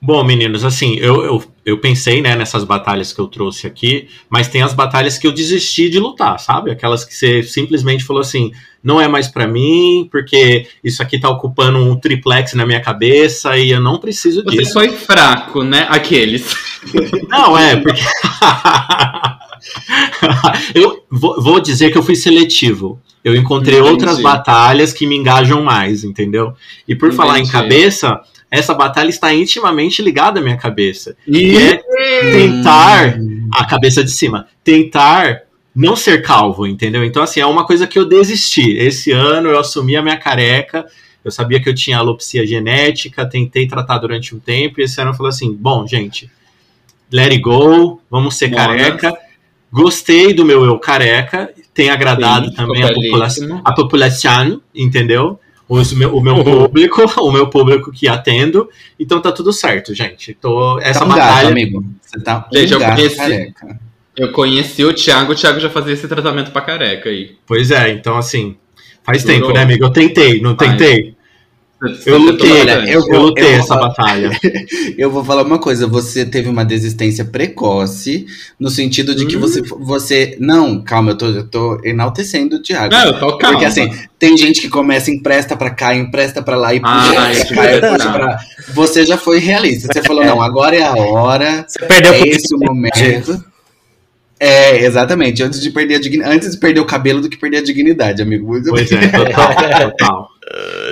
Bom, 0.00 0.22
meninos, 0.22 0.64
assim, 0.64 0.96
eu, 0.96 1.24
eu, 1.24 1.44
eu 1.64 1.78
pensei 1.78 2.20
né, 2.20 2.36
nessas 2.36 2.64
batalhas 2.64 3.12
que 3.12 3.20
eu 3.20 3.26
trouxe 3.26 3.66
aqui, 3.66 4.08
mas 4.28 4.46
tem 4.46 4.62
as 4.62 4.74
batalhas 4.74 5.18
que 5.18 5.26
eu 5.26 5.32
desisti 5.32 5.88
de 5.88 5.98
lutar, 5.98 6.38
sabe? 6.38 6.70
Aquelas 6.70 7.04
que 7.04 7.14
você 7.14 7.42
simplesmente 7.42 8.04
falou 8.04 8.20
assim: 8.20 8.52
não 8.86 9.00
é 9.00 9.08
mais 9.08 9.26
para 9.26 9.48
mim, 9.48 10.06
porque 10.12 10.68
isso 10.84 11.02
aqui 11.02 11.18
tá 11.18 11.28
ocupando 11.28 11.78
um 11.78 11.98
triplex 11.98 12.54
na 12.54 12.64
minha 12.64 12.80
cabeça 12.80 13.58
e 13.58 13.70
eu 13.70 13.80
não 13.80 13.98
preciso 13.98 14.44
Você 14.44 14.58
disso. 14.58 14.74
Você 14.74 14.74
foi 14.74 14.92
fraco, 14.96 15.64
né? 15.64 15.88
Aqueles. 15.90 16.54
Não, 17.28 17.58
é, 17.58 17.74
porque. 17.74 18.00
eu 20.72 21.04
vou, 21.10 21.42
vou, 21.42 21.58
dizer 21.58 21.90
que 21.90 21.98
eu 21.98 22.02
fui 22.02 22.14
seletivo. 22.14 23.00
Eu 23.24 23.34
encontrei 23.34 23.80
Entendi. 23.80 23.90
outras 23.90 24.20
batalhas 24.20 24.92
que 24.92 25.04
me 25.04 25.16
engajam 25.16 25.64
mais, 25.64 26.04
entendeu? 26.04 26.54
E 26.86 26.94
por 26.94 27.06
Entendi. 27.06 27.16
falar 27.16 27.40
em 27.40 27.46
cabeça, 27.48 28.20
essa 28.56 28.74
batalha 28.74 29.10
está 29.10 29.32
intimamente 29.34 30.00
ligada 30.02 30.40
à 30.40 30.42
minha 30.42 30.56
cabeça. 30.56 31.16
E 31.26 31.56
é 31.56 31.76
tentar 32.32 33.18
a 33.52 33.64
cabeça 33.64 34.02
de 34.02 34.10
cima, 34.10 34.46
tentar 34.64 35.42
não 35.74 35.94
ser 35.94 36.22
calvo, 36.22 36.66
entendeu? 36.66 37.04
Então, 37.04 37.22
assim, 37.22 37.40
é 37.40 37.46
uma 37.46 37.66
coisa 37.66 37.86
que 37.86 37.98
eu 37.98 38.06
desisti. 38.06 38.78
Esse 38.78 39.12
ano 39.12 39.50
eu 39.50 39.58
assumi 39.58 39.94
a 39.94 40.02
minha 40.02 40.16
careca, 40.16 40.86
eu 41.22 41.30
sabia 41.30 41.60
que 41.60 41.68
eu 41.68 41.74
tinha 41.74 41.98
alopecia 41.98 42.46
genética, 42.46 43.26
tentei 43.26 43.68
tratar 43.68 43.98
durante 43.98 44.34
um 44.34 44.38
tempo, 44.38 44.80
e 44.80 44.84
esse 44.84 44.98
ano 45.00 45.10
eu 45.10 45.14
falei 45.14 45.30
assim: 45.30 45.52
bom, 45.52 45.86
gente, 45.86 46.30
let 47.12 47.30
it 47.32 47.40
go, 47.40 48.00
vamos 48.10 48.36
ser 48.36 48.50
careca. 48.50 49.14
Gostei 49.70 50.32
do 50.32 50.44
meu 50.44 50.64
eu 50.64 50.78
careca, 50.78 51.52
tem 51.74 51.90
agradado 51.90 52.48
Sim, 52.48 52.54
também 52.54 52.82
a, 52.82 52.94
popula 52.94 53.28
a 53.64 53.72
população, 53.74 54.62
entendeu? 54.74 55.38
O 55.68 55.82
meu, 55.96 56.16
o 56.16 56.20
meu 56.20 56.44
público, 56.44 57.02
o 57.20 57.32
meu 57.32 57.48
público 57.48 57.90
que 57.90 58.06
atendo. 58.06 58.68
Então 58.98 59.20
tá 59.20 59.32
tudo 59.32 59.52
certo, 59.52 59.94
gente. 59.94 60.34
Tô, 60.34 60.78
essa 60.78 61.00
tá 61.00 61.04
um 61.04 61.08
batalha. 61.08 61.34
Gato, 61.34 61.52
amigo. 61.52 61.84
Você 62.00 62.20
tá 62.20 62.48
um 62.50 62.56
gente, 62.56 62.72
eu 62.72 62.80
conheci, 62.80 63.16
careca. 63.16 63.80
Eu 64.16 64.32
conheci 64.32 64.84
o 64.84 64.94
Thiago, 64.94 65.32
o 65.32 65.34
Thiago 65.34 65.60
já 65.60 65.68
fazia 65.68 65.92
esse 65.92 66.08
tratamento 66.08 66.50
pra 66.50 66.62
careca 66.62 67.10
aí. 67.10 67.36
Pois 67.46 67.70
é, 67.70 67.90
então 67.90 68.16
assim, 68.16 68.56
faz 69.02 69.22
Durou. 69.24 69.40
tempo, 69.40 69.52
né, 69.52 69.62
amigo? 69.62 69.84
Eu 69.84 69.90
tentei, 69.90 70.40
não 70.40 70.54
tentei. 70.54 71.15
Eu 72.06 72.18
lutei, 72.18 72.60
Olha, 72.60 72.90
eu, 72.90 73.06
eu 73.06 73.20
lutei 73.20 73.44
eu 73.44 73.50
essa 73.50 73.68
falar, 73.68 73.88
batalha. 73.88 74.30
eu 74.96 75.10
vou 75.10 75.24
falar 75.24 75.42
uma 75.42 75.58
coisa, 75.58 75.86
você 75.86 76.24
teve 76.24 76.48
uma 76.48 76.64
desistência 76.64 77.24
precoce, 77.24 78.26
no 78.58 78.70
sentido 78.70 79.14
de 79.14 79.26
que 79.26 79.36
hum. 79.36 79.40
você, 79.40 79.62
você. 79.62 80.36
Não, 80.40 80.82
calma, 80.82 81.12
eu 81.12 81.18
tô, 81.18 81.26
eu 81.26 81.46
tô 81.46 81.80
enaltecendo 81.84 82.56
o 82.56 82.62
Thiago. 82.62 82.92
Não, 82.92 83.04
eu 83.06 83.18
tô 83.18 83.38
calma. 83.38 83.58
Porque 83.58 83.64
assim, 83.64 83.90
tem 84.18 84.36
gente 84.36 84.60
que 84.60 84.68
começa, 84.68 85.10
empresta 85.10 85.56
pra 85.56 85.70
cá, 85.70 85.94
empresta 85.94 86.42
pra 86.42 86.56
lá 86.56 86.74
e 86.74 86.80
puxa 86.80 86.94
ah, 86.94 87.12
pra 87.12 87.54
cá, 87.54 87.76
e 87.76 87.80
puxa 87.80 88.12
pra. 88.12 88.38
Você 88.74 89.04
já 89.04 89.16
foi 89.16 89.38
realista. 89.38 89.92
Você 89.92 90.02
falou, 90.02 90.24
não, 90.24 90.40
agora 90.40 90.76
é 90.76 90.82
a 90.82 90.94
hora. 90.94 91.64
Você 91.66 91.84
perdeu 91.86 92.12
é 92.12 92.28
esse 92.28 92.54
o 92.54 92.58
momento. 92.58 93.44
É, 94.38 94.84
exatamente. 94.84 95.42
Antes 95.42 95.60
de 95.60 95.70
perder 95.70 95.96
a 95.96 96.00
dignidade. 96.00 96.36
Antes 96.36 96.50
de 96.52 96.58
perder 96.58 96.80
o 96.80 96.86
cabelo 96.86 97.20
do 97.20 97.28
que 97.28 97.36
perder 97.36 97.58
a 97.58 97.62
dignidade, 97.62 98.22
amigo. 98.22 98.60
Pois 98.68 98.92
é, 98.92 99.08
total, 99.08 99.90
total. 99.90 100.35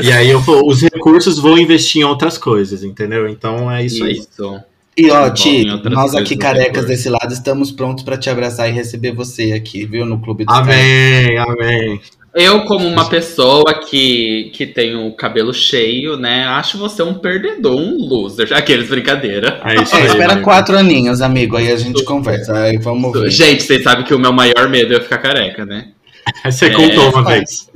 E 0.02 0.12
aí 0.12 0.30
eu, 0.30 0.42
os 0.64 0.82
recursos 0.82 1.38
vão 1.38 1.58
investir 1.58 2.02
em 2.02 2.04
outras 2.04 2.36
coisas, 2.36 2.82
entendeu? 2.82 3.28
Então 3.28 3.70
é 3.70 3.84
isso, 3.84 4.06
isso. 4.06 4.44
aí. 4.44 4.60
E 4.96 5.10
ó, 5.10 5.28
Ti, 5.30 5.64
nós 5.90 6.14
aqui 6.14 6.36
carecas 6.36 6.86
desse 6.86 7.08
lado 7.08 7.32
estamos 7.32 7.72
prontos 7.72 8.04
para 8.04 8.16
te 8.16 8.30
abraçar 8.30 8.68
e 8.68 8.72
receber 8.72 9.12
você 9.12 9.52
aqui, 9.52 9.84
viu? 9.84 10.06
No 10.06 10.20
Clube 10.20 10.44
do 10.44 10.52
Amém, 10.52 11.36
amém. 11.36 12.00
Eu, 12.34 12.64
como 12.64 12.86
uma 12.88 13.08
pessoa 13.08 13.74
que, 13.74 14.50
que 14.52 14.66
tem 14.66 14.96
o 14.96 15.12
cabelo 15.12 15.54
cheio, 15.54 16.16
né? 16.16 16.44
Acho 16.46 16.76
você 16.78 17.00
um 17.00 17.14
perdedor, 17.14 17.76
um 17.76 17.96
loser. 17.96 18.48
Aqueles 18.54 18.88
brincadeira. 18.88 19.60
É 19.64 19.80
isso 19.80 19.94
aí, 19.94 20.06
espera 20.06 20.32
amigo. 20.32 20.44
quatro 20.44 20.76
aninhos, 20.76 21.20
amigo. 21.20 21.56
Aí 21.56 21.70
a 21.70 21.76
gente 21.76 22.02
conversa. 22.02 22.52
Aí 22.56 22.76
vamos 22.76 23.12
ver. 23.12 23.30
Gente, 23.30 23.62
vocês 23.62 23.84
sabem 23.84 24.04
que 24.04 24.12
o 24.12 24.18
meu 24.18 24.32
maior 24.32 24.68
medo 24.68 24.94
é 24.94 25.00
ficar 25.00 25.18
careca, 25.18 25.64
né? 25.64 25.88
Você 26.44 26.66
é, 26.66 26.70
contou 26.70 27.10
uma 27.10 27.22
vez. 27.24 27.70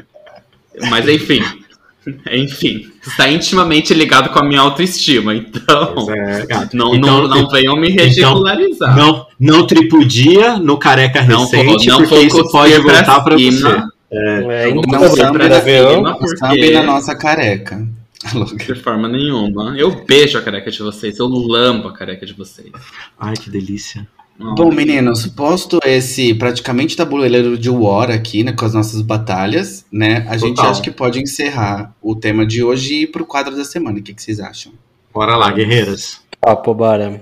Mas 0.88 1.08
enfim. 1.08 1.42
Enfim, 2.32 2.86
está 3.06 3.28
intimamente 3.28 3.92
ligado 3.94 4.30
com 4.30 4.38
a 4.38 4.44
minha 4.44 4.60
autoestima, 4.60 5.34
então, 5.34 6.06
é, 6.10 6.46
não, 6.72 6.94
então, 6.94 7.22
não, 7.22 7.28
não 7.28 7.48
venham 7.48 7.76
me 7.76 7.88
ridicularizar. 7.88 8.92
Então, 8.92 9.26
não, 9.38 9.58
não 9.58 9.66
tripudia 9.66 10.58
no 10.58 10.78
careca 10.78 11.20
recente, 11.20 11.88
não, 11.88 12.00
não 12.00 12.06
porque 12.06 12.20
isso 12.20 12.50
pode 12.50 12.78
voltar 12.78 13.20
para 13.20 13.36
você. 13.36 13.82
É, 14.10 14.68
é 14.68 14.74
não 14.74 15.08
sambe 15.10 15.38
na, 15.48 16.14
porque... 16.14 16.70
na 16.72 16.82
nossa 16.82 17.14
careca. 17.14 17.86
De 18.66 18.74
forma 18.74 19.08
nenhuma. 19.08 19.78
Eu 19.78 20.04
beijo 20.04 20.36
a 20.38 20.42
careca 20.42 20.70
de 20.70 20.82
vocês, 20.82 21.18
eu 21.18 21.28
lambo 21.28 21.88
a 21.88 21.92
careca 21.92 22.26
de 22.26 22.32
vocês. 22.32 22.72
Ai, 23.18 23.34
que 23.34 23.48
delícia. 23.48 24.06
Bom, 24.38 24.70
meninos, 24.70 25.26
posto 25.26 25.80
esse 25.84 26.32
praticamente 26.32 26.96
tabuleiro 26.96 27.58
de 27.58 27.68
War 27.68 28.08
aqui, 28.08 28.44
né, 28.44 28.52
com 28.52 28.64
as 28.64 28.72
nossas 28.72 29.02
batalhas, 29.02 29.84
né, 29.90 30.18
a 30.28 30.34
Total. 30.34 30.38
gente 30.38 30.60
acha 30.60 30.80
que 30.80 30.92
pode 30.92 31.20
encerrar 31.20 31.92
o 32.00 32.14
tema 32.14 32.46
de 32.46 32.62
hoje 32.62 32.94
e 32.94 33.02
ir 33.02 33.06
pro 33.08 33.26
quadro 33.26 33.56
da 33.56 33.64
semana. 33.64 33.98
O 33.98 34.02
que, 34.02 34.14
que 34.14 34.22
vocês 34.22 34.38
acham? 34.38 34.72
Bora 35.12 35.36
lá, 35.36 35.50
guerreiras. 35.50 36.20
Papo, 36.40 36.72
bora. 36.72 37.20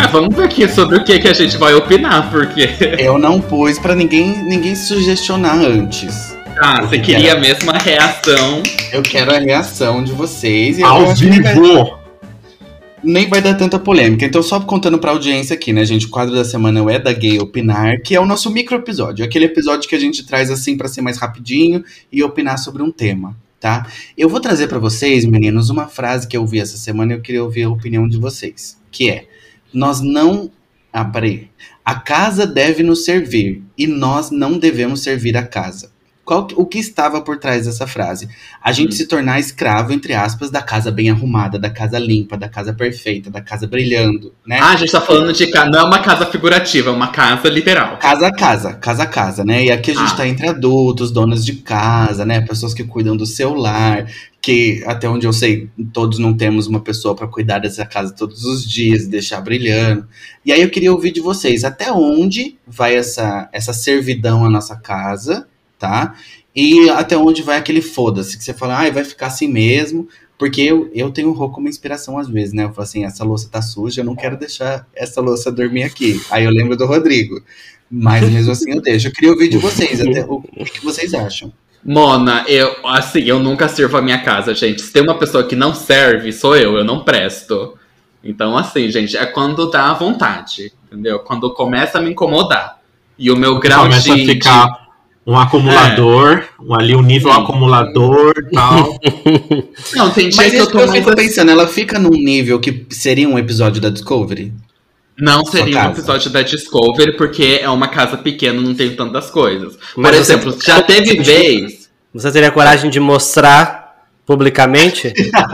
Ah, 0.00 0.06
vamos 0.12 0.32
ver 0.36 0.44
aqui 0.44 0.68
sobre 0.68 0.96
o 0.96 1.02
que, 1.02 1.18
que 1.18 1.26
a 1.26 1.32
gente 1.32 1.56
vai 1.56 1.74
opinar, 1.74 2.30
porque. 2.30 2.68
Eu 3.02 3.18
não 3.18 3.40
pus 3.40 3.80
para 3.80 3.96
ninguém, 3.96 4.44
ninguém 4.44 4.76
sugestionar 4.76 5.58
antes. 5.58 6.36
Tá, 6.54 6.82
você 6.82 7.00
queria 7.00 7.36
mesmo 7.36 7.70
a 7.72 7.78
reação. 7.78 8.62
Eu 8.92 9.02
quero 9.02 9.34
a 9.34 9.38
reação 9.38 10.04
de 10.04 10.12
vocês. 10.12 10.78
E 10.78 10.84
Ao 10.84 11.12
vivo! 11.14 11.97
Nem 13.02 13.28
vai 13.28 13.40
dar 13.40 13.54
tanta 13.54 13.78
polêmica. 13.78 14.24
Então, 14.24 14.42
só 14.42 14.60
contando 14.60 14.98
pra 14.98 15.10
audiência 15.10 15.54
aqui, 15.54 15.72
né, 15.72 15.84
gente? 15.84 16.06
O 16.06 16.10
quadro 16.10 16.34
da 16.34 16.44
semana 16.44 16.80
é 16.92 16.98
da 16.98 17.12
Gay 17.12 17.38
Opinar, 17.38 18.00
que 18.02 18.14
é 18.14 18.20
o 18.20 18.26
nosso 18.26 18.50
micro 18.50 18.76
episódio. 18.76 19.24
Aquele 19.24 19.44
episódio 19.44 19.88
que 19.88 19.94
a 19.94 20.00
gente 20.00 20.24
traz 20.24 20.50
assim 20.50 20.76
pra 20.76 20.88
ser 20.88 21.02
mais 21.02 21.18
rapidinho 21.18 21.84
e 22.10 22.22
opinar 22.22 22.58
sobre 22.58 22.82
um 22.82 22.90
tema, 22.90 23.36
tá? 23.60 23.86
Eu 24.16 24.28
vou 24.28 24.40
trazer 24.40 24.68
pra 24.68 24.78
vocês, 24.78 25.24
meninos, 25.24 25.70
uma 25.70 25.86
frase 25.86 26.26
que 26.26 26.36
eu 26.36 26.42
ouvi 26.42 26.60
essa 26.60 26.76
semana 26.76 27.12
e 27.12 27.16
eu 27.16 27.20
queria 27.20 27.42
ouvir 27.42 27.64
a 27.64 27.70
opinião 27.70 28.08
de 28.08 28.18
vocês. 28.18 28.78
Que 28.90 29.10
é: 29.10 29.26
Nós 29.72 30.00
não. 30.00 30.50
Ah, 30.92 31.04
peraí. 31.04 31.48
A 31.84 31.94
casa 31.94 32.46
deve 32.46 32.82
nos 32.82 33.04
servir 33.04 33.62
e 33.76 33.86
nós 33.86 34.30
não 34.30 34.58
devemos 34.58 35.02
servir 35.02 35.36
a 35.36 35.46
casa. 35.46 35.90
Qual, 36.28 36.46
o 36.56 36.66
que 36.66 36.78
estava 36.78 37.22
por 37.22 37.38
trás 37.38 37.64
dessa 37.64 37.86
frase? 37.86 38.28
A 38.62 38.70
gente 38.70 38.94
se 38.94 39.06
tornar 39.06 39.40
escravo, 39.40 39.94
entre 39.94 40.12
aspas, 40.12 40.50
da 40.50 40.60
casa 40.60 40.90
bem 40.90 41.08
arrumada, 41.08 41.58
da 41.58 41.70
casa 41.70 41.98
limpa, 41.98 42.36
da 42.36 42.50
casa 42.50 42.74
perfeita, 42.74 43.30
da 43.30 43.40
casa 43.40 43.66
brilhando, 43.66 44.34
né? 44.46 44.58
Ah, 44.60 44.72
a 44.72 44.76
gente 44.76 44.92
tá 44.92 45.00
falando 45.00 45.32
de 45.32 45.46
casa. 45.50 45.70
Não 45.70 45.78
é 45.78 45.84
uma 45.84 46.00
casa 46.00 46.26
figurativa, 46.26 46.90
é 46.90 46.92
uma 46.92 47.08
casa 47.08 47.48
literal. 47.48 47.96
Casa 47.96 48.26
a 48.26 48.30
casa, 48.30 48.74
casa 48.74 49.04
a 49.04 49.06
casa, 49.06 49.42
né? 49.42 49.64
E 49.64 49.72
aqui 49.72 49.90
a 49.92 49.94
gente 49.94 50.12
Ah. 50.12 50.16
tá 50.16 50.28
entre 50.28 50.46
adultos, 50.46 51.10
donos 51.10 51.42
de 51.46 51.54
casa, 51.54 52.26
né? 52.26 52.42
Pessoas 52.42 52.74
que 52.74 52.84
cuidam 52.84 53.16
do 53.16 53.24
seu 53.24 53.54
lar, 53.54 54.06
que 54.42 54.84
até 54.86 55.08
onde 55.08 55.26
eu 55.26 55.32
sei, 55.32 55.70
todos 55.94 56.18
não 56.18 56.34
temos 56.36 56.66
uma 56.66 56.80
pessoa 56.80 57.14
pra 57.14 57.26
cuidar 57.26 57.58
dessa 57.58 57.86
casa 57.86 58.12
todos 58.12 58.44
os 58.44 58.68
dias, 58.68 59.06
deixar 59.06 59.40
brilhando. 59.40 60.06
E 60.44 60.52
aí 60.52 60.60
eu 60.60 60.68
queria 60.68 60.92
ouvir 60.92 61.10
de 61.10 61.22
vocês, 61.22 61.64
até 61.64 61.90
onde 61.90 62.58
vai 62.66 62.96
essa, 62.96 63.48
essa 63.50 63.72
servidão 63.72 64.44
à 64.44 64.50
nossa 64.50 64.76
casa, 64.76 65.48
tá? 65.78 66.14
E 66.54 66.90
até 66.90 67.16
onde 67.16 67.42
vai 67.42 67.56
aquele 67.56 67.80
foda-se, 67.80 68.36
que 68.36 68.42
você 68.44 68.52
fala, 68.52 68.78
ai, 68.78 68.90
vai 68.90 69.04
ficar 69.04 69.28
assim 69.28 69.48
mesmo. 69.48 70.08
Porque 70.38 70.62
eu, 70.62 70.88
eu 70.94 71.10
tenho 71.10 71.30
o 71.30 71.32
Rô 71.32 71.50
como 71.50 71.68
inspiração 71.68 72.16
às 72.16 72.28
vezes, 72.28 72.52
né? 72.54 72.64
Eu 72.64 72.72
falo 72.72 72.82
assim, 72.82 73.04
essa 73.04 73.24
louça 73.24 73.48
tá 73.50 73.60
suja, 73.60 74.00
eu 74.00 74.04
não 74.04 74.14
quero 74.14 74.36
deixar 74.36 74.86
essa 74.94 75.20
louça 75.20 75.50
dormir 75.50 75.82
aqui. 75.82 76.20
Aí 76.30 76.44
eu 76.44 76.50
lembro 76.50 76.76
do 76.76 76.86
Rodrigo. 76.86 77.42
Mas 77.90 78.28
mesmo 78.30 78.52
assim 78.52 78.70
eu 78.70 78.80
deixo. 78.80 79.08
Eu 79.08 79.12
queria 79.12 79.30
ouvir 79.30 79.48
de 79.48 79.58
vocês, 79.58 80.00
até 80.00 80.24
o, 80.24 80.44
o 80.56 80.64
que 80.64 80.84
vocês 80.84 81.12
acham. 81.12 81.52
Mona, 81.84 82.44
eu, 82.46 82.74
assim, 82.86 83.20
eu 83.20 83.38
nunca 83.38 83.68
sirvo 83.68 83.96
a 83.96 84.02
minha 84.02 84.22
casa, 84.22 84.54
gente. 84.54 84.82
Se 84.82 84.92
tem 84.92 85.02
uma 85.02 85.18
pessoa 85.18 85.44
que 85.44 85.56
não 85.56 85.74
serve, 85.74 86.32
sou 86.32 86.56
eu, 86.56 86.76
eu 86.76 86.84
não 86.84 87.02
presto. 87.02 87.76
Então, 88.22 88.56
assim, 88.56 88.90
gente, 88.90 89.16
é 89.16 89.26
quando 89.26 89.70
dá 89.70 89.90
à 89.90 89.94
vontade, 89.94 90.72
entendeu? 90.86 91.20
Quando 91.20 91.52
começa 91.54 91.98
a 91.98 92.00
me 92.00 92.10
incomodar. 92.10 92.78
E 93.18 93.30
o 93.30 93.36
meu 93.36 93.58
grau 93.58 93.84
Começa 93.84 94.14
de. 94.14 94.22
a 94.22 94.26
ficar 94.26 94.87
um 95.28 95.36
acumulador, 95.38 96.42
um, 96.58 96.74
ali 96.74 96.96
um 96.96 97.02
nível 97.02 97.30
Sim. 97.30 97.40
acumulador 97.42 98.32
e 98.38 98.50
tal. 98.54 98.98
Não, 99.94 100.10
tem 100.10 100.30
dia 100.30 100.38
Mas 100.42 100.52
que 100.52 100.56
eu 100.58 100.66
tô 100.66 100.78
que 100.78 100.84
eu 100.84 100.88
fico 100.92 101.14
pensando, 101.14 101.50
ela 101.50 101.66
fica 101.68 101.98
num 101.98 102.08
nível 102.08 102.58
que 102.58 102.86
seria 102.88 103.28
um 103.28 103.38
episódio 103.38 103.78
da 103.78 103.90
Discovery? 103.90 104.54
Não 105.18 105.44
seria 105.44 105.86
um 105.86 105.90
episódio 105.90 106.30
da 106.30 106.40
Discovery, 106.40 107.14
porque 107.16 107.58
é 107.60 107.68
uma 107.68 107.88
casa 107.88 108.16
pequena, 108.16 108.58
não 108.58 108.74
tem 108.74 108.96
tantas 108.96 109.30
coisas. 109.30 109.76
Por 109.94 110.00
Mas 110.02 110.16
você- 110.16 110.32
exemplo, 110.32 110.56
já 110.64 110.80
teve 110.80 111.20
vez. 111.22 111.90
Você 112.14 112.32
teria 112.32 112.50
coragem 112.50 112.90
de 112.90 112.98
mostrar 112.98 113.87
publicamente? 114.28 115.10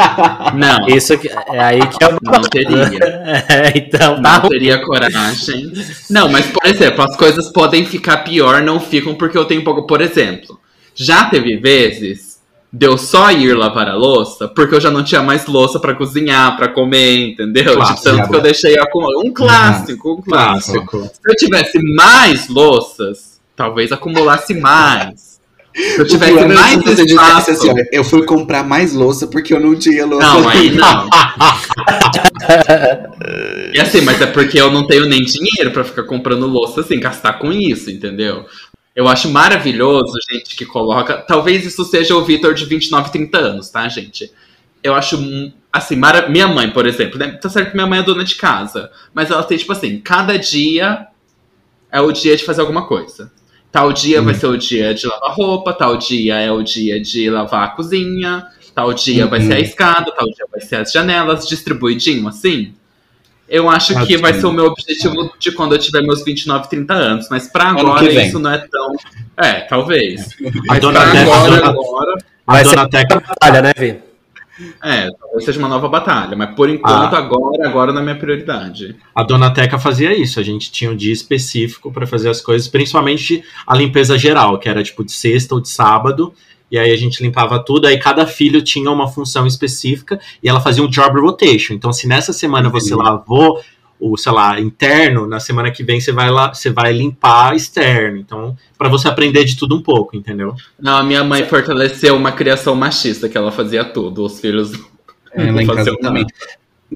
Não, 0.52 0.88
Isso 0.88 1.16
que, 1.16 1.28
é 1.28 1.60
aí 1.60 1.86
que 1.86 2.02
é 2.02 2.08
o. 2.08 2.18
não 2.20 2.42
teria. 2.42 2.74
É, 3.48 3.72
então 3.76 4.20
tá 4.20 4.40
Não 4.40 4.48
teria 4.48 4.84
coragem. 4.84 5.72
Não, 6.10 6.28
mas, 6.28 6.46
por 6.46 6.66
exemplo, 6.66 7.04
as 7.04 7.16
coisas 7.16 7.50
podem 7.52 7.86
ficar 7.86 8.18
pior, 8.18 8.62
não 8.62 8.80
ficam 8.80 9.14
porque 9.14 9.38
eu 9.38 9.44
tenho 9.44 9.62
pouco. 9.62 9.86
Por 9.86 10.00
exemplo, 10.00 10.58
já 10.94 11.24
teve 11.26 11.56
vezes 11.56 12.40
de 12.72 12.86
eu 12.86 12.98
só 12.98 13.30
ir 13.30 13.54
lavar 13.54 13.88
a 13.88 13.94
louça 13.94 14.48
porque 14.48 14.74
eu 14.74 14.80
já 14.80 14.90
não 14.90 15.04
tinha 15.04 15.22
mais 15.22 15.46
louça 15.46 15.78
pra 15.78 15.94
cozinhar, 15.94 16.56
pra 16.56 16.68
comer, 16.68 17.28
entendeu? 17.28 17.76
Clássico, 17.76 17.98
de 17.98 18.04
tanto 18.04 18.30
que 18.30 18.36
eu 18.36 18.42
deixei 18.42 18.78
acumular. 18.78 19.24
Um 19.24 19.32
clássico, 19.32 20.12
um 20.14 20.22
clássico. 20.22 20.86
Clássico. 20.86 21.14
Se 21.14 21.30
eu 21.30 21.34
tivesse 21.36 21.78
mais 21.94 22.48
louças, 22.48 23.40
talvez 23.54 23.92
acumulasse 23.92 24.54
mais. 24.54 25.33
Se 25.74 25.98
eu 25.98 26.06
pior 26.20 26.38
é 26.38 26.54
mais 26.54 26.78
se 26.78 26.84
você 26.84 27.04
dissesse 27.04 27.14
espaço. 27.14 27.50
assim, 27.50 27.70
ó, 27.70 27.74
eu 27.90 28.04
fui 28.04 28.24
comprar 28.24 28.62
mais 28.62 28.92
louça 28.92 29.26
porque 29.26 29.52
eu 29.52 29.58
não 29.58 29.74
tinha 29.74 30.06
louça. 30.06 30.26
Não, 30.26 30.48
aí 30.48 30.70
não. 30.70 31.08
E 33.72 33.80
assim, 33.80 34.02
mas 34.02 34.20
é 34.20 34.26
porque 34.26 34.60
eu 34.60 34.70
não 34.70 34.86
tenho 34.86 35.06
nem 35.06 35.24
dinheiro 35.24 35.72
pra 35.72 35.82
ficar 35.82 36.04
comprando 36.04 36.46
louça 36.46 36.82
assim, 36.82 37.00
gastar 37.00 37.34
com 37.34 37.52
isso, 37.52 37.90
entendeu? 37.90 38.46
Eu 38.94 39.08
acho 39.08 39.28
maravilhoso, 39.28 40.12
gente, 40.30 40.54
que 40.54 40.64
coloca. 40.64 41.16
Talvez 41.16 41.66
isso 41.66 41.84
seja 41.84 42.14
o 42.14 42.24
Vitor 42.24 42.54
de 42.54 42.64
29, 42.64 43.10
30 43.10 43.38
anos, 43.38 43.68
tá, 43.68 43.88
gente? 43.88 44.30
Eu 44.80 44.94
acho, 44.94 45.16
hum, 45.16 45.52
assim, 45.72 45.96
mara... 45.96 46.28
minha 46.28 46.46
mãe, 46.46 46.70
por 46.70 46.86
exemplo, 46.86 47.18
né? 47.18 47.32
tá 47.32 47.48
certo 47.48 47.70
que 47.70 47.74
minha 47.74 47.86
mãe 47.86 47.98
é 47.98 48.02
dona 48.04 48.22
de 48.22 48.36
casa, 48.36 48.92
mas 49.12 49.30
ela 49.30 49.42
tem, 49.42 49.58
tipo 49.58 49.72
assim, 49.72 49.98
cada 49.98 50.38
dia 50.38 51.08
é 51.90 52.00
o 52.00 52.12
dia 52.12 52.36
de 52.36 52.44
fazer 52.44 52.60
alguma 52.60 52.86
coisa. 52.86 53.32
Tal 53.74 53.92
dia 53.92 54.22
vai 54.22 54.34
ser 54.34 54.46
o 54.46 54.56
dia 54.56 54.94
de 54.94 55.04
lavar 55.04 55.32
roupa, 55.34 55.72
tal 55.72 55.96
dia 55.96 56.38
é 56.38 56.48
o 56.52 56.62
dia 56.62 57.00
de 57.00 57.28
lavar 57.28 57.64
a 57.64 57.68
cozinha, 57.70 58.46
tal 58.72 58.94
dia 58.94 59.26
vai 59.26 59.40
Uhum. 59.40 59.46
ser 59.48 59.52
a 59.54 59.58
escada, 59.58 60.12
tal 60.12 60.26
dia 60.26 60.46
vai 60.48 60.60
ser 60.60 60.76
as 60.76 60.92
janelas, 60.92 61.44
distribuidinho 61.48 62.28
assim. 62.28 62.72
Eu 63.48 63.68
acho 63.68 64.06
que 64.06 64.16
vai 64.16 64.32
ser 64.32 64.46
o 64.46 64.52
meu 64.52 64.66
objetivo 64.66 65.32
de 65.40 65.50
quando 65.50 65.72
eu 65.74 65.78
tiver 65.80 66.02
meus 66.02 66.24
29, 66.24 66.68
30 66.70 66.94
anos. 66.94 67.26
Mas 67.28 67.48
pra 67.48 67.70
Ano 67.70 67.80
agora 67.80 68.12
isso 68.12 68.38
não 68.38 68.52
é 68.52 68.58
tão. 68.58 68.94
É, 69.36 69.52
talvez. 69.62 70.22
A 70.22 70.50
Mas 70.68 70.80
dona 70.80 71.00
pra 71.00 71.10
Teca- 71.10 71.22
agora, 71.24 71.40
a 71.42 71.56
dona- 71.58 71.68
agora. 71.70 72.14
A 72.46 72.52
Vai 72.52 72.62
dona 72.62 72.82
ser- 72.82 72.88
Teca 72.90 73.22
Olha, 73.42 73.60
né, 73.62 73.72
Vi? 73.76 73.98
É, 74.82 75.08
talvez 75.18 75.44
seja 75.44 75.58
uma 75.58 75.68
nova 75.68 75.88
batalha. 75.88 76.36
Mas 76.36 76.54
por 76.54 76.68
enquanto, 76.68 77.14
Ah. 77.14 77.18
agora, 77.18 77.68
agora 77.68 77.92
não 77.92 78.00
é 78.00 78.04
minha 78.04 78.16
prioridade. 78.18 78.96
A 79.14 79.22
dona 79.22 79.50
Teca 79.52 79.78
fazia 79.78 80.16
isso, 80.16 80.38
a 80.38 80.42
gente 80.42 80.70
tinha 80.70 80.90
um 80.90 80.96
dia 80.96 81.12
específico 81.12 81.90
para 81.92 82.06
fazer 82.06 82.28
as 82.28 82.40
coisas, 82.40 82.68
principalmente 82.68 83.42
a 83.66 83.76
limpeza 83.76 84.16
geral, 84.18 84.58
que 84.58 84.68
era 84.68 84.82
tipo 84.82 85.04
de 85.04 85.12
sexta 85.12 85.54
ou 85.54 85.60
de 85.60 85.68
sábado, 85.68 86.32
e 86.70 86.78
aí 86.78 86.90
a 86.90 86.96
gente 86.96 87.22
limpava 87.22 87.58
tudo, 87.58 87.86
aí 87.86 87.98
cada 87.98 88.26
filho 88.26 88.62
tinha 88.62 88.90
uma 88.90 89.06
função 89.06 89.46
específica 89.46 90.18
e 90.42 90.48
ela 90.48 90.60
fazia 90.60 90.82
um 90.82 90.88
job 90.88 91.20
rotation. 91.20 91.74
Então, 91.74 91.92
se 91.92 92.08
nessa 92.08 92.32
semana 92.32 92.68
você 92.68 92.94
lavou 92.94 93.60
o, 93.98 94.16
sei 94.16 94.32
lá, 94.32 94.60
interno, 94.60 95.26
na 95.26 95.40
semana 95.40 95.70
que 95.70 95.82
vem 95.82 96.00
você 96.00 96.12
vai 96.12 96.30
lá, 96.30 96.52
você 96.52 96.70
vai 96.70 96.92
limpar 96.92 97.54
externo. 97.54 98.18
Então, 98.18 98.56
para 98.76 98.88
você 98.88 99.08
aprender 99.08 99.44
de 99.44 99.56
tudo 99.56 99.76
um 99.76 99.82
pouco, 99.82 100.16
entendeu? 100.16 100.54
Não, 100.80 100.96
a 100.98 101.02
minha 101.02 101.24
mãe 101.24 101.44
fortaleceu 101.46 102.16
uma 102.16 102.32
criação 102.32 102.74
machista, 102.74 103.28
que 103.28 103.36
ela 103.38 103.50
fazia 103.52 103.84
tudo. 103.84 104.24
Os 104.24 104.40
filhos. 104.40 104.72
É, 105.32 105.50
não 105.50 105.64
faziam 105.64 105.96
também. 105.96 106.26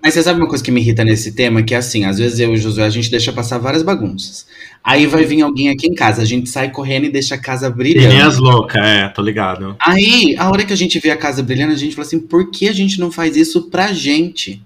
Mas 0.03 0.15
você 0.15 0.23
sabe 0.23 0.39
uma 0.39 0.49
coisa 0.49 0.63
que 0.63 0.71
me 0.71 0.81
irrita 0.81 1.03
nesse 1.03 1.33
tema? 1.33 1.63
Que 1.63 1.75
é 1.75 1.79
assim, 1.79 2.05
às 2.05 2.19
vezes 2.19 2.39
eu 2.39 2.51
e 2.51 2.55
o 2.55 2.57
Josué, 2.57 2.85
a 2.85 2.91
gente 2.91 3.11
deixa 3.11 3.33
passar 3.33 3.59
várias 3.59 3.83
bagunças. 3.83 4.47
Aí 4.85 5.07
vai 5.07 5.25
vir 5.25 5.43
alguém 5.43 5.71
aqui 5.71 5.89
em 5.89 5.95
casa, 5.95 6.23
a 6.23 6.25
gente 6.25 6.49
sai 6.49 6.71
correndo 6.71 7.07
e 7.07 7.11
deixa 7.11 7.35
a 7.35 7.39
casa 7.39 7.67
E 7.67 7.71
nem 7.71 7.95
brilhando. 7.95 8.29
as 8.29 8.39
loucas, 8.39 8.81
é, 8.81 9.09
tô 9.09 9.23
ligado. 9.23 9.77
Aí, 9.81 10.37
a 10.39 10.49
hora 10.51 10.65
que 10.65 10.73
a 10.73 10.77
gente 10.77 10.99
vê 11.01 11.11
a 11.11 11.17
casa 11.17 11.43
brilhando, 11.43 11.73
a 11.73 11.77
gente 11.77 11.97
fala 11.97 12.07
assim, 12.07 12.21
por 12.21 12.51
que 12.51 12.69
a 12.69 12.73
gente 12.73 13.01
não 13.01 13.11
faz 13.11 13.37
isso 13.37 13.63
pra 13.71 13.93
gente? 13.93 14.63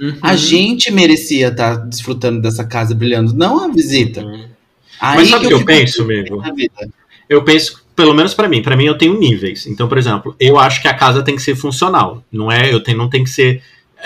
Uhum. 0.00 0.18
A 0.22 0.34
gente 0.36 0.90
merecia 0.90 1.48
estar 1.48 1.76
desfrutando 1.76 2.40
dessa 2.42 2.64
casa 2.64 2.94
brilhando, 2.94 3.32
não 3.34 3.64
a 3.64 3.68
visita. 3.68 4.22
Aí 5.00 5.16
Mas 5.18 5.28
sabe 5.28 5.46
o 5.46 5.48
que 5.48 5.54
eu 5.54 5.58
fico 5.58 5.66
penso, 5.70 6.02
amigo? 6.02 6.42
Eu 7.28 7.42
penso, 7.42 7.84
pelo 7.94 8.12
menos 8.14 8.34
pra 8.34 8.48
mim, 8.48 8.62
pra 8.62 8.76
mim 8.76 8.84
eu 8.84 8.98
tenho 8.98 9.18
níveis. 9.18 9.66
Então, 9.66 9.88
por 9.88 9.96
exemplo, 9.98 10.34
eu 10.38 10.58
acho 10.58 10.82
que 10.82 10.88
a 10.88 10.94
casa 10.94 11.22
tem 11.22 11.36
que 11.36 11.42
ser 11.42 11.56
funcional. 11.56 12.22
Não 12.30 12.50
é, 12.50 12.72
eu 12.72 12.82
tenho, 12.82 12.98
não 12.98 13.08
tem 13.08 13.24
que 13.24 13.30
ser 13.30 13.62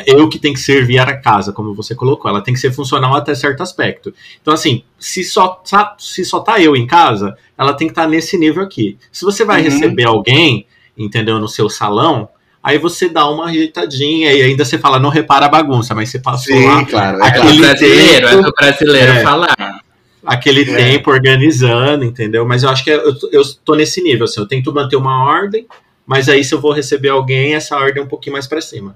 eu 0.06 0.28
que 0.28 0.38
tenho 0.38 0.54
que 0.54 0.60
servir 0.60 0.98
a 1.00 1.16
casa, 1.16 1.52
como 1.52 1.74
você 1.74 1.92
colocou. 1.92 2.30
Ela 2.30 2.40
tem 2.40 2.54
que 2.54 2.60
ser 2.60 2.70
funcional 2.72 3.14
até 3.16 3.34
certo 3.34 3.62
aspecto. 3.64 4.14
Então, 4.40 4.54
assim, 4.54 4.84
se 4.96 5.24
só, 5.24 5.48
tá- 5.48 5.96
se 5.98 6.24
só 6.24 6.38
tá 6.38 6.60
eu 6.60 6.76
em 6.76 6.86
casa, 6.86 7.36
ela 7.56 7.72
tem 7.74 7.88
que 7.88 7.92
estar 7.92 8.06
nesse 8.06 8.38
nível 8.38 8.62
aqui. 8.62 8.96
Se 9.10 9.24
você 9.24 9.44
vai 9.44 9.58
Uhum. 9.58 9.64
receber 9.64 10.04
alguém, 10.06 10.66
entendeu, 10.96 11.40
no 11.40 11.48
seu 11.48 11.68
salão, 11.68 12.28
aí 12.62 12.78
você 12.78 13.08
dá 13.08 13.28
uma 13.28 13.46
ajeitadinha 13.46 14.32
e 14.32 14.42
ainda 14.42 14.64
você 14.64 14.78
fala, 14.78 14.98
não 14.98 15.10
repara 15.10 15.46
a 15.46 15.48
bagunça, 15.48 15.94
mas 15.94 16.08
você 16.10 16.18
passou 16.18 16.54
lá 16.58 16.78
Sim, 16.80 16.84
claro. 16.86 17.18
É 17.22 17.26
É 17.26 17.28
Aquele 17.28 17.60
brasileiro, 17.60 18.26
é 18.26 18.30
tempo- 18.30 18.42
do 18.42 18.52
brasileiro 18.52 19.12
É. 19.12 19.22
falar. 19.22 19.80
aquele 20.26 20.62
É. 20.70 20.76
tempo 20.76 21.10
organizando, 21.10 22.04
entendeu? 22.04 22.46
Mas 22.46 22.62
eu 22.62 22.68
acho 22.68 22.84
que 22.84 22.90
eu, 22.90 23.14
eu 23.32 23.42
tô 23.64 23.74
nesse 23.74 24.02
nível, 24.02 24.24
assim, 24.24 24.40
eu 24.40 24.46
tento 24.48 24.72
manter 24.74 24.96
uma 24.96 25.24
ordem, 25.24 25.66
mas 26.06 26.28
aí 26.28 26.44
se 26.44 26.54
eu 26.54 26.60
vou 26.60 26.72
receber 26.72 27.08
alguém, 27.08 27.54
essa 27.54 27.76
ordem 27.76 28.02
é 28.02 28.04
um 28.04 28.08
pouquinho 28.08 28.34
mais 28.34 28.46
pra 28.46 28.60
cima. 28.60 28.94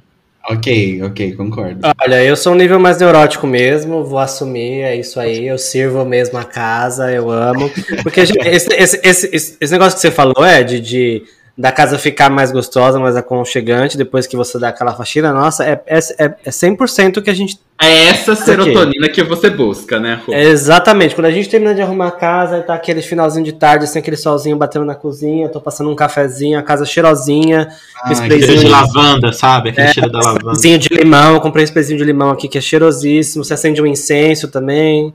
Ok, 0.50 1.00
ok, 1.04 1.32
concordo. 1.34 1.78
Olha, 2.04 2.22
eu 2.24 2.36
sou 2.36 2.52
um 2.52 2.56
nível 2.56 2.78
mais 2.80 2.98
neurótico 2.98 3.46
mesmo, 3.46 4.04
vou 4.04 4.18
assumir, 4.18 4.80
é 4.82 4.96
isso 4.96 5.20
aí, 5.20 5.46
eu 5.46 5.56
sirvo 5.56 6.04
mesmo 6.04 6.36
a 6.36 6.42
casa, 6.44 7.10
eu 7.12 7.30
amo. 7.30 7.70
Porque 8.02 8.26
gente, 8.26 8.46
esse, 8.48 8.74
esse, 8.74 9.00
esse, 9.04 9.30
esse- 9.32 9.56
esse 9.60 9.72
negócio 9.72 9.94
que 9.94 10.00
você 10.02 10.10
falou, 10.10 10.44
Ed, 10.44 10.80
de 10.80 11.22
da 11.62 11.70
casa 11.70 11.96
ficar 11.96 12.28
mais 12.28 12.50
gostosa, 12.50 12.98
mais 12.98 13.14
aconchegante, 13.16 13.96
depois 13.96 14.26
que 14.26 14.36
você 14.36 14.58
dá 14.58 14.70
aquela 14.70 14.92
faxina, 14.96 15.32
nossa, 15.32 15.64
é, 15.64 15.80
é, 15.86 15.98
é, 16.18 16.34
é 16.46 16.50
100% 16.50 17.18
o 17.18 17.22
que 17.22 17.30
a 17.30 17.32
gente. 17.32 17.56
É 17.80 18.08
essa 18.08 18.34
serotonina 18.34 19.08
que 19.08 19.22
você 19.22 19.48
busca, 19.48 20.00
né, 20.00 20.20
Rô? 20.26 20.32
É 20.32 20.42
exatamente. 20.42 21.14
Quando 21.14 21.26
a 21.26 21.30
gente 21.30 21.48
termina 21.48 21.72
de 21.72 21.80
arrumar 21.80 22.08
a 22.08 22.10
casa 22.10 22.58
e 22.58 22.62
tá 22.62 22.74
aquele 22.74 23.00
finalzinho 23.00 23.44
de 23.44 23.52
tarde, 23.52 23.84
assim, 23.84 24.00
aquele 24.00 24.16
solzinho 24.16 24.56
batendo 24.56 24.84
na 24.84 24.96
cozinha, 24.96 25.48
tô 25.48 25.60
passando 25.60 25.88
um 25.88 25.94
cafezinho, 25.94 26.58
a 26.58 26.62
casa 26.62 26.84
cheirosinha, 26.84 27.68
Aquele 27.96 28.14
sprayzinho 28.14 28.58
de 28.58 28.66
lavanda, 28.68 29.32
sabe? 29.32 29.68
Aquele 29.70 29.86
É, 29.86 29.92
cheiro 29.92 30.10
da 30.10 30.18
lavanda. 30.18 30.38
sprayzinho 30.40 30.78
de 30.80 30.88
limão, 30.88 31.38
comprei 31.38 31.62
um 31.62 31.66
sprayzinho 31.66 31.98
de 31.98 32.04
limão 32.04 32.30
aqui 32.30 32.48
que 32.48 32.58
é 32.58 32.60
cheirosíssimo, 32.60 33.44
você 33.44 33.54
acende 33.54 33.80
um 33.80 33.86
incenso 33.86 34.48
também. 34.48 35.14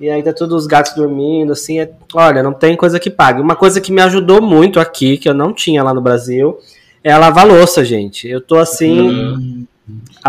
E 0.00 0.10
aí 0.10 0.22
tá 0.22 0.32
todos 0.32 0.54
os 0.62 0.66
gatos 0.66 0.94
dormindo, 0.94 1.52
assim, 1.52 1.80
é- 1.80 1.90
olha, 2.14 2.42
não 2.42 2.52
tem 2.52 2.76
coisa 2.76 3.00
que 3.00 3.08
pague. 3.10 3.40
Uma 3.40 3.56
coisa 3.56 3.80
que 3.80 3.90
me 3.92 4.02
ajudou 4.02 4.42
muito 4.42 4.78
aqui, 4.78 5.16
que 5.16 5.28
eu 5.28 5.32
não 5.34 5.52
tinha 5.54 5.82
lá 5.82 5.94
no 5.94 6.00
Brasil, 6.02 6.58
é 7.02 7.12
a 7.12 7.18
lavar 7.18 7.46
louça, 7.46 7.84
gente. 7.84 8.28
Eu 8.28 8.40
tô 8.40 8.56
assim, 8.56 9.00
Hum, 9.00 9.64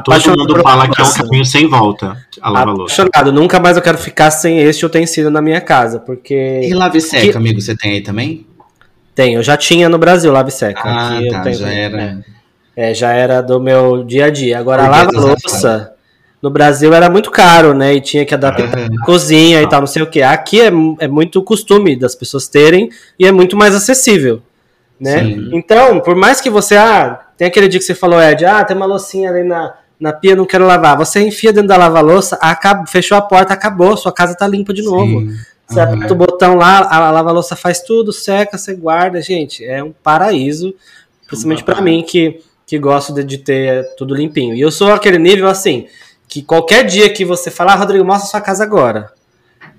Todo 0.05 0.38
mundo 0.38 0.61
fala 0.61 0.88
que 0.88 1.01
é 1.01 1.03
um 1.03 1.11
caminho 1.11 1.43
sem 1.43 1.68
volta 1.68 2.15
a 2.39 2.49
lavar 2.49 2.76
louça. 2.76 3.01
Apaixonado. 3.01 3.34
Nunca 3.34 3.59
mais 3.59 3.76
eu 3.76 3.82
quero 3.82 3.97
ficar 3.97 4.30
sem 4.30 4.59
este 4.59 4.86
utensílio 4.86 5.32
na 5.32 5.41
minha 5.41 5.59
casa, 5.59 5.99
porque 5.99 6.61
E 6.63 6.74
lave 6.76 7.01
seca, 7.01 7.32
Que- 7.32 7.38
amigo, 7.38 7.59
você 7.59 7.76
tem 7.76 7.93
aí 7.93 8.01
também? 8.01 8.45
tem, 9.15 9.34
eu 9.34 9.41
já 9.41 9.57
tinha 9.57 9.89
no 9.89 9.97
Brasil 9.97 10.32
lave 10.32 10.51
seca. 10.51 10.80
Ah, 10.86 11.15
aqui 11.18 11.26
eu 11.28 11.32
tá, 11.34 11.41
tenho- 11.41 11.57
já 11.57 11.70
era. 11.72 12.24
É, 12.76 12.93
já 12.93 13.11
era 13.13 13.41
do 13.41 13.59
meu 13.59 14.03
dia 14.03 14.26
a 14.26 14.30
dia. 14.30 14.59
Agora, 14.59 14.84
lava-louça 14.88 15.93
no 16.42 16.50
Brasil 16.50 16.94
era 16.94 17.10
muito 17.10 17.32
caro, 17.32 17.74
né? 17.74 17.96
E 17.96 18.02
tinha 18.02 18.26
que 18.26 18.34
adaptar 18.34 18.78
Aham. 18.78 18.90
a 19.02 19.06
cozinha 19.06 19.62
e 19.62 19.68
tal, 19.68 19.82
não 19.82 19.88
sei 19.88 20.02
o 20.02 20.10
que. 20.10 20.22
Aqui 20.22 20.62
é, 20.62 20.72
é 21.00 21.08
muito 21.08 21.42
costume 21.42 21.96
das 21.96 22.16
pessoas 22.16 22.48
terem 22.48 22.90
e 23.18 23.26
é 23.26 23.32
muito 23.32 23.58
mais 23.58 23.74
acessível, 23.74 24.42
né? 25.00 25.20
Sim. 25.20 25.50
Então, 25.54 26.00
por 26.00 26.16
mais 26.16 26.40
que 26.40 26.50
você, 26.50 26.76
ah, 26.76 27.20
tem 27.38 27.48
aquele 27.48 27.68
dia 27.68 27.80
que 27.80 27.86
você 27.86 27.96
falou, 27.96 28.22
Ed, 28.22 28.46
ah, 28.46 28.64
tem 28.64 28.78
uma 28.78 28.86
loucinha 28.86 29.30
ali 29.30 29.44
na, 29.44 29.74
na 30.00 30.14
pia, 30.14 30.36
não 30.36 30.46
quero 30.46 30.66
lavar. 30.66 30.96
Você 30.98 31.20
enfia 31.22 31.52
dentro 31.52 31.70
da 31.70 31.78
lava-louça, 31.78 32.40
fechou 32.88 33.18
a 33.18 33.22
porta, 33.22 33.54
acabou, 33.54 33.98
sua 33.98 34.12
casa 34.12 34.36
tá 34.36 34.48
limpa 34.48 34.74
de 34.74 34.84
novo. 34.84 35.22
Sim. 35.22 35.36
Você 35.68 35.80
Aham. 35.82 35.96
aperta 35.96 36.14
o 36.14 36.18
botão 36.18 36.56
lá, 36.56 36.88
a 36.90 37.12
lava-louça 37.12 37.56
faz 37.56 37.82
tudo, 37.82 38.14
seca, 38.14 38.58
você 38.58 38.74
guarda. 38.74 39.22
Gente, 39.22 39.66
é 39.66 39.84
um 39.84 39.92
paraíso. 39.92 40.74
Principalmente 41.28 41.64
pra 41.64 41.82
mim, 41.82 42.04
que, 42.08 42.40
que 42.66 42.80
gosto 42.80 43.14
de, 43.14 43.22
de 43.24 43.38
ter 43.40 43.96
tudo 43.98 44.16
limpinho. 44.16 44.56
E 44.56 44.62
eu 44.62 44.72
sou 44.72 44.94
aquele 44.94 45.18
nível 45.20 45.50
assim, 45.50 45.88
que 46.28 46.42
qualquer 46.42 46.86
dia 46.86 47.12
que 47.12 47.24
você 47.24 47.50
falar, 47.50 47.74
ah, 47.74 47.78
Rodrigo, 47.78 48.06
mostra 48.06 48.30
sua 48.30 48.42
casa 48.42 48.64
agora. 48.64 49.12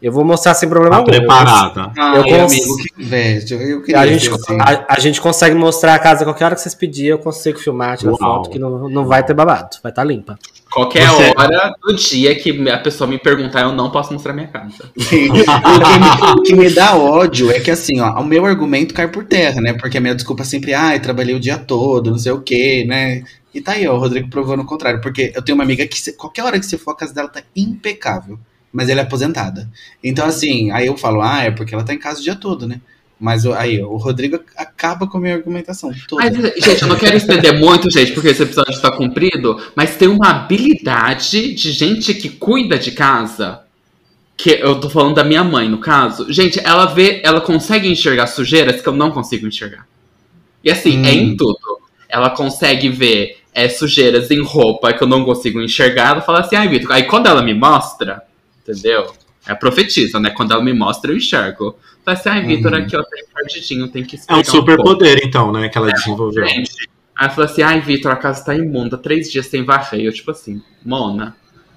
Eu 0.00 0.12
vou 0.12 0.24
mostrar 0.24 0.54
sem 0.54 0.68
problema 0.68 0.96
Tá 0.96 1.00
algum. 1.00 1.10
preparada. 1.10 1.92
Ai, 1.98 2.18
Eu 2.18 2.24
cons- 2.24 2.52
amigo, 2.52 2.76
que 2.76 3.02
inveja. 3.02 3.54
Eu 3.56 3.82
queria 3.82 4.00
A 4.00 4.06
gente, 4.06 4.28
assim. 4.30 4.58
a, 4.60 4.84
a 4.94 4.98
gente 5.00 5.20
consegue 5.20 5.54
mostrar 5.56 5.94
a 5.94 5.98
casa 5.98 6.24
qualquer 6.24 6.44
hora 6.44 6.54
que 6.54 6.60
vocês 6.60 6.74
pedirem, 6.74 7.10
eu 7.10 7.18
consigo 7.18 7.58
filmar, 7.58 7.96
tirar 7.96 8.10
Uau. 8.12 8.18
foto, 8.18 8.50
que 8.50 8.58
não, 8.58 8.88
não 8.88 9.06
vai 9.06 9.24
ter 9.24 9.34
babado, 9.34 9.76
vai 9.82 9.90
estar 9.90 10.04
limpa. 10.04 10.38
Qualquer 10.70 11.08
Você- 11.08 11.32
hora 11.36 11.74
do 11.82 11.94
dia 11.96 12.34
que 12.34 12.68
a 12.68 12.78
pessoa 12.78 13.08
me 13.08 13.18
perguntar, 13.18 13.62
eu 13.62 13.72
não 13.72 13.90
posso 13.90 14.12
mostrar 14.12 14.32
minha 14.34 14.46
casa. 14.48 14.84
o, 14.96 15.04
que 15.04 15.18
me, 15.18 16.32
o 16.38 16.42
que 16.42 16.54
me 16.54 16.70
dá 16.70 16.94
ódio 16.94 17.50
é 17.50 17.58
que 17.58 17.70
assim, 17.70 18.00
ó, 18.00 18.20
o 18.20 18.24
meu 18.24 18.44
argumento 18.46 18.94
cai 18.94 19.08
por 19.08 19.24
terra, 19.24 19.60
né? 19.60 19.72
Porque 19.72 19.98
a 19.98 20.00
minha 20.00 20.14
desculpa 20.14 20.42
é 20.42 20.46
sempre, 20.46 20.74
ai, 20.74 21.00
trabalhei 21.00 21.34
o 21.34 21.40
dia 21.40 21.56
todo, 21.58 22.10
não 22.10 22.18
sei 22.18 22.32
o 22.32 22.40
quê, 22.40 22.84
né? 22.86 23.22
E 23.54 23.60
tá 23.60 23.72
aí, 23.72 23.88
ó, 23.88 23.94
o 23.94 23.98
Rodrigo 23.98 24.28
provando 24.28 24.60
o 24.60 24.66
contrário. 24.66 25.00
Porque 25.00 25.32
eu 25.34 25.42
tenho 25.42 25.56
uma 25.56 25.64
amiga 25.64 25.86
que, 25.86 25.98
se- 25.98 26.12
qualquer 26.12 26.44
hora 26.44 26.60
que 26.60 26.66
você 26.66 26.76
for, 26.76 26.90
a 26.92 26.96
casa 26.96 27.14
dela 27.14 27.28
tá 27.28 27.40
impecável. 27.56 28.38
Mas 28.78 28.88
ela 28.88 29.00
é 29.00 29.02
aposentada. 29.02 29.68
Então, 30.04 30.24
assim, 30.24 30.70
aí 30.70 30.86
eu 30.86 30.96
falo, 30.96 31.20
ah, 31.20 31.42
é 31.42 31.50
porque 31.50 31.74
ela 31.74 31.82
tá 31.82 31.92
em 31.92 31.98
casa 31.98 32.20
o 32.20 32.22
dia 32.22 32.36
todo, 32.36 32.64
né? 32.64 32.80
Mas 33.18 33.44
aí, 33.44 33.82
o 33.82 33.96
Rodrigo 33.96 34.38
acaba 34.56 35.04
com 35.08 35.18
a 35.18 35.20
minha 35.20 35.34
argumentação 35.34 35.92
toda. 36.06 36.22
Mas, 36.22 36.64
gente, 36.64 36.82
eu 36.82 36.86
não 36.86 36.94
quero 36.94 37.16
estender 37.16 37.58
muito, 37.58 37.90
gente, 37.90 38.12
porque 38.12 38.28
esse 38.28 38.44
episódio 38.44 38.70
está 38.70 38.92
cumprido, 38.92 39.60
mas 39.74 39.96
tem 39.96 40.06
uma 40.06 40.30
habilidade 40.30 41.52
de 41.52 41.72
gente 41.72 42.14
que 42.14 42.28
cuida 42.28 42.78
de 42.78 42.92
casa. 42.92 43.62
Que 44.36 44.50
eu 44.50 44.78
tô 44.78 44.88
falando 44.88 45.16
da 45.16 45.24
minha 45.24 45.42
mãe, 45.42 45.68
no 45.68 45.78
caso. 45.78 46.32
Gente, 46.32 46.60
ela 46.64 46.86
vê, 46.86 47.20
ela 47.24 47.40
consegue 47.40 47.88
enxergar 47.88 48.28
sujeiras 48.28 48.80
que 48.80 48.88
eu 48.88 48.92
não 48.92 49.10
consigo 49.10 49.48
enxergar. 49.48 49.84
E 50.62 50.70
assim, 50.70 51.00
Hum. 51.00 51.04
é 51.04 51.12
em 51.12 51.36
tudo. 51.36 51.58
Ela 52.08 52.30
consegue 52.30 52.88
ver 52.88 53.38
é, 53.52 53.68
sujeiras 53.68 54.30
em 54.30 54.40
roupa 54.40 54.92
que 54.92 55.02
eu 55.02 55.08
não 55.08 55.24
consigo 55.24 55.60
enxergar. 55.60 56.10
Ela 56.10 56.20
fala 56.20 56.38
assim, 56.38 56.54
ai, 56.54 56.68
Vitor. 56.68 56.92
Aí 56.92 57.02
quando 57.02 57.26
ela 57.26 57.42
me 57.42 57.52
mostra, 57.52 58.22
entendeu? 58.70 59.12
É 59.46 59.52
a 59.52 59.56
profetisa, 59.56 60.18
né? 60.20 60.30
Quando 60.30 60.52
ela 60.52 60.62
me 60.62 60.72
mostra, 60.74 61.10
eu 61.12 61.16
enxergo. 61.16 61.76
Fala 62.04 62.16
assim, 62.18 62.28
ai, 62.28 62.44
Vitor, 62.46 62.72
Uhum. 62.72 62.78
aqui, 62.78 62.96
ó, 62.96 63.02
tem 63.02 63.24
pardidinho, 63.32 63.88
tem 63.88 64.04
que 64.04 64.16
É 64.16 64.18
esfregar 64.18 64.40
um 64.42 64.44
super 64.44 64.76
pouco. 64.76 64.90
poder, 64.92 65.20
então, 65.24 65.52
né? 65.52 65.68
Que 65.68 65.78
ela 65.78 65.90
desenvolveu. 65.92 66.46
Gente, 66.46 66.70
aí 67.16 67.26
ela 67.26 67.30
falou 67.30 67.50
assim: 67.50 67.62
ai, 67.62 67.80
Vitor, 67.80 68.10
a 68.12 68.16
casa 68.16 68.44
tá 68.44 68.54
imunda, 68.54 68.96
três 68.98 69.30
dias 69.30 69.46
sem 69.46 69.64
varrer. 69.64 70.00
Eu, 70.04 70.12
tipo 70.12 70.30
assim, 70.30 70.60
Mona. 70.84 71.34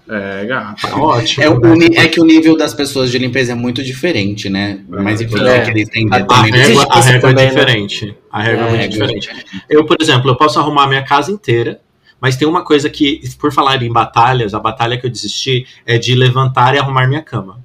É, 0.10 0.46
gata. 0.46 0.88
Tá 0.90 0.98
ótimo. 0.98 1.44
É, 1.44 1.50
o 1.50 1.60
né? 1.60 1.86
é 1.96 2.08
que 2.08 2.20
o 2.20 2.26
nível 2.26 2.58
das 2.58 2.74
pessoas 2.74 3.10
de 3.12 3.18
limpeza 3.18 3.54
é 3.54 3.56
muito 3.56 3.82
diferente, 3.82 4.50
né? 4.50 4.82
Mas 4.90 5.22
enfim, 5.22 5.40
É. 5.48 5.58
é. 5.58 5.62
que 5.62 5.70
eles 5.72 5.88
têm 5.90 6.06
A- 6.12 6.16
A 6.16 6.42
régua, 6.44 6.88
a 6.90 7.00
régua 7.00 7.30
também, 7.30 7.46
é 7.46 7.48
né? 7.48 7.54
diferente. 7.56 8.18
A 8.30 8.42
régua 8.42 8.64
é, 8.64 8.68
É, 8.68 8.70
muito 8.72 8.84
é 8.84 8.88
diferente. 8.90 9.30
Eu, 9.70 9.86
por 9.86 9.96
exemplo, 10.02 10.30
eu 10.30 10.36
posso 10.36 10.60
arrumar 10.60 10.88
minha 10.88 11.04
casa 11.06 11.32
inteira, 11.32 11.80
mas 12.22 12.38
tem 12.38 12.48
uma 12.48 12.64
coisa 12.64 12.90
que, 12.90 13.20
por 13.40 13.52
falar 13.52 13.82
em 13.82 13.92
batalhas, 13.92 14.54
a 14.54 14.60
batalha 14.60 14.98
que 14.98 15.06
eu 15.08 15.10
desisti 15.10 15.66
é 15.86 15.98
de 15.98 16.14
levantar 16.16 16.76
e 16.76 16.78
arrumar 16.78 17.08
minha 17.08 17.22
cama. 17.24 17.60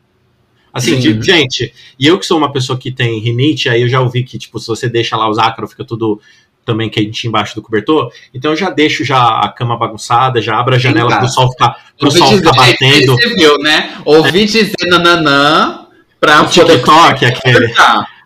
Assim, 0.73 1.01
Sim. 1.01 1.19
de- 1.19 1.23
gente, 1.27 1.73
e 1.99 2.07
eu 2.07 2.19
que 2.19 2.27
sou 2.27 2.37
uma 2.37 2.51
pessoa 2.53 2.79
que 2.79 2.91
tem 2.91 3.19
rinite, 3.21 3.69
aí 3.69 3.83
eu 3.83 3.89
já 3.89 4.01
ouvi 4.01 4.25
que, 4.25 4.39
tipo, 4.39 4.59
se 4.59 4.67
você 4.67 4.89
deixa 4.89 5.17
lá 5.17 5.29
os 5.29 5.39
ácaros, 5.39 5.71
fica 5.71 5.85
tudo 5.85 6.21
também 6.67 6.91
quente 6.91 7.29
embaixo 7.29 7.55
do 7.55 7.63
cobertor. 7.63 8.11
Então 8.35 8.51
eu 8.51 8.57
já 8.57 8.69
deixo 8.71 9.05
já 9.05 9.39
a 9.41 9.49
cama 9.49 9.77
bagunçada, 9.79 10.43
já 10.43 10.59
abro 10.59 10.75
a 10.75 10.79
janela 10.79 11.09
pro 11.09 11.21
casa. 11.21 11.33
sol 11.33 11.51
ficar, 11.53 11.77
pro 11.97 12.09
Ouvi 12.09 12.19
sol 12.19 12.29
dizer, 12.31 12.39
ficar 12.45 12.57
batendo. 12.57 13.13
Você 13.15 13.35
viu, 13.35 13.59
né? 13.59 14.01
Ouvi 14.05 14.45
dizer 14.45 14.73
nananã 14.89 15.87
pra 16.21 16.43
O 16.43 16.49
poder 16.49 16.77
TikTok, 16.79 17.25
aquele. 17.25 17.73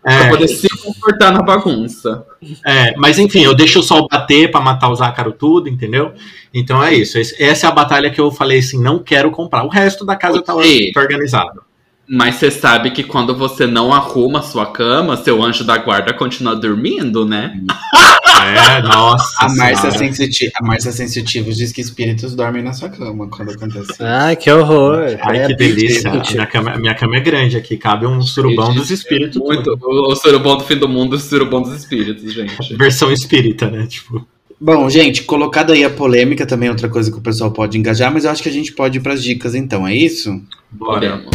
Confortar. 0.02 0.18
Pra 0.18 0.26
É, 0.26 0.30
poder 0.30 0.48
se 0.48 0.68
confortar 0.82 1.32
na 1.32 1.42
bagunça. 1.42 2.24
É, 2.66 2.94
mas 2.96 3.18
enfim, 3.18 3.42
eu 3.42 3.54
deixo 3.54 3.80
o 3.80 3.82
sol 3.82 4.08
bater 4.10 4.50
pra 4.50 4.60
matar 4.60 4.90
os 4.90 5.00
ácaros 5.00 5.34
tudo, 5.38 5.68
entendeu? 5.68 6.12
Então 6.54 6.82
é 6.82 6.94
isso. 6.94 7.18
Esse- 7.18 7.42
Essa 7.42 7.66
é 7.66 7.68
a 7.68 7.72
batalha 7.72 8.10
que 8.10 8.20
eu 8.20 8.30
falei 8.30 8.58
assim, 8.60 8.80
não 8.82 8.98
quero 8.98 9.30
comprar. 9.30 9.62
O 9.64 9.68
resto 9.68 10.04
da 10.04 10.16
casa 10.16 10.40
tá, 10.42 10.54
tá 10.54 11.00
organizado. 11.00 11.62
Mas 12.08 12.36
você 12.36 12.50
sabe 12.50 12.90
que 12.90 13.04
quando 13.04 13.36
você 13.36 13.66
não 13.68 13.92
arruma 13.92 14.40
a 14.40 14.42
sua 14.42 14.66
cama, 14.66 15.16
seu 15.16 15.40
anjo 15.44 15.62
da 15.62 15.76
guarda 15.78 16.12
continua 16.12 16.56
dormindo, 16.56 17.24
né? 17.24 17.60
É, 18.44 18.82
nossa. 18.82 19.34
A 19.38 19.48
Márcia, 19.54 19.90
senhora. 19.90 19.98
Sensiti 20.14 20.50
a 20.54 20.64
Márcia 20.64 20.92
Sensitivos 20.92 21.56
diz 21.56 21.72
que 21.72 21.80
espíritos 21.80 22.34
dormem 22.34 22.62
na 22.62 22.72
sua 22.72 22.88
cama 22.88 23.28
quando 23.28 23.50
acontece. 23.52 23.94
Ai, 24.00 24.36
que 24.36 24.50
horror. 24.50 25.16
Ai, 25.22 25.38
É, 25.38 25.46
que 25.46 25.56
delícia. 25.56 26.10
Minha 26.10 26.46
cama, 26.46 26.76
minha 26.76 26.94
cama 26.94 27.16
é 27.16 27.20
grande 27.20 27.56
aqui, 27.56 27.76
cabe 27.76 28.06
um 28.06 28.20
surubão 28.22 28.74
dos 28.74 28.90
espíritos. 28.90 29.40
Muito. 29.40 29.78
O, 29.82 30.12
o 30.12 30.16
surubom 30.16 30.56
do 30.56 30.64
fim 30.64 30.76
do 30.76 30.88
mundo 30.88 31.16
e 31.16 31.18
o 31.18 31.20
surubom 31.20 31.62
dos 31.62 31.74
espíritos, 31.74 32.32
gente. 32.32 32.74
Versão 32.76 33.12
espírita, 33.12 33.70
né? 33.70 33.86
Tipo, 33.86 34.26
Bom, 34.62 34.90
gente, 34.90 35.22
colocada 35.22 35.72
aí 35.72 35.82
a 35.82 35.88
polêmica 35.88 36.44
também 36.44 36.68
é 36.68 36.70
outra 36.70 36.86
coisa 36.86 37.10
que 37.10 37.16
o 37.16 37.22
pessoal 37.22 37.50
pode 37.50 37.78
engajar, 37.78 38.12
mas 38.12 38.26
eu 38.26 38.30
acho 38.30 38.42
que 38.42 38.48
a 38.48 38.52
gente 38.52 38.72
pode 38.72 38.98
ir 38.98 39.00
pras 39.00 39.22
dicas 39.22 39.54
então, 39.54 39.88
é 39.88 39.94
isso? 39.94 40.38
bora. 40.70 41.18
Podemos. 41.18 41.30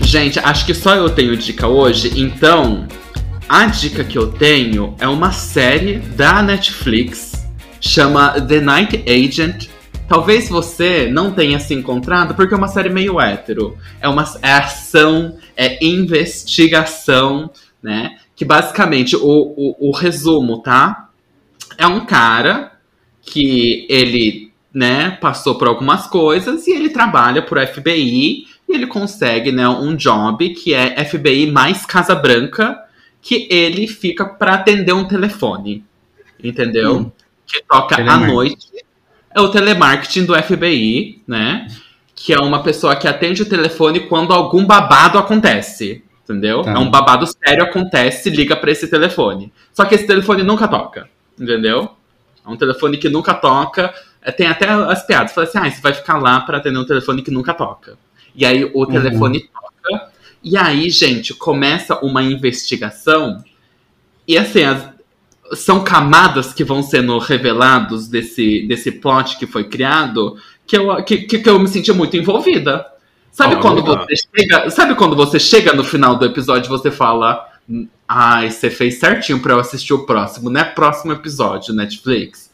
Gente, 0.00 0.38
acho 0.40 0.66
que 0.66 0.74
só 0.74 0.94
eu 0.96 1.08
tenho 1.08 1.36
dica 1.36 1.68
hoje, 1.68 2.12
então 2.20 2.88
a 3.52 3.66
dica 3.66 4.02
que 4.02 4.16
eu 4.16 4.32
tenho 4.32 4.96
é 4.98 5.06
uma 5.06 5.30
série 5.30 5.98
da 5.98 6.42
Netflix, 6.42 7.46
chama 7.82 8.40
The 8.40 8.62
Night 8.62 9.04
Agent. 9.06 9.68
Talvez 10.08 10.48
você 10.48 11.10
não 11.12 11.32
tenha 11.32 11.60
se 11.60 11.74
encontrado, 11.74 12.34
porque 12.34 12.54
é 12.54 12.56
uma 12.56 12.68
série 12.68 12.88
meio 12.88 13.20
hétero. 13.20 13.76
É 14.00 14.08
uma 14.08 14.24
é 14.40 14.52
ação, 14.52 15.36
é 15.54 15.84
investigação, 15.84 17.50
né? 17.82 18.16
Que 18.34 18.42
basicamente, 18.42 19.16
o, 19.16 19.20
o, 19.22 19.90
o 19.90 19.92
resumo, 19.92 20.62
tá? 20.62 21.10
É 21.76 21.86
um 21.86 22.06
cara 22.06 22.72
que 23.20 23.86
ele, 23.90 24.50
né, 24.72 25.18
passou 25.20 25.56
por 25.58 25.68
algumas 25.68 26.06
coisas 26.06 26.66
e 26.66 26.70
ele 26.70 26.88
trabalha 26.88 27.42
por 27.42 27.60
FBI 27.60 28.46
e 28.66 28.72
ele 28.74 28.86
consegue, 28.86 29.52
né, 29.52 29.68
um 29.68 29.94
job 29.94 30.48
que 30.54 30.72
é 30.72 31.04
FBI 31.04 31.50
mais 31.50 31.84
Casa 31.84 32.14
Branca, 32.14 32.80
que 33.22 33.46
ele 33.48 33.86
fica 33.86 34.26
para 34.26 34.54
atender 34.54 34.92
um 34.92 35.06
telefone, 35.06 35.84
entendeu? 36.42 36.96
Hum. 36.96 37.12
Que 37.46 37.62
toca 37.62 37.94
à 37.94 38.16
noite. 38.18 38.68
É 39.34 39.40
o 39.40 39.48
telemarketing 39.48 40.26
do 40.26 40.34
FBI, 40.34 41.22
né? 41.26 41.68
Que 42.14 42.34
é 42.34 42.38
uma 42.38 42.62
pessoa 42.62 42.96
que 42.96 43.06
atende 43.06 43.42
o 43.42 43.48
telefone 43.48 44.00
quando 44.00 44.34
algum 44.34 44.66
babado 44.66 45.18
acontece. 45.18 46.02
Entendeu? 46.24 46.62
Tá. 46.62 46.72
É 46.72 46.78
um 46.78 46.90
babado 46.90 47.26
sério 47.26 47.64
acontece, 47.64 48.30
liga 48.30 48.56
para 48.56 48.70
esse 48.70 48.88
telefone. 48.88 49.52
Só 49.72 49.84
que 49.84 49.94
esse 49.94 50.06
telefone 50.06 50.42
nunca 50.42 50.66
toca. 50.68 51.08
Entendeu? 51.38 51.90
É 52.44 52.48
um 52.48 52.56
telefone 52.56 52.96
que 52.96 53.08
nunca 53.08 53.34
toca. 53.34 53.94
É, 54.20 54.30
Tem 54.30 54.46
até 54.46 54.68
as 54.68 55.06
piadas. 55.06 55.32
Fala 55.32 55.46
assim: 55.46 55.58
ah, 55.58 55.70
você 55.70 55.80
vai 55.80 55.92
ficar 55.92 56.18
lá 56.18 56.40
para 56.40 56.58
atender 56.58 56.78
um 56.78 56.86
telefone 56.86 57.22
que 57.22 57.30
nunca 57.30 57.54
toca. 57.54 57.96
E 58.34 58.44
aí 58.44 58.70
o 58.72 58.86
telefone 58.86 59.40
toca. 59.40 59.71
E 60.42 60.56
aí, 60.56 60.90
gente, 60.90 61.34
começa 61.34 61.98
uma 62.04 62.22
investigação 62.22 63.42
e 64.26 64.36
assim, 64.36 64.62
as- 64.64 64.90
são 65.54 65.84
camadas 65.84 66.52
que 66.52 66.64
vão 66.64 66.82
sendo 66.82 67.18
revelados 67.18 68.08
desse, 68.08 68.66
desse 68.66 68.90
plot 68.90 69.36
que 69.38 69.46
foi 69.46 69.64
criado 69.64 70.36
que 70.66 70.76
eu, 70.76 71.02
que, 71.04 71.18
que 71.18 71.48
eu 71.48 71.58
me 71.58 71.68
sentia 71.68 71.92
muito 71.92 72.16
envolvida. 72.16 72.86
Sabe 73.30 73.54
Olha. 73.54 73.62
quando 73.62 73.82
você 73.82 74.14
chega, 74.16 74.70
sabe 74.70 74.94
quando 74.94 75.16
você 75.16 75.38
chega 75.38 75.72
no 75.72 75.84
final 75.84 76.16
do 76.16 76.24
episódio 76.24 76.68
e 76.68 76.70
você 76.70 76.90
fala, 76.90 77.46
ai, 78.08 78.50
você 78.50 78.70
fez 78.70 78.98
certinho 78.98 79.40
pra 79.40 79.54
eu 79.54 79.60
assistir 79.60 79.92
o 79.92 80.06
próximo, 80.06 80.48
né? 80.50 80.64
Próximo 80.64 81.12
episódio, 81.12 81.74
Netflix. 81.74 82.50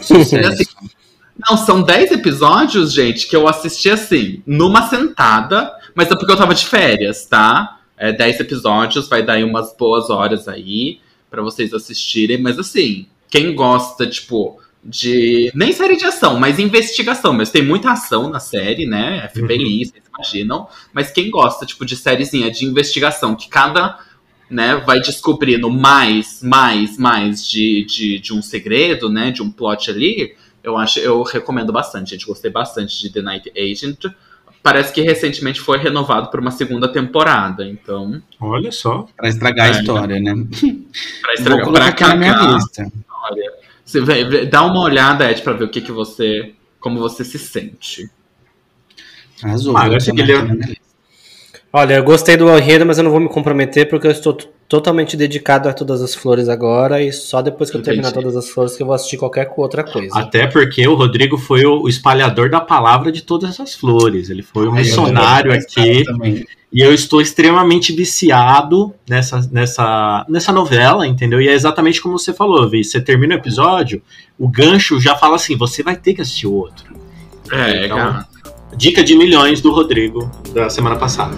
Sucesso. 0.00 0.76
Não, 1.48 1.56
são 1.56 1.80
10 1.82 2.12
episódios, 2.12 2.92
gente, 2.92 3.26
que 3.26 3.34
eu 3.34 3.48
assisti 3.48 3.88
assim, 3.88 4.42
numa 4.46 4.88
sentada, 4.88 5.72
mas 5.94 6.10
é 6.10 6.16
porque 6.16 6.32
eu 6.32 6.36
tava 6.36 6.54
de 6.54 6.66
férias, 6.66 7.26
tá? 7.26 7.80
É 7.96 8.12
10 8.12 8.40
episódios, 8.40 9.08
vai 9.08 9.22
dar 9.22 9.34
aí 9.34 9.44
umas 9.44 9.74
boas 9.76 10.10
horas 10.10 10.48
aí 10.48 11.00
pra 11.30 11.42
vocês 11.42 11.72
assistirem, 11.72 12.40
mas 12.40 12.58
assim, 12.58 13.06
quem 13.28 13.54
gosta, 13.54 14.06
tipo, 14.06 14.60
de. 14.82 15.50
Nem 15.54 15.72
série 15.72 15.96
de 15.96 16.04
ação, 16.04 16.38
mas 16.38 16.58
investigação, 16.58 17.32
mas 17.32 17.50
tem 17.50 17.62
muita 17.62 17.92
ação 17.92 18.28
na 18.28 18.40
série, 18.40 18.86
né? 18.86 19.28
FBI, 19.28 19.84
vocês 19.84 20.04
imaginam. 20.08 20.68
Mas 20.92 21.10
quem 21.10 21.30
gosta, 21.30 21.66
tipo, 21.66 21.84
de 21.84 21.96
sériezinha 21.96 22.50
de 22.50 22.64
investigação, 22.64 23.36
que 23.36 23.48
cada. 23.48 23.98
Né, 24.50 24.74
vai 24.84 24.98
descobrindo 24.98 25.70
mais, 25.70 26.42
mais, 26.42 26.98
mais 26.98 27.48
de, 27.48 27.84
de, 27.84 28.18
de 28.18 28.34
um 28.34 28.42
segredo, 28.42 29.08
né? 29.08 29.30
De 29.30 29.42
um 29.42 29.48
plot 29.48 29.88
ali. 29.88 30.34
Eu 30.60 30.76
acho, 30.76 30.98
eu 30.98 31.22
recomendo 31.22 31.72
bastante, 31.72 32.10
gente. 32.10 32.26
Gostei 32.26 32.50
bastante 32.50 33.00
de 33.00 33.12
The 33.12 33.22
Night 33.22 33.52
Agent. 33.56 34.06
Parece 34.62 34.92
que 34.92 35.00
recentemente 35.00 35.60
foi 35.60 35.78
renovado 35.78 36.30
por 36.30 36.38
uma 36.40 36.50
segunda 36.50 36.86
temporada, 36.86 37.66
então. 37.66 38.20
Olha 38.38 38.70
só. 38.70 39.06
Pra 39.16 39.28
estragar 39.28 39.66
a 39.66 39.68
É, 39.68 39.72
história, 39.80 40.20
né? 40.20 40.32
Pra 40.34 40.40
Vou 40.60 41.34
estragar, 41.34 41.64
colocar 41.64 41.80
pra 41.80 41.88
aqui 41.88 42.02
na 42.04 42.16
minha 42.16 42.34
cagar, 42.34 42.54
lista. 42.54 42.92
olha, 43.30 43.52
você 43.84 44.00
vê- 44.02 44.44
dá 44.46 44.62
uma 44.64 44.80
olhada, 44.82 45.30
Ed, 45.30 45.40
pra 45.42 45.54
ver 45.54 45.64
o 45.64 45.68
que, 45.70 45.80
que 45.80 45.92
você. 45.92 46.52
Como 46.78 46.98
você 46.98 47.24
se 47.24 47.38
sente. 47.38 48.10
Arrasou. 49.42 49.76
Ah, 49.76 49.80
vou 49.82 49.88
eu 49.90 49.94
adicionar 49.96 50.22
ele- 50.22 50.42
lista. 50.66 50.76
Olha, 51.72 51.94
eu 51.94 52.04
gostei 52.04 52.36
do 52.36 52.48
enredo, 52.56 52.84
mas 52.84 52.98
eu 52.98 53.04
não 53.04 53.10
vou 53.10 53.20
me 53.20 53.28
comprometer 53.28 53.88
porque 53.88 54.06
eu 54.06 54.10
estou 54.10 54.36
totalmente 54.70 55.16
dedicado 55.16 55.68
a 55.68 55.72
todas 55.72 56.00
as 56.00 56.14
flores 56.14 56.48
agora 56.48 57.02
e 57.02 57.12
só 57.12 57.42
depois 57.42 57.68
que 57.68 57.76
eu 57.76 57.82
terminar 57.82 58.12
todas 58.12 58.36
as 58.36 58.48
flores 58.48 58.76
que 58.76 58.82
eu 58.84 58.86
vou 58.86 58.94
assistir 58.94 59.16
qualquer 59.16 59.52
outra 59.56 59.82
coisa. 59.82 60.16
Até 60.16 60.46
porque 60.46 60.86
o 60.86 60.94
Rodrigo 60.94 61.36
foi 61.36 61.66
o, 61.66 61.88
espalhador 61.88 62.48
da 62.48 62.60
palavra 62.60 63.10
de 63.10 63.20
todas 63.20 63.50
essas 63.50 63.74
flores. 63.74 64.30
Ele 64.30 64.44
foi 64.44 64.66
eu 64.66 64.72
missionário 64.72 65.52
aqui. 65.52 66.04
também. 66.04 66.46
E 66.72 66.80
eu 66.80 66.94
estou 66.94 67.20
extremamente 67.20 67.92
viciado 67.92 68.94
nessa, 69.08 69.40
nessa, 69.50 70.24
nessa 70.28 70.52
novela, 70.52 71.04
entendeu? 71.04 71.40
E 71.40 71.48
é 71.48 71.52
exatamente 71.52 72.00
como 72.00 72.16
você 72.16 72.32
falou, 72.32 72.70
Vi. 72.70 72.84
Você 72.84 73.00
termina 73.00 73.34
o 73.34 73.38
episódio, 73.38 74.00
o 74.38 74.48
gancho 74.48 75.00
já 75.00 75.16
fala 75.16 75.34
assim: 75.34 75.56
você 75.56 75.82
vai 75.82 75.96
ter 75.96 76.14
que 76.14 76.22
assistir 76.22 76.46
o 76.46 76.54
outro. 76.54 76.94
É, 77.50 77.86
Então, 77.86 77.96
cara. 77.96 78.28
Dica 78.76 79.02
de 79.02 79.16
milhões 79.16 79.60
do 79.60 79.72
Rodrigo 79.72 80.30
da 80.54 80.70
semana 80.70 80.94
passada. 80.94 81.36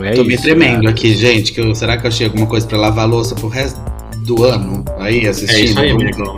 É 0.00 0.12
Tô 0.12 0.24
me 0.24 0.34
isso, 0.34 0.42
tremendo 0.44 0.80
cara. 0.80 0.90
aqui, 0.90 1.14
gente. 1.14 1.52
Que 1.52 1.60
eu- 1.60 1.74
será 1.74 1.96
que 1.96 2.06
eu 2.06 2.08
achei 2.08 2.26
alguma 2.26 2.46
coisa 2.46 2.66
pra 2.66 2.78
lavar 2.78 3.04
a 3.04 3.06
louça 3.08 3.34
pro 3.34 3.48
resto 3.48 3.78
do 4.24 4.44
ano? 4.44 4.84
Aí 4.98 5.26
assistindo. 5.26 5.58
É 5.58 5.60
isso 5.64 5.78
aí, 5.78 5.88
Vamos- 5.92 6.02
amigão. 6.04 6.34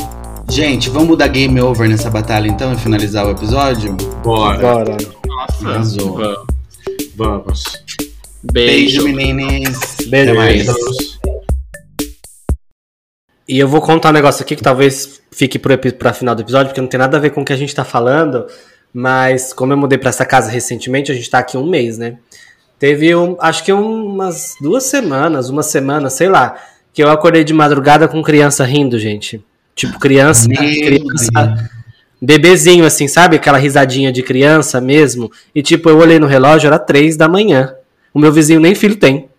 Gente, 0.51 0.91
vamos 0.91 1.17
dar 1.17 1.29
game 1.29 1.59
over 1.61 1.89
nessa 1.89 2.11
batalha 2.11 2.49
então 2.49 2.73
e 2.73 2.77
finalizar 2.77 3.27
o 3.27 3.31
episódio? 3.31 3.95
Bora. 4.23 4.59
Bora. 4.59 4.97
Nossa. 5.27 5.69
Arrasou. 5.69 6.13
vamos. 6.17 6.39
Vamos. 7.17 7.63
Beijo. 8.53 9.03
Beijo, 9.05 9.17
meninas. 9.17 9.79
Beijo. 10.07 10.31
Até 10.33 10.39
mais. 10.39 10.67
Beijos. 10.67 11.19
E 13.49 13.59
eu 13.59 13.69
vou 13.69 13.81
contar 13.81 14.09
um 14.11 14.13
negócio 14.13 14.43
aqui 14.43 14.57
que 14.57 14.63
talvez 14.63 15.21
fique 15.31 15.59
pra 15.59 16.13
final 16.13 16.35
do 16.35 16.43
episódio, 16.43 16.69
porque 16.69 16.81
não 16.81 16.89
tem 16.89 16.99
nada 16.99 17.17
a 17.17 17.21
ver 17.21 17.31
com 17.31 17.43
o 17.43 17.45
que 17.45 17.53
a 17.53 17.57
gente 17.57 17.75
tá 17.75 17.85
falando, 17.85 18.47
mas 18.93 19.53
como 19.53 19.73
eu 19.73 19.77
mudei 19.77 19.99
pra 19.99 20.09
essa 20.11 20.25
casa 20.25 20.51
recentemente, 20.51 21.13
a 21.13 21.15
gente 21.15 21.29
tá 21.29 21.39
aqui 21.39 21.57
um 21.57 21.69
mês, 21.69 21.99
né? 21.99 22.19
Teve, 22.85 23.17
um, 23.17 23.35
acho 23.41 23.65
que 23.65 23.73
umas 23.73 24.57
duas 24.61 24.85
semanas, 24.85 25.49
uma 25.49 25.63
semana, 25.63 26.11
sei 26.11 26.29
lá, 26.29 26.57
que 26.93 27.03
eu 27.03 27.11
acordei 27.11 27.43
de 27.43 27.55
madrugada 27.55 28.07
com 28.07 28.23
criança 28.23 28.63
rindo, 28.63 28.99
gente. 28.99 29.43
Tipo, 29.75 29.99
criança, 29.99 30.47
Meu 30.47 30.59
criança, 30.59 31.31
Deus. 31.33 31.69
bebezinho, 32.21 32.85
assim, 32.85 33.09
sabe? 33.09 33.37
Aquela 33.37 33.57
risadinha 33.57 34.13
de 34.13 34.23
criança 34.23 34.83
mesmo. 34.83 35.33
E 35.55 35.63
tipo, 35.63 35.89
eu 35.89 35.97
olhei 35.97 36.19
no 36.19 36.27
relógio, 36.27 36.67
era 36.67 36.79
três 36.79 37.17
da 37.17 37.27
manhã. 37.27 37.75
O 38.13 38.19
meu 38.19 38.31
vizinho 38.31 38.61
nem 38.61 38.75
filho 38.75 38.97
tem. 38.97 39.31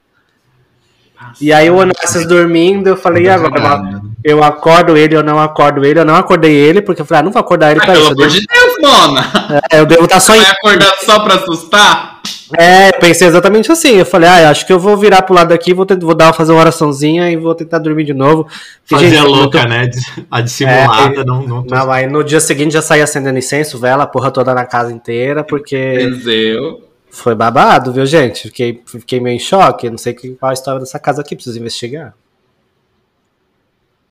E 1.40 1.54
aí 1.54 1.70
o 1.70 1.76
Onassis 1.76 2.28
dormindo, 2.28 2.88
eu 2.88 2.98
falei, 2.98 3.26
e 3.26 3.30
agora? 3.30 4.02
Eu 4.24 4.44
acordo 4.44 4.98
ele, 4.98 5.16
eu 5.16 5.22
não 5.22 5.40
acordo 5.40 5.86
ele, 5.86 6.00
eu 6.00 6.06
não 6.06 6.16
acordei 6.16 6.56
ele, 6.56 6.82
porque 6.82 7.04
eu 7.04 7.06
falei, 7.06 7.20
ah, 7.20 7.24
não 7.24 7.32
vou 7.32 7.42
acordar 7.42 7.70
ele 7.70 7.80
pra 7.80 7.94
pelo 7.94 8.06
isso. 8.06 8.12
Eu 8.12 8.14
amor 8.14 8.28
devo, 8.28 8.40
de 8.40 8.48
Deus, 8.48 8.76
Mona! 8.82 9.62
é, 9.72 9.80
eu 9.82 9.86
devo 9.86 10.06
estar 10.06 10.20
só 10.20 10.34
em. 10.34 10.42
Vai 10.42 10.50
acordar 10.50 10.96
só 11.06 11.20
pra 11.20 11.36
assustar? 11.36 12.15
É, 12.58 12.90
eu 12.90 13.00
pensei 13.00 13.28
exatamente 13.28 13.72
assim. 13.72 13.96
Eu 13.96 14.06
falei, 14.06 14.30
ah, 14.30 14.50
acho 14.50 14.66
que 14.68 14.72
eu 14.74 14.80
vou 14.80 14.96
virar 14.98 15.22
pro 15.24 15.34
lado 15.34 15.50
daqui, 15.50 15.74
vou, 15.74 15.86
tentar, 15.86 16.06
vou 16.06 16.14
dar 16.16 16.32
fazer 16.34 16.52
uma 16.52 16.62
oraçãozinha 16.62 17.30
e 17.32 17.36
vou 17.38 17.56
tentar 17.56 17.80
dormir 17.80 18.04
de 18.04 18.14
novo. 18.14 18.44
Porque, 18.88 19.06
Fazer 19.06 19.10
gente, 19.10 19.20
a 19.20 19.24
louca, 19.24 19.62
tô- 19.64 19.68
né? 19.68 19.90
A 20.30 20.42
dissimulada, 20.42 21.22
É, 21.22 21.24
não, 21.26 21.42
não 21.42 21.64
tô 21.64 21.74
Não, 21.74 21.92
aí 21.92 22.06
no 22.08 22.24
dia 22.24 22.40
seguinte 22.40 22.74
já 22.74 22.82
saí 22.82 23.02
acendendo 23.02 23.38
incenso, 23.40 23.80
vela, 23.80 24.04
a 24.04 24.08
porra 24.08 24.30
toda 24.32 24.54
na 24.54 24.66
casa 24.66 24.92
inteira, 24.94 25.44
porque 25.44 25.76
Benzeu. 25.98 26.84
foi 27.10 27.34
babado, 27.34 27.92
viu, 27.92 28.06
gente? 28.06 28.44
Fiquei, 28.44 28.82
fiquei 28.86 29.20
meio 29.20 29.36
em 29.38 29.40
choque. 29.40 29.90
Não 29.90 29.98
sei 29.98 30.14
que- 30.14 30.36
qual 30.36 30.52
a 30.52 30.54
história 30.54 30.80
dessa 30.80 31.00
casa 31.00 31.22
aqui, 31.22 31.36
preciso 31.36 31.58
investigar. 31.60 32.14